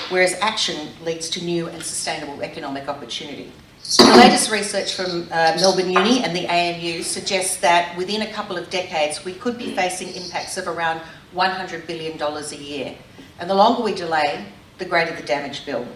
whereas 0.10 0.36
action 0.40 0.90
leads 1.04 1.30
to 1.30 1.44
new 1.44 1.68
and 1.68 1.82
sustainable 1.82 2.44
economic 2.44 2.88
opportunity. 2.88 3.52
The 3.98 4.04
latest 4.04 4.52
research 4.52 4.94
from 4.94 5.24
uh, 5.32 5.58
Melbourne 5.60 5.90
Uni 5.90 6.24
and 6.24 6.36
the 6.36 6.48
ANU 6.48 7.02
suggests 7.02 7.58
that 7.62 7.98
within 7.98 8.22
a 8.22 8.32
couple 8.32 8.56
of 8.56 8.70
decades 8.70 9.26
we 9.26 9.34
could 9.34 9.58
be 9.58 9.74
facing 9.76 10.10
impacts 10.10 10.58
of 10.58 10.68
around 10.68 11.02
$100 11.34 11.88
billion 11.88 12.22
a 12.22 12.56
year. 12.56 12.96
And 13.40 13.50
the 13.50 13.56
longer 13.56 13.82
we 13.82 13.96
delay, 13.96 14.46
the 14.78 14.86
greater 14.86 15.16
the 15.16 15.26
damage 15.26 15.66
bill. 15.66 15.88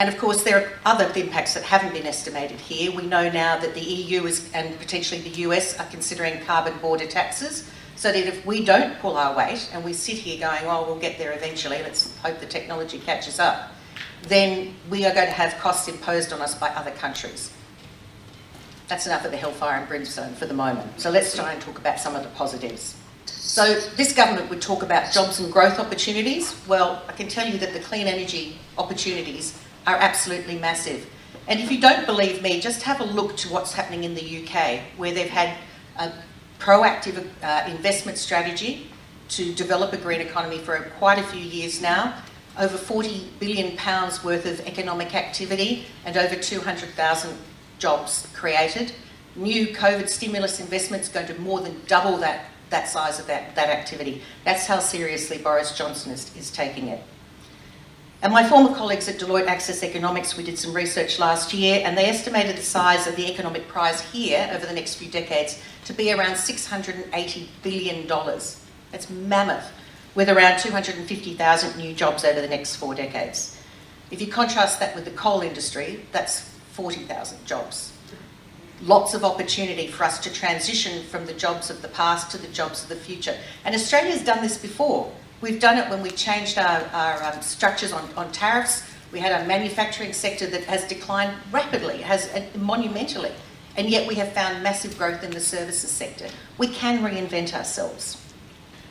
And 0.00 0.08
of 0.08 0.18
course, 0.18 0.42
there 0.42 0.58
are 0.58 0.72
other 0.84 1.10
impacts 1.14 1.54
that 1.54 1.62
haven't 1.62 1.92
been 1.92 2.06
estimated 2.06 2.60
here. 2.60 2.90
We 2.90 3.06
know 3.06 3.30
now 3.30 3.58
that 3.58 3.74
the 3.74 3.80
EU 3.80 4.24
is, 4.24 4.50
and 4.52 4.76
potentially 4.78 5.20
the 5.20 5.42
US 5.42 5.78
are 5.78 5.86
considering 5.86 6.40
carbon 6.44 6.76
border 6.78 7.06
taxes, 7.06 7.70
so 7.96 8.10
that 8.10 8.26
if 8.26 8.44
we 8.44 8.64
don't 8.64 8.98
pull 8.98 9.16
our 9.16 9.36
weight 9.36 9.70
and 9.72 9.84
we 9.84 9.92
sit 9.92 10.16
here 10.16 10.40
going, 10.40 10.64
oh, 10.64 10.84
we'll 10.84 10.98
get 10.98 11.16
there 11.16 11.32
eventually, 11.32 11.78
let's 11.82 12.16
hope 12.18 12.40
the 12.40 12.46
technology 12.46 12.98
catches 12.98 13.38
up, 13.38 13.70
then 14.22 14.74
we 14.90 15.06
are 15.06 15.14
going 15.14 15.26
to 15.26 15.32
have 15.32 15.56
costs 15.60 15.86
imposed 15.86 16.32
on 16.32 16.40
us 16.40 16.56
by 16.56 16.68
other 16.70 16.90
countries. 16.90 17.52
That's 18.88 19.06
enough 19.06 19.24
of 19.24 19.30
the 19.30 19.36
hellfire 19.36 19.78
and 19.78 19.88
brimstone 19.88 20.34
for 20.34 20.46
the 20.46 20.54
moment. 20.54 21.00
So 21.00 21.10
let's 21.10 21.34
try 21.36 21.52
and 21.52 21.62
talk 21.62 21.78
about 21.78 22.00
some 22.00 22.16
of 22.16 22.22
the 22.22 22.28
positives. 22.30 22.96
So 23.26 23.78
this 23.96 24.12
government 24.12 24.50
would 24.50 24.60
talk 24.60 24.82
about 24.82 25.12
jobs 25.12 25.38
and 25.38 25.52
growth 25.52 25.78
opportunities. 25.78 26.54
Well, 26.66 27.02
I 27.08 27.12
can 27.12 27.28
tell 27.28 27.46
you 27.46 27.58
that 27.58 27.72
the 27.72 27.80
clean 27.80 28.06
energy 28.08 28.58
opportunities 28.76 29.58
are 29.86 29.96
absolutely 29.96 30.58
massive. 30.58 31.08
And 31.46 31.60
if 31.60 31.70
you 31.70 31.80
don't 31.80 32.06
believe 32.06 32.42
me, 32.42 32.60
just 32.60 32.82
have 32.82 33.00
a 33.00 33.04
look 33.04 33.36
to 33.38 33.52
what's 33.52 33.72
happening 33.72 34.04
in 34.04 34.14
the 34.14 34.44
UK, 34.44 34.80
where 34.96 35.12
they've 35.12 35.28
had 35.28 35.56
a 35.98 36.12
proactive 36.58 37.26
uh, 37.42 37.64
investment 37.68 38.16
strategy 38.16 38.88
to 39.28 39.52
develop 39.54 39.92
a 39.92 39.96
green 39.96 40.20
economy 40.20 40.58
for 40.58 40.78
quite 40.98 41.18
a 41.18 41.22
few 41.22 41.40
years 41.40 41.82
now. 41.82 42.16
Over 42.58 42.76
40 42.76 43.30
billion 43.40 43.76
pounds 43.76 44.22
worth 44.22 44.46
of 44.46 44.60
economic 44.60 45.14
activity 45.14 45.86
and 46.04 46.16
over 46.16 46.36
200,000 46.36 47.36
jobs 47.78 48.28
created. 48.32 48.92
New 49.36 49.68
COVID 49.68 50.08
stimulus 50.08 50.60
investments 50.60 51.08
going 51.08 51.26
to 51.26 51.38
more 51.40 51.60
than 51.60 51.80
double 51.86 52.16
that, 52.18 52.46
that 52.70 52.88
size 52.88 53.18
of 53.18 53.26
that, 53.26 53.54
that 53.56 53.68
activity. 53.68 54.22
That's 54.44 54.66
how 54.66 54.78
seriously 54.78 55.38
Boris 55.38 55.76
Johnson 55.76 56.12
is, 56.12 56.34
is 56.36 56.50
taking 56.50 56.88
it. 56.88 57.02
And 58.24 58.32
my 58.32 58.42
former 58.48 58.74
colleagues 58.74 59.06
at 59.06 59.18
Deloitte 59.18 59.48
Access 59.48 59.82
Economics, 59.82 60.34
we 60.34 60.44
did 60.44 60.58
some 60.58 60.72
research 60.72 61.18
last 61.18 61.52
year, 61.52 61.82
and 61.84 61.94
they 61.96 62.06
estimated 62.06 62.56
the 62.56 62.62
size 62.62 63.06
of 63.06 63.16
the 63.16 63.30
economic 63.30 63.68
prize 63.68 64.00
here 64.00 64.50
over 64.50 64.64
the 64.64 64.72
next 64.72 64.94
few 64.94 65.10
decades 65.10 65.60
to 65.84 65.92
be 65.92 66.10
around 66.10 66.32
$680 66.36 67.46
billion. 67.62 68.06
That's 68.90 69.10
mammoth, 69.10 69.70
with 70.14 70.30
around 70.30 70.58
250,000 70.58 71.76
new 71.76 71.92
jobs 71.92 72.24
over 72.24 72.40
the 72.40 72.48
next 72.48 72.76
four 72.76 72.94
decades. 72.94 73.58
If 74.10 74.22
you 74.22 74.28
contrast 74.28 74.80
that 74.80 74.94
with 74.94 75.04
the 75.04 75.10
coal 75.10 75.42
industry, 75.42 76.06
that's 76.10 76.48
40,000 76.72 77.44
jobs. 77.44 77.92
lots 78.80 79.12
of 79.12 79.22
opportunity 79.22 79.86
for 79.86 80.04
us 80.04 80.18
to 80.20 80.32
transition 80.32 81.04
from 81.04 81.26
the 81.26 81.34
jobs 81.34 81.68
of 81.68 81.82
the 81.82 81.88
past 81.88 82.30
to 82.30 82.38
the 82.38 82.48
jobs 82.48 82.82
of 82.84 82.88
the 82.88 82.96
future. 82.96 83.36
And 83.66 83.74
Australia's 83.74 84.24
done 84.24 84.42
this 84.42 84.56
before. 84.56 85.12
We've 85.40 85.60
done 85.60 85.78
it 85.78 85.90
when 85.90 86.02
we 86.02 86.10
changed 86.10 86.58
our, 86.58 86.82
our 86.92 87.22
um, 87.24 87.42
structures 87.42 87.92
on, 87.92 88.08
on 88.16 88.32
tariffs. 88.32 88.82
We 89.12 89.20
had 89.20 89.42
a 89.42 89.46
manufacturing 89.46 90.12
sector 90.12 90.46
that 90.46 90.64
has 90.64 90.84
declined 90.88 91.36
rapidly, 91.52 91.98
has 91.98 92.28
uh, 92.28 92.44
monumentally, 92.56 93.32
and 93.76 93.88
yet 93.90 94.08
we 94.08 94.14
have 94.16 94.32
found 94.32 94.62
massive 94.62 94.96
growth 94.96 95.22
in 95.22 95.30
the 95.30 95.40
services 95.40 95.90
sector. 95.90 96.28
We 96.58 96.68
can 96.68 97.02
reinvent 97.02 97.54
ourselves. 97.54 98.20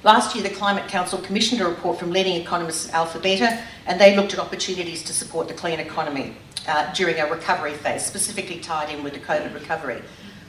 Last 0.04 0.36
year, 0.36 0.44
the 0.44 0.54
Climate 0.54 0.90
Council 0.90 1.18
commissioned 1.20 1.62
a 1.62 1.66
report 1.66 1.98
from 1.98 2.12
leading 2.12 2.36
economists 2.36 2.90
at 2.90 2.96
Alpha 2.96 3.20
Beta, 3.20 3.64
and 3.86 4.00
they 4.00 4.16
looked 4.16 4.34
at 4.34 4.40
opportunities 4.40 5.02
to 5.04 5.14
support 5.14 5.48
the 5.48 5.54
clean 5.54 5.80
economy 5.80 6.36
uh, 6.68 6.94
during 6.94 7.18
a 7.20 7.30
recovery 7.30 7.74
phase, 7.74 8.06
specifically 8.06 8.60
tied 8.60 8.90
in 8.90 9.04
with 9.04 9.14
the 9.14 9.20
COVID 9.20 9.54
recovery. 9.54 10.02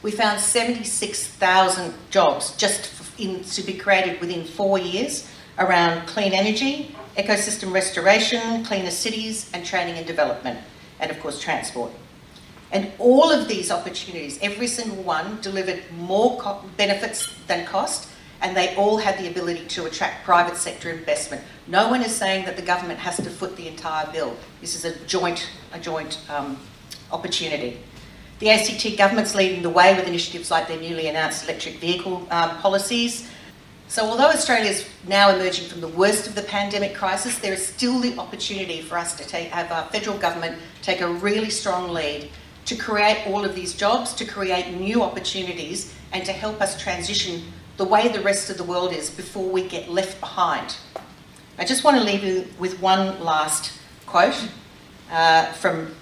We 0.02 0.10
found 0.10 0.40
76,000 0.40 1.94
jobs 2.10 2.56
just 2.56 2.90
in, 3.18 3.44
to 3.44 3.62
be 3.62 3.74
created 3.74 4.20
within 4.20 4.44
four 4.44 4.78
years 4.78 5.28
around 5.58 6.06
clean 6.06 6.32
energy, 6.32 6.94
ecosystem 7.16 7.72
restoration, 7.72 8.64
cleaner 8.64 8.90
cities, 8.90 9.50
and 9.54 9.64
training 9.64 9.96
and 9.96 10.06
development, 10.06 10.58
and 11.00 11.10
of 11.10 11.20
course, 11.20 11.40
transport. 11.40 11.92
And 12.72 12.90
all 12.98 13.30
of 13.30 13.46
these 13.46 13.70
opportunities, 13.70 14.38
every 14.42 14.66
single 14.66 15.02
one, 15.04 15.40
delivered 15.40 15.82
more 15.92 16.38
co- 16.40 16.62
benefits 16.76 17.32
than 17.46 17.66
cost, 17.66 18.08
and 18.40 18.56
they 18.56 18.74
all 18.74 18.98
had 18.98 19.16
the 19.18 19.28
ability 19.28 19.66
to 19.66 19.86
attract 19.86 20.24
private 20.24 20.56
sector 20.56 20.90
investment. 20.90 21.42
No 21.68 21.88
one 21.88 22.02
is 22.02 22.14
saying 22.14 22.46
that 22.46 22.56
the 22.56 22.62
government 22.62 22.98
has 22.98 23.16
to 23.16 23.30
foot 23.30 23.56
the 23.56 23.68
entire 23.68 24.10
bill. 24.12 24.36
This 24.60 24.74
is 24.74 24.84
a 24.84 24.98
joint, 25.06 25.48
a 25.72 25.78
joint 25.78 26.18
um, 26.28 26.58
opportunity. 27.12 27.78
The 28.40 28.50
ACT 28.50 28.98
government's 28.98 29.34
leading 29.34 29.62
the 29.62 29.70
way 29.70 29.94
with 29.94 30.08
initiatives 30.08 30.50
like 30.50 30.66
their 30.66 30.80
newly 30.80 31.06
announced 31.06 31.44
electric 31.44 31.76
vehicle 31.76 32.26
um, 32.30 32.58
policies. 32.58 33.30
So, 33.88 34.04
although 34.06 34.30
Australia 34.30 34.70
is 34.70 34.88
now 35.06 35.34
emerging 35.34 35.68
from 35.68 35.80
the 35.80 35.88
worst 35.88 36.26
of 36.26 36.34
the 36.34 36.42
pandemic 36.42 36.94
crisis, 36.94 37.38
there 37.38 37.52
is 37.52 37.64
still 37.64 38.00
the 38.00 38.16
opportunity 38.18 38.80
for 38.80 38.96
us 38.96 39.14
to 39.16 39.26
take, 39.26 39.48
have 39.50 39.70
our 39.70 39.84
federal 39.90 40.18
government 40.18 40.58
take 40.82 41.00
a 41.00 41.08
really 41.08 41.50
strong 41.50 41.90
lead 41.90 42.30
to 42.64 42.74
create 42.76 43.26
all 43.26 43.44
of 43.44 43.54
these 43.54 43.74
jobs, 43.74 44.14
to 44.14 44.24
create 44.24 44.74
new 44.74 45.02
opportunities, 45.02 45.94
and 46.12 46.24
to 46.24 46.32
help 46.32 46.60
us 46.60 46.80
transition 46.82 47.42
the 47.76 47.84
way 47.84 48.08
the 48.08 48.20
rest 48.20 48.50
of 48.50 48.56
the 48.56 48.64
world 48.64 48.92
is 48.92 49.10
before 49.10 49.48
we 49.48 49.68
get 49.68 49.90
left 49.90 50.18
behind. 50.20 50.76
I 51.58 51.64
just 51.64 51.84
want 51.84 51.98
to 51.98 52.02
leave 52.02 52.24
you 52.24 52.48
with 52.58 52.80
one 52.80 53.22
last 53.22 53.72
quote 54.06 54.48
uh, 55.10 55.52
from 55.52 55.94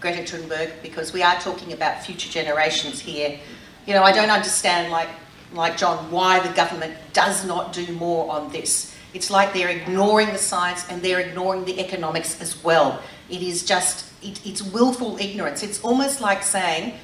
Greta 0.00 0.22
Thunberg 0.22 0.70
because 0.82 1.12
we 1.12 1.22
are 1.22 1.38
talking 1.40 1.72
about 1.72 2.04
future 2.04 2.30
generations 2.30 3.00
here. 3.00 3.38
You 3.86 3.94
know, 3.94 4.02
I 4.02 4.12
don't 4.12 4.30
understand, 4.30 4.92
like, 4.92 5.08
like 5.54 5.76
John, 5.76 6.10
why 6.10 6.40
the 6.40 6.52
government 6.54 6.94
does 7.12 7.44
not 7.44 7.72
do 7.72 7.92
more 7.94 8.30
on 8.30 8.50
this. 8.52 8.94
It's 9.14 9.30
like 9.30 9.52
they're 9.52 9.68
ignoring 9.68 10.28
the 10.28 10.38
science 10.38 10.86
and 10.88 11.02
they're 11.02 11.20
ignoring 11.20 11.64
the 11.64 11.78
economics 11.78 12.40
as 12.40 12.62
well. 12.64 13.02
It 13.28 13.42
is 13.42 13.64
just, 13.64 14.10
it, 14.22 14.44
it's 14.46 14.62
willful 14.62 15.18
ignorance. 15.18 15.62
It's 15.62 15.80
almost 15.82 16.20
like 16.20 16.42
saying, 16.42 16.94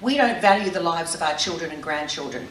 we 0.00 0.16
don't 0.16 0.40
value 0.40 0.70
the 0.70 0.80
lives 0.80 1.14
of 1.14 1.22
our 1.22 1.36
children 1.36 1.70
and 1.70 1.82
grandchildren 1.82 2.48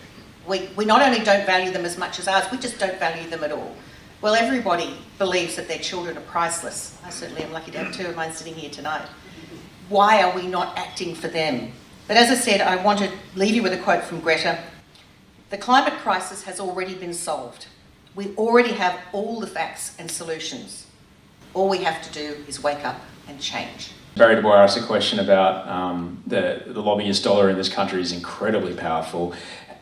we, 0.47 0.69
we 0.75 0.85
not 0.85 1.01
only 1.01 1.19
don't 1.19 1.45
value 1.45 1.71
them 1.71 1.85
as 1.85 1.97
much 1.97 2.19
as 2.19 2.27
ours, 2.27 2.45
we 2.51 2.57
just 2.57 2.79
don't 2.79 2.97
value 2.99 3.29
them 3.29 3.43
at 3.43 3.51
all. 3.51 3.75
Well, 4.21 4.33
everybody 4.33 4.97
believes 5.17 5.55
that 5.57 5.67
their 5.67 5.77
children 5.77 6.17
are 6.17 6.21
priceless. 6.21 6.97
I 7.03 7.09
certainly 7.09 7.43
am 7.43 7.51
lucky 7.51 7.71
to 7.71 7.77
have 7.79 7.93
two 7.93 8.07
of 8.07 8.15
mine 8.15 8.33
sitting 8.33 8.55
here 8.55 8.69
tonight. 8.69 9.07
Why 9.89 10.23
are 10.23 10.35
we 10.35 10.47
not 10.47 10.77
acting 10.77 11.13
for 11.13 11.27
them? 11.27 11.71
But 12.07 12.17
as 12.17 12.31
I 12.31 12.35
said, 12.35 12.61
I 12.61 12.81
want 12.81 12.99
to 12.99 13.11
leave 13.35 13.53
you 13.53 13.61
with 13.61 13.73
a 13.73 13.77
quote 13.77 14.03
from 14.03 14.21
Greta. 14.21 14.59
The 15.49 15.57
climate 15.57 15.93
crisis 15.99 16.43
has 16.43 16.59
already 16.59 16.95
been 16.95 17.13
solved. 17.13 17.67
We 18.15 18.35
already 18.35 18.73
have 18.73 18.99
all 19.13 19.39
the 19.39 19.47
facts 19.47 19.95
and 19.97 20.11
solutions. 20.11 20.87
All 21.53 21.69
we 21.69 21.79
have 21.79 22.01
to 22.01 22.11
do 22.11 22.43
is 22.47 22.61
wake 22.61 22.83
up 22.83 22.99
and 23.29 23.39
change. 23.39 23.91
Barry 24.17 24.35
Du 24.35 24.41
Bois 24.41 24.63
asked 24.63 24.77
a 24.77 24.85
question 24.85 25.19
about 25.19 25.67
um, 25.67 26.21
the, 26.27 26.63
the 26.65 26.81
lobbyist 26.81 27.23
dollar 27.23 27.49
in 27.49 27.55
this 27.55 27.69
country 27.69 28.01
is 28.01 28.11
incredibly 28.11 28.73
powerful 28.73 29.33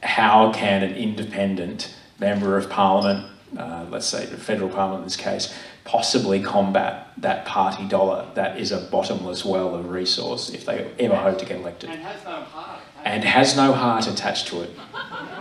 how 0.04 0.52
can 0.54 0.84
an 0.84 0.94
independent 0.94 1.96
member 2.20 2.58
of 2.58 2.70
parliament, 2.70 3.28
uh, 3.58 3.86
let's 3.90 4.06
say 4.06 4.26
the 4.26 4.38
federal 4.38 4.70
parliament 4.70 5.00
in 5.00 5.06
this 5.06 5.16
case, 5.16 5.58
possibly 5.84 6.42
combat 6.42 7.12
that 7.18 7.46
party 7.46 7.88
dollar 7.88 8.28
that 8.36 8.60
is 8.60 8.72
a 8.72 8.80
bottomless 8.92 9.44
well 9.46 9.76
of 9.76 9.90
resource 9.90 10.50
if 10.50 10.66
they 10.66 10.92
ever 11.00 11.16
hope 11.16 11.40
to 11.40 11.46
get 11.46 11.58
elected? 11.58 11.90
And 11.90 12.02
has 12.02 12.24
no 12.24 12.32
heart. 12.32 12.80
And 13.04 13.24
has 13.24 13.56
no 13.56 13.74
heart 13.74 14.08
attached 14.08 14.48
to 14.48 14.62
it. 14.62 14.72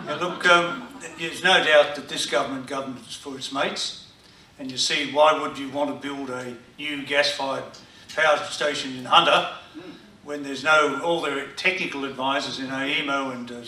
Now 0.06 0.20
look, 0.20 0.46
um, 0.46 0.86
there's 1.18 1.42
no 1.42 1.64
doubt 1.64 1.96
that 1.96 2.10
this 2.10 2.26
government 2.26 2.66
governs 2.66 3.16
for 3.16 3.36
its 3.36 3.50
mates. 3.50 4.06
And 4.58 4.70
you 4.70 4.76
see, 4.76 5.10
why 5.12 5.40
would 5.40 5.56
you 5.56 5.70
want 5.70 5.90
to 5.90 6.08
build 6.08 6.28
a 6.28 6.54
new 6.78 7.06
gas-fired 7.06 7.64
power 8.14 8.36
station 8.44 8.96
in 8.96 9.06
Hunter 9.06 9.48
when 10.22 10.42
there's 10.42 10.62
no, 10.62 11.00
all 11.02 11.22
their 11.22 11.46
technical 11.52 12.04
advisors 12.04 12.58
in 12.58 12.66
AEMO 12.66 13.34
and 13.34 13.50
uh, 13.50 13.62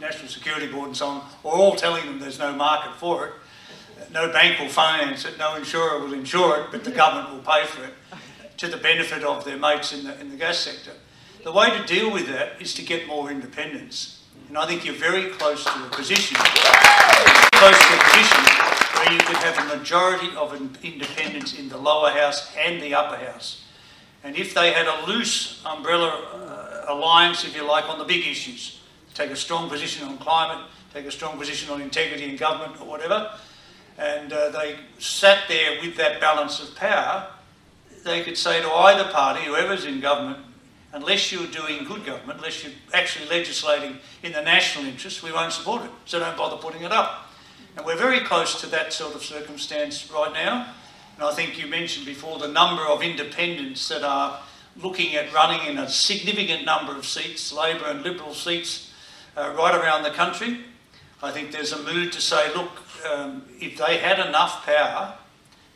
National 0.00 0.28
Security 0.28 0.66
Board 0.66 0.88
and 0.88 0.96
so 0.96 1.06
on, 1.06 1.16
are 1.44 1.52
all 1.52 1.76
telling 1.76 2.04
them 2.04 2.18
there's 2.18 2.38
no 2.40 2.52
market 2.52 2.94
for 2.96 3.26
it. 3.26 3.32
No 4.12 4.32
bank 4.32 4.58
will 4.58 4.68
finance 4.68 5.24
it, 5.24 5.38
no 5.38 5.54
insurer 5.54 6.00
will 6.00 6.12
insure 6.12 6.62
it, 6.62 6.66
but 6.72 6.82
the 6.82 6.90
government 7.02 7.32
will 7.32 7.52
pay 7.52 7.64
for 7.64 7.84
it 7.84 7.94
to 8.56 8.66
the 8.66 8.76
benefit 8.76 9.22
of 9.22 9.44
their 9.44 9.56
mates 9.56 9.92
in 9.92 10.04
the, 10.04 10.20
in 10.20 10.30
the 10.30 10.36
gas 10.36 10.58
sector. 10.58 10.92
The 11.44 11.52
way 11.52 11.70
to 11.70 11.84
deal 11.86 12.12
with 12.12 12.26
that 12.26 12.60
is 12.60 12.74
to 12.74 12.82
get 12.82 13.06
more 13.06 13.30
independence. 13.30 14.15
And 14.48 14.56
I 14.56 14.66
think 14.66 14.84
you're 14.84 14.94
very 14.94 15.30
close 15.30 15.64
to 15.64 15.70
a 15.70 15.88
position, 15.90 16.36
close 16.36 17.78
to 17.78 17.94
a 17.94 18.02
position 18.04 18.44
where 18.94 19.12
you 19.12 19.18
could 19.18 19.36
have 19.38 19.58
a 19.58 19.76
majority 19.76 20.28
of 20.36 20.54
independents 20.84 21.58
in 21.58 21.68
the 21.68 21.76
lower 21.76 22.10
house 22.10 22.52
and 22.56 22.80
the 22.80 22.94
upper 22.94 23.16
house. 23.16 23.64
And 24.22 24.36
if 24.36 24.54
they 24.54 24.72
had 24.72 24.86
a 24.86 25.06
loose 25.06 25.62
umbrella 25.66 26.08
uh, 26.08 26.92
alliance, 26.94 27.44
if 27.44 27.56
you 27.56 27.66
like, 27.66 27.88
on 27.88 27.98
the 27.98 28.04
big 28.04 28.26
issues, 28.26 28.80
take 29.14 29.30
a 29.30 29.36
strong 29.36 29.68
position 29.68 30.06
on 30.06 30.16
climate, 30.18 30.64
take 30.94 31.06
a 31.06 31.10
strong 31.10 31.38
position 31.38 31.72
on 31.72 31.80
integrity 31.80 32.28
in 32.28 32.36
government 32.36 32.80
or 32.80 32.86
whatever, 32.86 33.32
and 33.98 34.32
uh, 34.32 34.50
they 34.50 34.76
sat 34.98 35.40
there 35.48 35.80
with 35.80 35.96
that 35.96 36.20
balance 36.20 36.62
of 36.62 36.74
power, 36.76 37.28
they 38.04 38.22
could 38.22 38.38
say 38.38 38.62
to 38.62 38.70
either 38.70 39.10
party, 39.10 39.44
whoever's 39.44 39.84
in 39.84 40.00
government, 40.00 40.38
unless 40.96 41.30
you're 41.30 41.46
doing 41.48 41.84
good 41.84 42.06
government, 42.06 42.38
unless 42.38 42.64
you're 42.64 42.72
actually 42.94 43.28
legislating 43.28 43.98
in 44.22 44.32
the 44.32 44.40
national 44.40 44.86
interest, 44.86 45.22
we 45.22 45.30
won't 45.30 45.52
support 45.52 45.84
it. 45.84 45.90
So 46.06 46.18
don't 46.18 46.36
bother 46.38 46.56
putting 46.56 46.82
it 46.82 46.90
up. 46.90 47.28
And 47.76 47.84
we're 47.84 47.98
very 47.98 48.20
close 48.20 48.58
to 48.62 48.66
that 48.68 48.94
sort 48.94 49.14
of 49.14 49.22
circumstance 49.22 50.10
right 50.10 50.32
now. 50.32 50.72
And 51.16 51.24
I 51.24 51.32
think 51.32 51.58
you 51.58 51.66
mentioned 51.66 52.06
before 52.06 52.38
the 52.38 52.48
number 52.48 52.82
of 52.86 53.02
independents 53.02 53.86
that 53.90 54.02
are 54.02 54.40
looking 54.82 55.14
at 55.16 55.32
running 55.34 55.68
in 55.68 55.78
a 55.78 55.88
significant 55.88 56.64
number 56.64 56.96
of 56.96 57.06
seats, 57.06 57.52
Labor 57.52 57.84
and 57.86 58.02
Liberal 58.02 58.32
seats, 58.32 58.90
uh, 59.36 59.52
right 59.56 59.74
around 59.74 60.02
the 60.02 60.10
country. 60.10 60.60
I 61.22 61.30
think 61.30 61.52
there's 61.52 61.72
a 61.72 61.82
mood 61.82 62.12
to 62.12 62.22
say, 62.22 62.54
look, 62.54 62.70
um, 63.06 63.44
if 63.60 63.76
they 63.76 63.98
had 63.98 64.18
enough 64.18 64.64
power, 64.64 65.14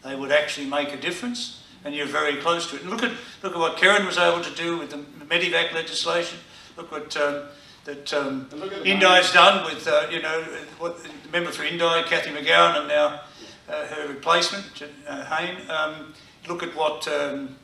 they 0.02 0.16
would 0.16 0.32
actually 0.32 0.66
make 0.66 0.94
a 0.94 0.96
difference, 0.96 1.59
and 1.84 1.94
you're 1.94 2.06
very 2.06 2.36
close 2.36 2.68
to 2.70 2.76
it. 2.76 2.82
And 2.82 2.90
look 2.90 3.02
at 3.02 3.12
look 3.42 3.54
at 3.54 3.58
what 3.58 3.76
Karen 3.76 4.06
was 4.06 4.18
able 4.18 4.42
to 4.42 4.54
do 4.54 4.78
with 4.78 4.90
the 4.90 4.98
Medevac 5.24 5.72
legislation. 5.72 6.38
Look 6.76 6.92
what 6.92 7.16
um, 7.16 7.44
that 7.84 8.12
um, 8.12 8.48
Indi's 8.84 9.32
done 9.32 9.64
with 9.64 9.86
uh, 9.86 10.06
you 10.10 10.22
know 10.22 10.42
what 10.78 11.02
the 11.02 11.10
member 11.32 11.50
for 11.50 11.64
Indi, 11.64 12.02
Cathy 12.06 12.30
McGowan, 12.30 12.78
and 12.78 12.88
now 12.88 13.20
uh, 13.68 13.86
her 13.86 14.08
replacement, 14.08 14.66
uh, 15.06 15.24
Hayne. 15.24 15.58
Um, 15.70 16.14
look 16.48 16.62
at 16.62 16.74
what 16.74 17.06
um, 17.08 17.56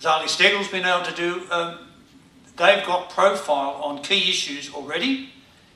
Zali 0.00 0.28
Steggall's 0.28 0.68
been 0.68 0.84
able 0.84 1.04
to 1.04 1.14
do. 1.14 1.42
Um, 1.50 1.78
they've 2.56 2.84
got 2.84 3.10
profile 3.10 3.80
on 3.82 4.02
key 4.02 4.30
issues 4.30 4.72
already. 4.72 5.30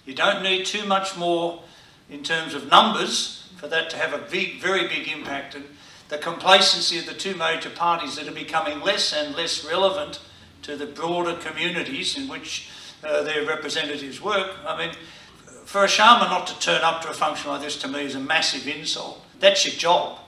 You 0.05 0.15
don't 0.15 0.43
need 0.43 0.67
too 0.67 0.87
much 0.87 1.17
more 1.17 1.63
in 2.09 2.23
terms 2.23 2.55
of 2.55 2.69
numbers 2.69 3.49
for 3.57 3.67
that 3.69 3.91
to 3.91 3.97
have 3.97 4.13
a 4.13 4.19
big, 4.31 4.61
very 4.61 4.87
big 4.87 5.09
impact. 5.09 5.55
And 5.55 5.65
the 6.09 6.19
complacency 6.19 6.99
of 6.99 7.07
the 7.07 7.15
two 7.15 7.35
major 7.35 7.71
parties 7.71 8.17
that 8.17 8.29
are 8.29 8.33
becoming 8.33 8.81
less 8.81 9.13
and 9.13 9.35
less 9.35 9.65
relevant 9.65 10.21
to 10.63 10.77
the 10.77 10.87
broader 10.87 11.35
communities 11.35 12.17
in 12.17 12.29
which 12.29 12.69
uh, 13.05 13.23
their 13.23 13.45
representatives 13.45 14.21
work. 14.21 14.51
I 14.67 14.79
mean, 14.79 14.95
for 15.65 15.85
a 15.85 15.89
Sharma 15.89 16.29
not 16.31 16.47
to 16.47 16.59
turn 16.61 16.83
up 16.83 17.03
to 17.03 17.11
a 17.11 17.15
function 17.15 17.51
like 17.51 17.61
this 17.61 17.77
to 17.83 17.89
me 17.89 18.05
is 18.05 18.15
a 18.15 18.21
massive 18.21 18.67
insult. 18.67 19.21
That's 19.41 19.67
your 19.67 19.75
job. 19.75 20.19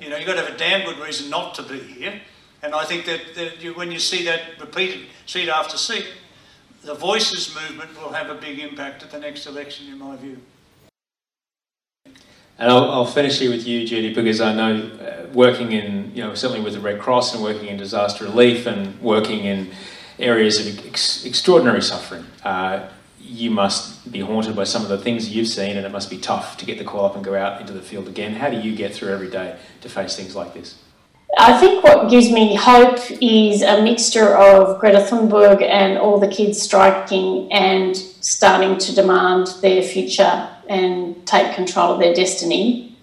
You 0.00 0.10
know, 0.10 0.16
you've 0.16 0.26
got 0.26 0.34
to 0.34 0.42
have 0.42 0.54
a 0.54 0.58
damn 0.58 0.84
good 0.84 0.98
reason 0.98 1.30
not 1.30 1.54
to 1.54 1.62
be 1.62 1.78
here. 1.78 2.20
And 2.62 2.74
I 2.74 2.84
think 2.84 3.06
that, 3.06 3.20
that 3.36 3.62
you, 3.62 3.74
when 3.74 3.90
you 3.90 3.98
see 3.98 4.24
that 4.24 4.60
repeated 4.60 5.06
seat 5.26 5.48
after 5.48 5.76
seat, 5.76 6.06
the 6.82 6.94
Voices 6.94 7.54
movement 7.54 7.96
will 8.00 8.12
have 8.12 8.28
a 8.28 8.34
big 8.34 8.58
impact 8.58 9.02
at 9.04 9.10
the 9.10 9.18
next 9.18 9.46
election, 9.46 9.86
in 9.86 9.98
my 9.98 10.16
view. 10.16 10.40
And 12.62 12.70
I'll, 12.70 12.92
I'll 12.92 13.06
finish 13.06 13.40
here 13.40 13.50
with 13.50 13.66
you, 13.66 13.84
Judy, 13.84 14.14
because 14.14 14.40
I 14.40 14.54
know 14.54 14.88
uh, 15.00 15.26
working 15.32 15.72
in, 15.72 16.12
you 16.14 16.22
know, 16.22 16.32
certainly 16.36 16.62
with 16.62 16.74
the 16.74 16.80
Red 16.80 17.00
Cross 17.00 17.34
and 17.34 17.42
working 17.42 17.66
in 17.66 17.76
disaster 17.76 18.22
relief 18.22 18.66
and 18.66 19.00
working 19.00 19.40
in 19.40 19.72
areas 20.20 20.64
of 20.64 20.86
ex- 20.86 21.24
extraordinary 21.24 21.82
suffering. 21.82 22.24
Uh, 22.44 22.88
you 23.20 23.50
must 23.50 24.12
be 24.12 24.20
haunted 24.20 24.54
by 24.54 24.62
some 24.62 24.82
of 24.82 24.90
the 24.90 24.98
things 24.98 25.28
you've 25.28 25.48
seen, 25.48 25.76
and 25.76 25.84
it 25.84 25.90
must 25.90 26.08
be 26.08 26.18
tough 26.18 26.56
to 26.58 26.64
get 26.64 26.78
the 26.78 26.84
call 26.84 27.04
up 27.04 27.16
and 27.16 27.24
go 27.24 27.34
out 27.34 27.60
into 27.60 27.72
the 27.72 27.82
field 27.82 28.06
again. 28.06 28.32
How 28.32 28.48
do 28.48 28.60
you 28.60 28.76
get 28.76 28.94
through 28.94 29.08
every 29.08 29.28
day 29.28 29.58
to 29.80 29.88
face 29.88 30.14
things 30.14 30.36
like 30.36 30.54
this? 30.54 30.78
I 31.36 31.58
think 31.58 31.82
what 31.82 32.10
gives 32.10 32.30
me 32.30 32.54
hope 32.54 33.00
is 33.20 33.62
a 33.62 33.82
mixture 33.82 34.36
of 34.36 34.78
Greta 34.78 34.98
Thunberg 34.98 35.62
and 35.62 35.98
all 35.98 36.20
the 36.20 36.28
kids 36.28 36.62
striking 36.62 37.52
and 37.52 37.96
starting 37.96 38.78
to 38.78 38.94
demand 38.94 39.48
their 39.62 39.82
future 39.82 40.48
and 40.72 41.26
take 41.26 41.54
control 41.54 41.92
of 41.92 42.00
their 42.00 42.14
destiny, 42.14 42.96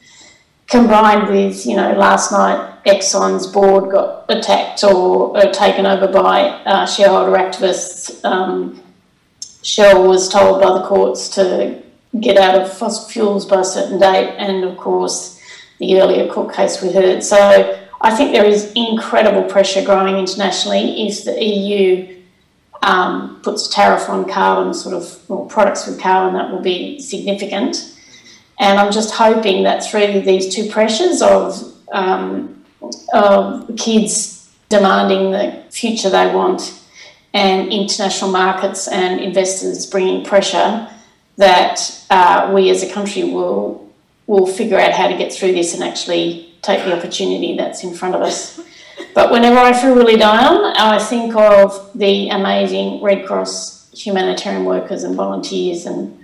combined 0.67 1.29
with, 1.29 1.65
you 1.65 1.75
know, 1.75 1.93
last 1.93 2.31
night 2.31 2.83
Exxon's 2.85 3.47
board 3.47 3.91
got 3.91 4.25
attacked 4.29 4.83
or, 4.83 5.37
or 5.37 5.51
taken 5.51 5.85
over 5.85 6.07
by 6.07 6.41
uh, 6.65 6.85
shareholder 6.85 7.37
activists. 7.37 8.23
Um, 8.25 8.81
Shell 9.61 10.07
was 10.07 10.29
told 10.29 10.61
by 10.61 10.79
the 10.79 10.85
courts 10.85 11.29
to 11.35 11.81
get 12.19 12.37
out 12.37 12.59
of 12.59 12.71
fossil 12.71 13.07
fuels 13.09 13.45
by 13.45 13.61
a 13.61 13.63
certain 13.63 13.99
date, 13.99 14.35
and 14.37 14.63
of 14.63 14.77
course, 14.77 15.39
the 15.79 16.01
earlier 16.01 16.31
court 16.31 16.53
case 16.53 16.81
we 16.81 16.91
heard. 16.91 17.23
So 17.23 17.79
I 18.01 18.15
think 18.15 18.31
there 18.31 18.45
is 18.45 18.71
incredible 18.75 19.43
pressure 19.43 19.83
growing 19.83 20.17
internationally 20.17 21.07
if 21.07 21.25
the 21.25 21.43
EU 21.43 22.18
um, 22.83 23.39
puts 23.41 23.67
a 23.67 23.71
tariff 23.71 24.09
on 24.09 24.29
carbon, 24.29 24.73
sort 24.73 24.95
of 24.95 25.29
well, 25.29 25.45
products 25.45 25.87
with 25.87 25.99
carbon, 25.99 26.33
that 26.33 26.51
will 26.51 26.61
be 26.61 26.99
significant. 26.99 27.95
And 28.59 28.79
I'm 28.79 28.91
just 28.91 29.13
hoping 29.13 29.63
that 29.63 29.83
through 29.83 30.21
these 30.21 30.53
two 30.53 30.69
pressures 30.69 31.21
of, 31.21 31.73
um, 31.91 32.63
of 33.13 33.69
kids 33.77 34.49
demanding 34.69 35.31
the 35.31 35.63
future 35.69 36.09
they 36.09 36.33
want 36.33 36.79
and 37.33 37.71
international 37.71 38.31
markets 38.31 38.87
and 38.87 39.19
investors 39.19 39.85
bringing 39.85 40.25
pressure, 40.25 40.89
that 41.37 42.03
uh, 42.09 42.51
we 42.53 42.69
as 42.69 42.83
a 42.83 42.91
country 42.91 43.23
will 43.23 43.87
will 44.27 44.45
figure 44.45 44.77
out 44.77 44.91
how 44.91 45.07
to 45.07 45.17
get 45.17 45.33
through 45.33 45.51
this 45.53 45.73
and 45.73 45.83
actually 45.83 46.53
take 46.61 46.85
the 46.85 46.95
opportunity 46.95 47.57
that's 47.57 47.83
in 47.83 47.95
front 47.95 48.13
of 48.13 48.21
us. 48.21 48.59
But 49.13 49.31
whenever 49.31 49.57
I 49.57 49.73
feel 49.73 49.95
really 49.95 50.17
down, 50.17 50.63
I 50.77 50.99
think 50.99 51.35
of 51.35 51.91
the 51.95 52.29
amazing 52.29 53.01
Red 53.01 53.25
Cross 53.25 53.91
humanitarian 53.93 54.65
workers 54.65 55.03
and 55.03 55.15
volunteers 55.15 55.85
and 55.85 56.15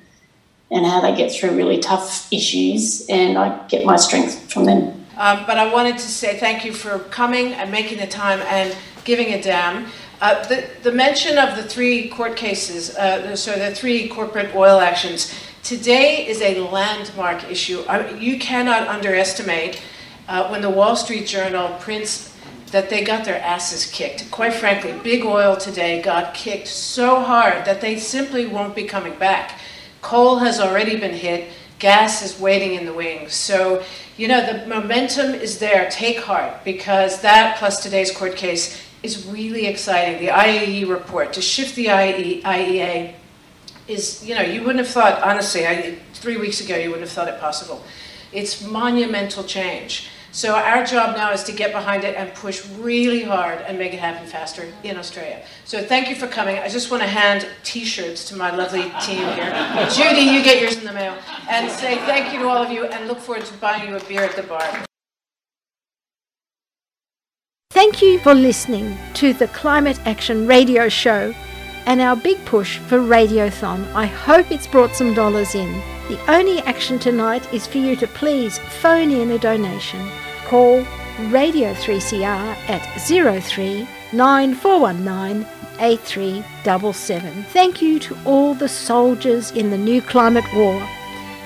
and 0.72 0.86
how 0.86 1.00
they 1.00 1.16
get 1.16 1.32
through 1.32 1.52
really 1.56 1.78
tough 1.78 2.32
issues, 2.34 3.06
and 3.08 3.38
I 3.38 3.68
get 3.68 3.86
my 3.86 3.96
strength 3.96 4.52
from 4.52 4.66
them. 4.66 5.06
Um, 5.16 5.46
but 5.46 5.58
I 5.58 5.72
wanted 5.72 5.94
to 6.00 6.08
say 6.08 6.40
thank 6.40 6.66
you 6.66 6.74
for 6.74 7.00
coming 7.00 7.54
and 7.54 7.72
making 7.72 8.00
the 8.00 8.08
time 8.08 8.40
and 8.42 8.76
giving 9.04 9.34
a 9.34 9.42
damn. 9.42 9.86
Uh, 10.20 10.44
the, 10.48 10.68
the 10.82 10.92
mention 10.92 11.38
of 11.38 11.56
the 11.56 11.64
three 11.64 12.10
court 12.10 12.36
cases, 12.36 12.96
uh, 12.96 13.36
so 13.36 13.58
the 13.58 13.74
three 13.76 14.08
corporate 14.08 14.56
oil 14.56 14.80
actions, 14.80 15.34
today 15.62 16.26
is 16.28 16.42
a 16.42 16.60
landmark 16.62 17.44
issue. 17.50 17.82
I, 17.88 18.10
you 18.16 18.40
cannot 18.40 18.88
underestimate 18.88 19.82
uh, 20.28 20.50
when 20.50 20.62
the 20.62 20.70
Wall 20.70 20.96
Street 20.96 21.28
Journal 21.28 21.78
prints 21.80 22.35
that 22.76 22.90
they 22.90 23.06
got 23.06 23.24
their 23.24 23.40
asses 23.40 23.86
kicked. 23.86 24.30
Quite 24.32 24.54
frankly, 24.54 24.92
big 25.02 25.24
oil 25.24 25.56
today 25.56 26.02
got 26.02 26.34
kicked 26.34 26.68
so 26.68 27.22
hard 27.22 27.64
that 27.64 27.80
they 27.80 27.98
simply 27.98 28.46
won't 28.46 28.76
be 28.76 28.84
coming 28.84 29.18
back. 29.18 29.58
Coal 30.02 30.40
has 30.40 30.60
already 30.60 31.00
been 31.00 31.14
hit, 31.14 31.48
gas 31.80 32.22
is 32.22 32.38
waiting 32.38 32.74
in 32.74 32.86
the 32.86 32.92
wings. 32.92 33.34
So, 33.34 33.82
you 34.18 34.28
know, 34.28 34.46
the 34.46 34.68
momentum 34.68 35.36
is 35.36 35.58
there. 35.58 35.90
Take 35.90 36.20
heart 36.20 36.66
because 36.66 37.22
that 37.22 37.56
plus 37.60 37.82
today's 37.82 38.12
court 38.12 38.36
case 38.36 38.78
is 39.04 39.26
really 39.26 39.68
exciting. 39.68 40.20
The 40.20 40.34
IAEA 40.34 40.90
report 40.90 41.32
to 41.32 41.42
shift 41.42 41.78
the 41.78 41.86
IEA 41.86 43.14
is, 43.88 44.28
you 44.28 44.36
know, 44.36 44.42
you 44.42 44.60
wouldn't 44.64 44.80
have 44.80 44.94
thought, 44.94 45.24
honestly, 45.24 45.66
I, 45.66 45.98
three 46.14 46.36
weeks 46.36 46.60
ago, 46.60 46.76
you 46.76 46.90
wouldn't 46.90 47.08
have 47.08 47.16
thought 47.16 47.30
it 47.30 47.40
possible. 47.40 47.86
It's 48.34 48.62
monumental 48.62 49.46
change. 49.46 50.10
So 50.36 50.54
our 50.54 50.84
job 50.84 51.16
now 51.16 51.32
is 51.32 51.44
to 51.44 51.54
get 51.54 51.72
behind 51.72 52.04
it 52.04 52.14
and 52.18 52.34
push 52.34 52.68
really 52.80 53.24
hard 53.24 53.62
and 53.62 53.80
make 53.80 53.94
it 53.94 54.02
happen 54.02 54.28
faster 54.28 54.68
in 54.84 54.98
Australia. 54.98 55.42
So 55.64 55.82
thank 55.82 56.10
you 56.10 56.16
for 56.18 56.28
coming. 56.28 56.58
I 56.60 56.68
just 56.68 56.92
want 56.92 57.04
to 57.04 57.08
hand 57.08 57.48
T-shirts 57.64 58.28
to 58.28 58.36
my 58.36 58.54
lovely 58.54 58.92
team 59.02 59.26
here. 59.30 59.88
Judy, 59.96 60.24
you 60.24 60.44
get 60.44 60.62
yours 60.62 60.78
in 60.78 60.84
the 60.84 60.92
mail. 60.92 61.18
And 61.50 61.72
say 61.72 61.96
thank 62.00 62.34
you 62.34 62.40
to 62.40 62.50
all 62.50 62.62
of 62.62 62.70
you 62.70 62.84
and 62.84 63.08
look 63.08 63.20
forward 63.20 63.46
to 63.46 63.54
buying 63.60 63.88
you 63.88 63.96
a 63.96 64.04
beer 64.04 64.24
at 64.24 64.36
the 64.36 64.44
bar. 64.44 64.84
Thank 67.72 68.02
you 68.02 68.20
for 68.20 68.34
listening 68.34 68.98
to 69.14 69.32
the 69.32 69.48
Climate 69.48 70.06
Action 70.06 70.48
Radio 70.48 70.90
Show 70.90 71.34
and 71.86 72.02
our 72.02 72.16
big 72.16 72.44
push 72.46 72.80
for 72.80 73.00
Radiothon. 73.00 73.92
I 73.94 74.06
hope 74.06 74.52
it's 74.52 74.68
brought 74.68 74.96
some 74.96 75.14
dollars 75.14 75.56
in. 75.56 75.72
The 76.08 76.20
only 76.32 76.60
action 76.62 77.00
tonight 77.00 77.52
is 77.54 77.68
for 77.68 77.78
you 77.78 77.96
to 77.98 78.08
please 78.08 78.60
phone 78.82 79.12
in 79.12 79.32
a 79.32 79.40
donation. 79.40 80.10
Call 80.46 80.86
Radio 81.30 81.74
3CR 81.74 82.56
at 82.70 82.84
03 83.00 83.88
9419 84.14 85.48
8377. 85.80 87.44
Thank 87.46 87.82
you 87.82 88.00
to 88.00 88.18
all 88.26 88.54
the 88.54 88.70
soldiers 88.70 89.52
in 89.52 89.70
the 89.70 89.78
new 89.78 90.02
climate 90.02 90.46
war 90.54 90.80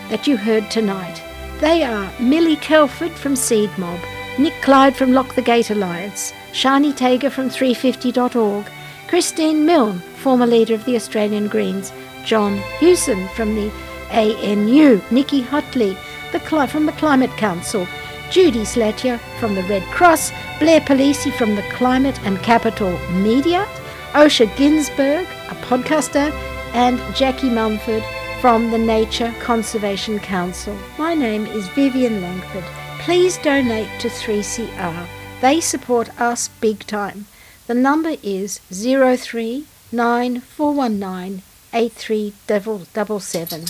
that 0.09 0.27
you 0.27 0.37
heard 0.37 0.69
tonight. 0.69 1.23
They 1.59 1.83
are 1.83 2.11
Millie 2.19 2.55
Telford 2.55 3.11
from 3.11 3.35
Seed 3.35 3.69
Mob, 3.77 3.99
Nick 4.37 4.53
Clyde 4.61 4.95
from 4.95 5.13
Lock 5.13 5.35
the 5.35 5.41
Gate 5.41 5.71
Alliance, 5.71 6.31
Shani 6.51 6.93
Tager 6.93 7.31
from 7.31 7.49
350.org, 7.49 8.65
Christine 9.09 9.65
Milne, 9.65 9.97
former 10.21 10.45
leader 10.45 10.75
of 10.75 10.85
the 10.85 10.95
Australian 10.95 11.47
Greens, 11.47 11.91
John 12.23 12.59
Hewson 12.79 13.27
from 13.29 13.55
the 13.55 13.71
ANU, 14.11 15.01
Nicki 15.09 15.41
Hutley 15.41 15.97
the 16.31 16.39
from 16.67 16.85
the 16.85 16.91
Climate 16.91 17.31
Council, 17.31 17.87
Judy 18.29 18.61
Slatyer 18.61 19.19
from 19.39 19.55
the 19.55 19.63
Red 19.63 19.81
Cross, 19.85 20.31
Blair 20.59 20.79
Palese 20.81 21.33
from 21.33 21.55
the 21.55 21.63
Climate 21.71 22.21
and 22.23 22.37
Capital 22.43 22.91
Media, 23.09 23.65
Osher 24.11 24.45
Günsberg, 24.55 25.23
a 25.23 25.55
podcaster, 25.65 26.31
and 26.73 26.99
Jackie 27.15 27.49
Mumford 27.49 28.03
from 28.39 28.69
the 28.69 28.77
Nature 28.77 29.33
Conservation 29.41 30.19
Council. 30.19 30.77
My 30.99 31.15
name 31.15 31.47
is 31.47 31.67
Vivian 31.69 32.21
Langford. 32.21 32.63
Please 32.99 33.39
donate 33.39 33.89
to 34.01 34.07
3CR. 34.07 35.07
They 35.41 35.59
support 35.59 36.09
us 36.21 36.47
big 36.61 36.81
time. 36.81 37.25
The 37.69 37.75
number 37.75 38.15
is 38.23 38.59
03 38.71 39.65
9419 39.91 41.43
8377. 41.71 43.65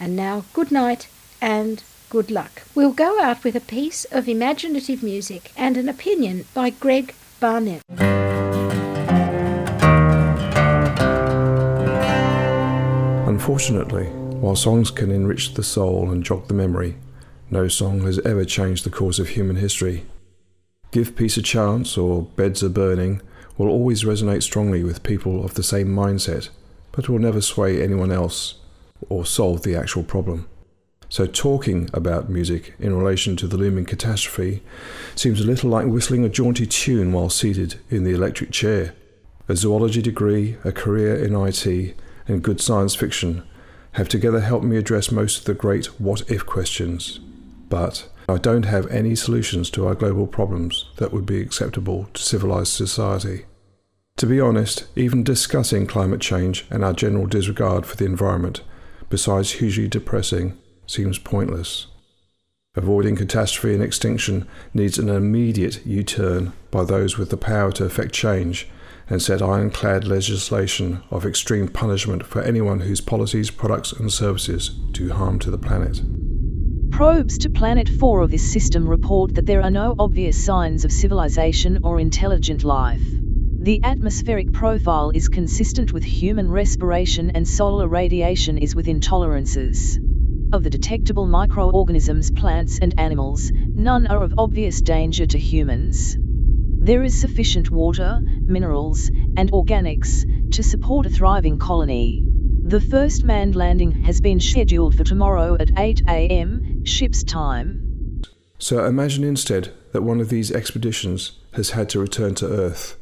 And 0.00 0.16
now, 0.16 0.46
good 0.54 0.72
night 0.72 1.08
and 1.38 1.84
good 2.08 2.30
luck. 2.30 2.62
We'll 2.74 2.94
go 2.94 3.20
out 3.20 3.44
with 3.44 3.54
a 3.54 3.60
piece 3.60 4.06
of 4.06 4.30
imaginative 4.30 5.02
music 5.02 5.52
and 5.58 5.76
an 5.76 5.90
opinion 5.90 6.46
by 6.54 6.70
Greg 6.70 7.14
Barnett. 7.38 7.82
Unfortunately, 13.28 14.06
while 14.06 14.56
songs 14.56 14.90
can 14.90 15.10
enrich 15.10 15.52
the 15.52 15.62
soul 15.62 16.10
and 16.10 16.24
jog 16.24 16.48
the 16.48 16.54
memory, 16.54 16.96
no 17.50 17.68
song 17.68 18.00
has 18.04 18.18
ever 18.20 18.46
changed 18.46 18.86
the 18.86 18.90
course 18.90 19.18
of 19.18 19.28
human 19.28 19.56
history. 19.56 20.06
Give 20.92 21.16
Peace 21.16 21.38
a 21.38 21.42
Chance 21.42 21.96
or 21.96 22.24
Beds 22.36 22.62
Are 22.62 22.68
Burning 22.68 23.22
will 23.56 23.68
always 23.68 24.04
resonate 24.04 24.42
strongly 24.42 24.84
with 24.84 25.02
people 25.02 25.42
of 25.42 25.54
the 25.54 25.62
same 25.62 25.88
mindset, 25.88 26.50
but 26.92 27.08
will 27.08 27.18
never 27.18 27.40
sway 27.40 27.82
anyone 27.82 28.12
else 28.12 28.56
or 29.08 29.24
solve 29.24 29.62
the 29.62 29.74
actual 29.74 30.02
problem. 30.02 30.50
So, 31.08 31.24
talking 31.24 31.88
about 31.94 32.28
music 32.28 32.74
in 32.78 32.94
relation 32.94 33.36
to 33.36 33.46
the 33.46 33.56
looming 33.56 33.86
catastrophe 33.86 34.62
seems 35.14 35.40
a 35.40 35.46
little 35.46 35.70
like 35.70 35.86
whistling 35.86 36.26
a 36.26 36.28
jaunty 36.28 36.66
tune 36.66 37.10
while 37.10 37.30
seated 37.30 37.80
in 37.88 38.04
the 38.04 38.12
electric 38.12 38.50
chair. 38.50 38.92
A 39.48 39.56
zoology 39.56 40.02
degree, 40.02 40.58
a 40.62 40.72
career 40.72 41.16
in 41.16 41.34
IT, 41.34 41.96
and 42.28 42.42
good 42.42 42.60
science 42.60 42.94
fiction 42.94 43.44
have 43.92 44.10
together 44.10 44.40
helped 44.40 44.66
me 44.66 44.76
address 44.76 45.10
most 45.10 45.38
of 45.38 45.44
the 45.46 45.54
great 45.54 45.86
what 45.98 46.30
if 46.30 46.44
questions. 46.44 47.18
But 47.70 48.10
I 48.28 48.38
don't 48.38 48.64
have 48.64 48.86
any 48.88 49.14
solutions 49.14 49.70
to 49.70 49.86
our 49.86 49.94
global 49.94 50.26
problems 50.26 50.86
that 50.96 51.12
would 51.12 51.26
be 51.26 51.40
acceptable 51.40 52.08
to 52.14 52.22
civilized 52.22 52.72
society. 52.72 53.46
To 54.18 54.26
be 54.26 54.40
honest, 54.40 54.86
even 54.94 55.24
discussing 55.24 55.86
climate 55.86 56.20
change 56.20 56.66
and 56.70 56.84
our 56.84 56.92
general 56.92 57.26
disregard 57.26 57.86
for 57.86 57.96
the 57.96 58.04
environment, 58.04 58.62
besides 59.10 59.52
hugely 59.52 59.88
depressing, 59.88 60.58
seems 60.86 61.18
pointless. 61.18 61.86
Avoiding 62.74 63.16
catastrophe 63.16 63.74
and 63.74 63.82
extinction 63.82 64.48
needs 64.72 64.98
an 64.98 65.08
immediate 65.08 65.84
U 65.84 66.02
turn 66.02 66.52
by 66.70 66.84
those 66.84 67.18
with 67.18 67.30
the 67.30 67.36
power 67.36 67.70
to 67.72 67.84
effect 67.84 68.12
change 68.12 68.68
and 69.10 69.20
set 69.20 69.42
ironclad 69.42 70.06
legislation 70.06 71.02
of 71.10 71.26
extreme 71.26 71.68
punishment 71.68 72.24
for 72.24 72.40
anyone 72.40 72.80
whose 72.80 73.00
policies, 73.00 73.50
products, 73.50 73.92
and 73.92 74.10
services 74.10 74.70
do 74.70 75.12
harm 75.12 75.38
to 75.40 75.50
the 75.50 75.58
planet. 75.58 76.00
Probes 76.92 77.38
to 77.38 77.48
Planet 77.48 77.88
4 77.88 78.20
of 78.20 78.30
this 78.30 78.52
system 78.52 78.86
report 78.86 79.34
that 79.34 79.46
there 79.46 79.62
are 79.62 79.70
no 79.70 79.94
obvious 79.98 80.36
signs 80.36 80.84
of 80.84 80.92
civilization 80.92 81.78
or 81.82 81.98
intelligent 81.98 82.64
life. 82.64 83.02
The 83.60 83.80
atmospheric 83.82 84.52
profile 84.52 85.10
is 85.14 85.30
consistent 85.30 85.94
with 85.94 86.04
human 86.04 86.50
respiration 86.50 87.30
and 87.30 87.48
solar 87.48 87.88
radiation 87.88 88.58
is 88.58 88.76
within 88.76 89.00
tolerances. 89.00 89.98
Of 90.52 90.64
the 90.64 90.68
detectable 90.68 91.26
microorganisms, 91.26 92.30
plants, 92.30 92.78
and 92.78 92.94
animals, 92.98 93.50
none 93.74 94.06
are 94.06 94.22
of 94.22 94.34
obvious 94.36 94.82
danger 94.82 95.24
to 95.24 95.38
humans. 95.38 96.18
There 96.18 97.02
is 97.02 97.18
sufficient 97.18 97.70
water, 97.70 98.20
minerals, 98.42 99.10
and 99.34 99.50
organics 99.50 100.26
to 100.52 100.62
support 100.62 101.06
a 101.06 101.10
thriving 101.10 101.58
colony. 101.58 102.22
The 102.64 102.80
first 102.80 103.24
manned 103.24 103.56
landing 103.56 103.90
has 104.04 104.20
been 104.20 104.38
scheduled 104.38 104.94
for 104.94 105.04
tomorrow 105.04 105.56
at 105.58 105.72
8 105.76 106.02
am, 106.06 106.71
ship's 106.84 107.22
time. 107.24 108.22
So 108.58 108.84
imagine 108.84 109.24
instead 109.24 109.72
that 109.92 110.02
one 110.02 110.20
of 110.20 110.28
these 110.28 110.52
expeditions 110.52 111.32
has 111.54 111.70
had 111.70 111.88
to 111.90 112.00
return 112.00 112.34
to 112.36 112.48
Earth. 112.48 112.96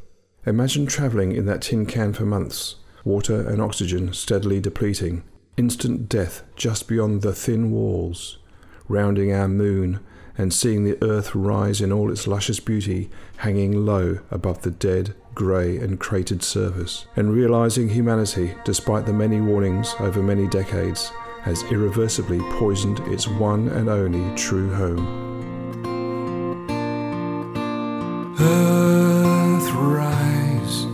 Imagine 0.45 0.87
travelling 0.87 1.31
in 1.31 1.45
that 1.45 1.61
tin 1.61 1.85
can 1.85 2.13
for 2.13 2.25
months, 2.25 2.75
water 3.05 3.47
and 3.47 3.61
oxygen 3.61 4.11
steadily 4.13 4.59
depleting, 4.59 5.23
instant 5.57 6.09
death 6.09 6.43
just 6.55 6.87
beyond 6.87 7.21
the 7.21 7.33
thin 7.33 7.71
walls, 7.71 8.39
rounding 8.87 9.31
our 9.31 9.47
moon 9.47 9.99
and 10.37 10.53
seeing 10.53 10.83
the 10.83 10.97
earth 11.03 11.35
rise 11.35 11.81
in 11.81 11.91
all 11.91 12.11
its 12.11 12.25
luscious 12.25 12.59
beauty, 12.59 13.09
hanging 13.37 13.85
low 13.85 14.19
above 14.31 14.61
the 14.61 14.71
dead, 14.71 15.13
grey, 15.35 15.77
and 15.77 15.99
cratered 15.99 16.41
surface, 16.41 17.05
and 17.15 17.33
realizing 17.33 17.89
humanity, 17.89 18.55
despite 18.65 19.05
the 19.05 19.13
many 19.13 19.39
warnings 19.39 19.93
over 19.99 20.23
many 20.23 20.47
decades, 20.47 21.11
has 21.41 21.63
irreversibly 21.71 22.39
poisoned 22.59 22.99
its 23.01 23.27
one 23.27 23.67
and 23.69 23.89
only 23.89 24.35
true 24.35 24.71
home. 24.73 25.29
Earth 28.39 29.71
rise 29.73 30.85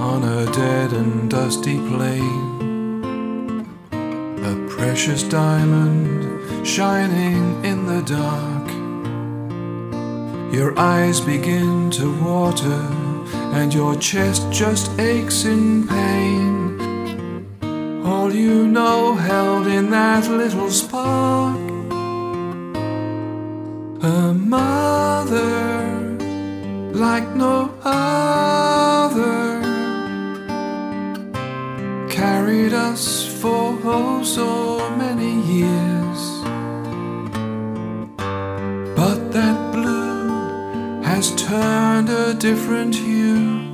on 0.00 0.22
a 0.22 0.46
dead 0.52 0.92
and 0.92 1.30
dusty 1.30 1.78
plain, 1.88 3.66
a 3.92 4.68
precious 4.68 5.22
diamond 5.24 6.66
shining 6.66 7.64
in 7.64 7.86
the 7.86 8.02
dark. 8.02 8.66
Your 10.52 10.78
eyes 10.78 11.20
begin 11.20 11.90
to 11.90 12.12
water, 12.22 12.86
and 13.52 13.74
your 13.74 13.96
chest 13.96 14.50
just 14.52 14.98
aches 14.98 15.44
in 15.44 15.86
pain. 15.86 16.75
All 18.06 18.32
you 18.32 18.68
know 18.68 19.16
held 19.16 19.66
in 19.66 19.90
that 19.90 20.30
little 20.30 20.70
spark. 20.70 21.56
A 24.00 24.32
mother 24.32 26.16
like 26.94 27.28
no 27.34 27.74
other 27.82 29.60
carried 32.08 32.74
us 32.74 33.26
for 33.40 33.76
oh 33.82 34.22
so 34.22 34.88
many 34.90 35.40
years. 35.56 36.20
But 38.94 39.32
that 39.32 39.72
blue 39.72 41.02
has 41.02 41.34
turned 41.34 42.08
a 42.08 42.34
different 42.34 42.94
hue 42.94 43.65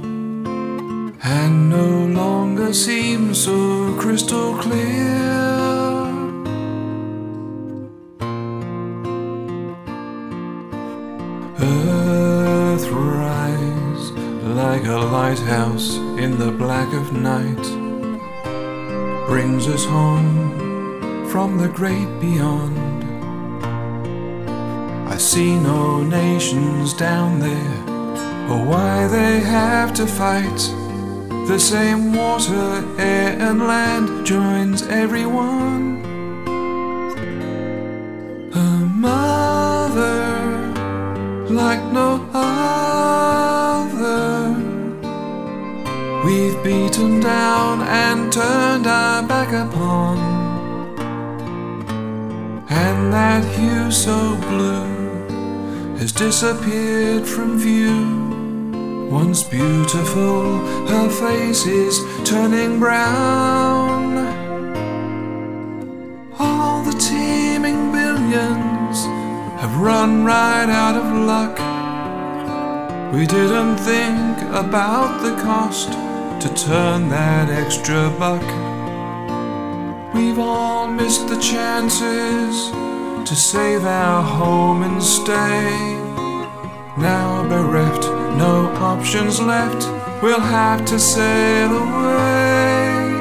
and 1.40 1.70
no 1.70 1.90
longer 2.22 2.74
seems 2.74 3.42
so 3.44 3.96
crystal 3.98 4.54
clear. 4.58 5.12
Earth 11.58 12.86
rise 12.90 14.10
like 14.62 14.84
a 14.84 15.00
lighthouse 15.18 15.96
in 16.24 16.38
the 16.38 16.52
black 16.52 16.92
of 16.92 17.12
night, 17.14 17.66
brings 19.26 19.66
us 19.68 19.84
home 19.86 21.28
from 21.30 21.56
the 21.56 21.68
great 21.68 22.10
beyond. 22.20 22.78
I 25.14 25.16
see 25.16 25.56
no 25.58 26.02
nations 26.02 26.92
down 26.92 27.40
there, 27.40 27.78
or 28.50 28.60
why 28.70 29.06
they 29.06 29.40
have 29.40 29.94
to 29.94 30.06
fight. 30.06 30.81
The 31.46 31.58
same 31.58 32.14
water, 32.14 32.84
air, 32.98 33.36
and 33.38 33.58
land 33.58 34.24
joins 34.24 34.82
everyone. 34.86 36.00
A 38.54 38.86
mother 39.06 40.72
like 41.50 41.82
no 41.92 42.24
other. 42.32 42.62
We've 46.24 46.62
beaten 46.62 47.20
down 47.20 47.82
and 47.82 48.32
turned 48.32 48.86
our 48.86 49.22
back 49.24 49.52
upon. 49.52 50.18
And 52.70 53.12
that 53.12 53.44
hue 53.44 53.90
so 53.90 54.36
blue 54.48 55.96
has 55.98 56.12
disappeared 56.12 57.26
from 57.26 57.58
view. 57.58 58.21
Once 59.12 59.44
beautiful, 59.44 60.56
her 60.86 61.10
face 61.10 61.66
is 61.66 62.00
turning 62.24 62.78
brown. 62.78 64.16
All 66.38 66.82
the 66.82 66.92
teeming 66.92 67.92
billions 67.92 69.04
have 69.60 69.76
run 69.76 70.24
right 70.24 70.70
out 70.70 70.96
of 70.96 71.04
luck. 71.26 71.58
We 73.12 73.26
didn't 73.26 73.76
think 73.76 74.38
about 74.48 75.20
the 75.20 75.36
cost 75.42 75.90
to 76.40 76.48
turn 76.54 77.10
that 77.10 77.50
extra 77.50 78.08
buck. 78.18 78.46
We've 80.14 80.38
all 80.38 80.88
missed 80.88 81.28
the 81.28 81.38
chances 81.38 82.70
to 83.28 83.36
save 83.36 83.84
our 83.84 84.22
home 84.22 84.82
and 84.82 85.02
stay. 85.02 86.00
Now 86.96 87.46
bereft, 87.46 88.21
no 88.36 88.72
options 88.76 89.40
left, 89.40 89.82
we'll 90.22 90.40
have 90.40 90.84
to 90.86 90.98
sail 90.98 91.70
away. 91.70 93.12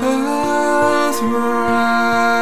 Earth 0.00 1.20
rise. 1.22 2.38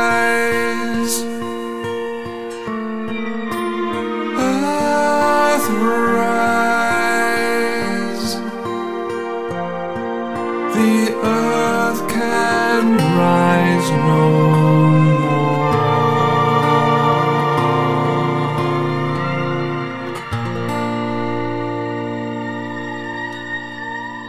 Earth 4.38 5.68
rise. 5.88 7.06
The 10.76 10.96
earth 11.22 12.00
can 12.08 12.84
rise 13.18 13.90
no 13.90 15.35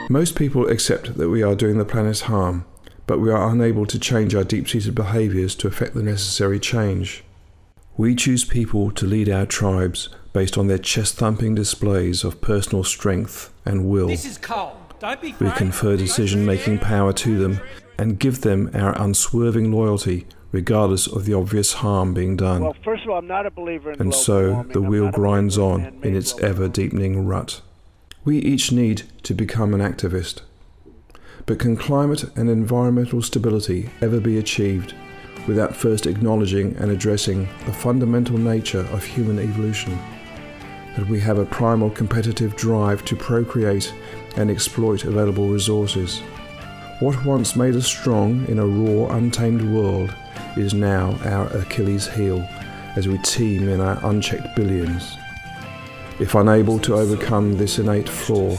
Most 0.10 0.38
people 0.38 0.70
accept 0.70 1.18
that 1.18 1.30
we 1.30 1.44
are 1.44 1.54
doing 1.54 1.78
the 1.78 1.84
planet 1.84 2.22
harm, 2.22 2.66
but 3.08 3.20
we 3.20 3.30
are 3.30 3.50
unable 3.50 3.86
to 3.86 4.00
change 4.00 4.34
our 4.34 4.46
deep 4.46 4.70
seated 4.70 4.96
behaviours 4.96 5.54
to 5.56 5.68
effect 5.68 5.96
the 5.96 6.04
necessary 6.04 6.62
change. 6.62 7.26
We 7.98 8.16
choose 8.16 8.46
people 8.46 8.92
to 8.92 9.06
lead 9.06 9.28
our 9.28 9.46
tribes 9.46 10.08
based 10.32 10.58
on 10.58 10.68
their 10.68 10.78
chest 10.78 11.16
thumping 11.16 11.56
displays 11.56 12.24
of 12.24 12.40
personal 12.40 12.86
strength 12.86 13.52
and 13.66 13.90
will. 13.90 14.08
This 14.08 14.24
is 14.26 14.38
cold. 14.38 14.78
Don't 15.00 15.22
be 15.22 15.36
We 15.40 15.52
confer 15.52 15.98
decision 15.98 16.46
making 16.46 16.80
power 16.80 17.12
to 17.14 17.38
them 17.38 17.60
and 18.00 18.18
give 18.18 18.42
them 18.42 18.70
our 18.74 19.00
unswerving 19.02 19.74
loyalty, 19.74 20.26
regardless 20.54 21.08
of 21.08 21.26
the 21.26 21.34
obvious 21.34 21.74
harm 21.74 22.14
being 22.14 22.38
done. 22.38 22.64
Well, 22.64 22.76
first 22.82 23.04
of 23.04 23.10
all, 23.10 23.18
I'm 23.18 23.28
not 23.28 23.46
a 23.46 23.52
believer 23.52 23.92
in 23.92 24.00
and 24.00 24.14
so 24.14 24.54
warming. 24.54 24.72
the 24.72 24.80
I'm 24.80 24.88
wheel 24.88 25.12
grinds 25.12 25.58
on 25.58 26.00
in 26.02 26.16
its 26.16 26.40
ever 26.40 26.70
deepening 26.70 27.26
rut. 27.26 27.62
We 28.28 28.40
each 28.40 28.74
need 28.74 29.04
to 29.24 29.34
become 29.34 29.74
an 29.74 29.80
activist. 29.80 30.42
But 31.46 31.60
can 31.60 31.78
climate 31.78 32.26
and 32.36 32.50
environmental 32.50 33.22
stability 33.22 33.90
ever 34.02 34.20
be 34.20 34.38
achieved 34.38 34.94
without 35.48 35.74
first 35.74 36.06
acknowledging 36.06 36.76
and 36.76 36.92
addressing 36.92 37.48
the 37.66 37.72
fundamental 37.72 38.38
nature 38.38 38.86
of 38.92 39.06
human 39.06 39.40
evolution? 39.40 39.98
That 40.98 41.08
we 41.08 41.22
have 41.22 41.38
a 41.38 41.46
primal 41.46 41.90
competitive 41.90 42.58
drive 42.58 43.06
to 43.06 43.16
procreate 43.16 43.94
and 44.36 44.52
exploit 44.52 45.06
available 45.06 45.48
resources. 45.48 46.20
What 47.00 47.24
once 47.24 47.56
made 47.56 47.78
us 47.78 47.88
strong 47.88 48.46
in 48.50 48.60
a 48.60 48.68
raw, 48.68 49.16
untamed 49.16 49.74
world 49.74 50.14
is 50.58 50.74
now 50.74 51.18
our 51.24 51.48
Achilles 51.56 52.10
heel 52.10 52.46
as 52.98 53.08
we 53.08 53.20
teem 53.20 53.70
in 53.70 53.80
our 53.80 54.06
unchecked 54.06 54.54
billions. 54.54 55.16
If 56.20 56.34
unable 56.34 56.80
to 56.80 56.96
overcome 56.96 57.58
this 57.58 57.78
innate 57.78 58.10
flaw, 58.10 58.58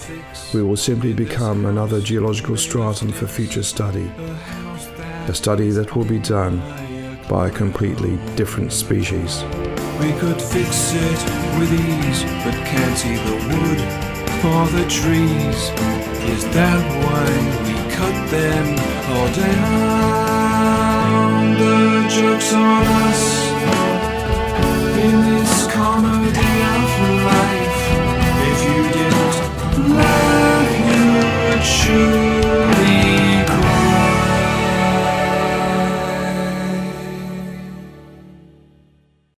we 0.54 0.62
will 0.62 0.76
simply 0.76 1.12
become 1.12 1.66
another 1.66 2.00
geological 2.00 2.56
stratum 2.56 3.10
for 3.10 3.26
future 3.26 3.64
study. 3.64 4.10
A 5.26 5.34
study 5.34 5.70
that 5.70 5.96
will 5.96 6.04
be 6.04 6.20
done 6.20 6.62
by 7.28 7.48
a 7.48 7.50
completely 7.50 8.16
different 8.36 8.72
species. 8.72 9.42
We 10.00 10.12
could 10.20 10.40
fix 10.40 10.92
it 10.94 11.24
with 11.58 11.72
ease, 11.72 12.22
but 12.44 12.54
can't 12.64 12.96
see 12.96 13.16
the 13.16 13.34
wood. 13.48 13.80
for 14.40 14.66
the 14.68 14.84
trees. 14.88 15.60
Is 16.30 16.44
that 16.54 16.80
why 17.02 17.26
we 17.64 17.74
cut 17.98 18.16
them 18.30 18.66
all 19.10 19.28
down? 19.34 20.28
The 21.58 22.06
joke's 22.08 22.52
on 22.52 22.86
us. 22.86 23.22
树 31.70 32.37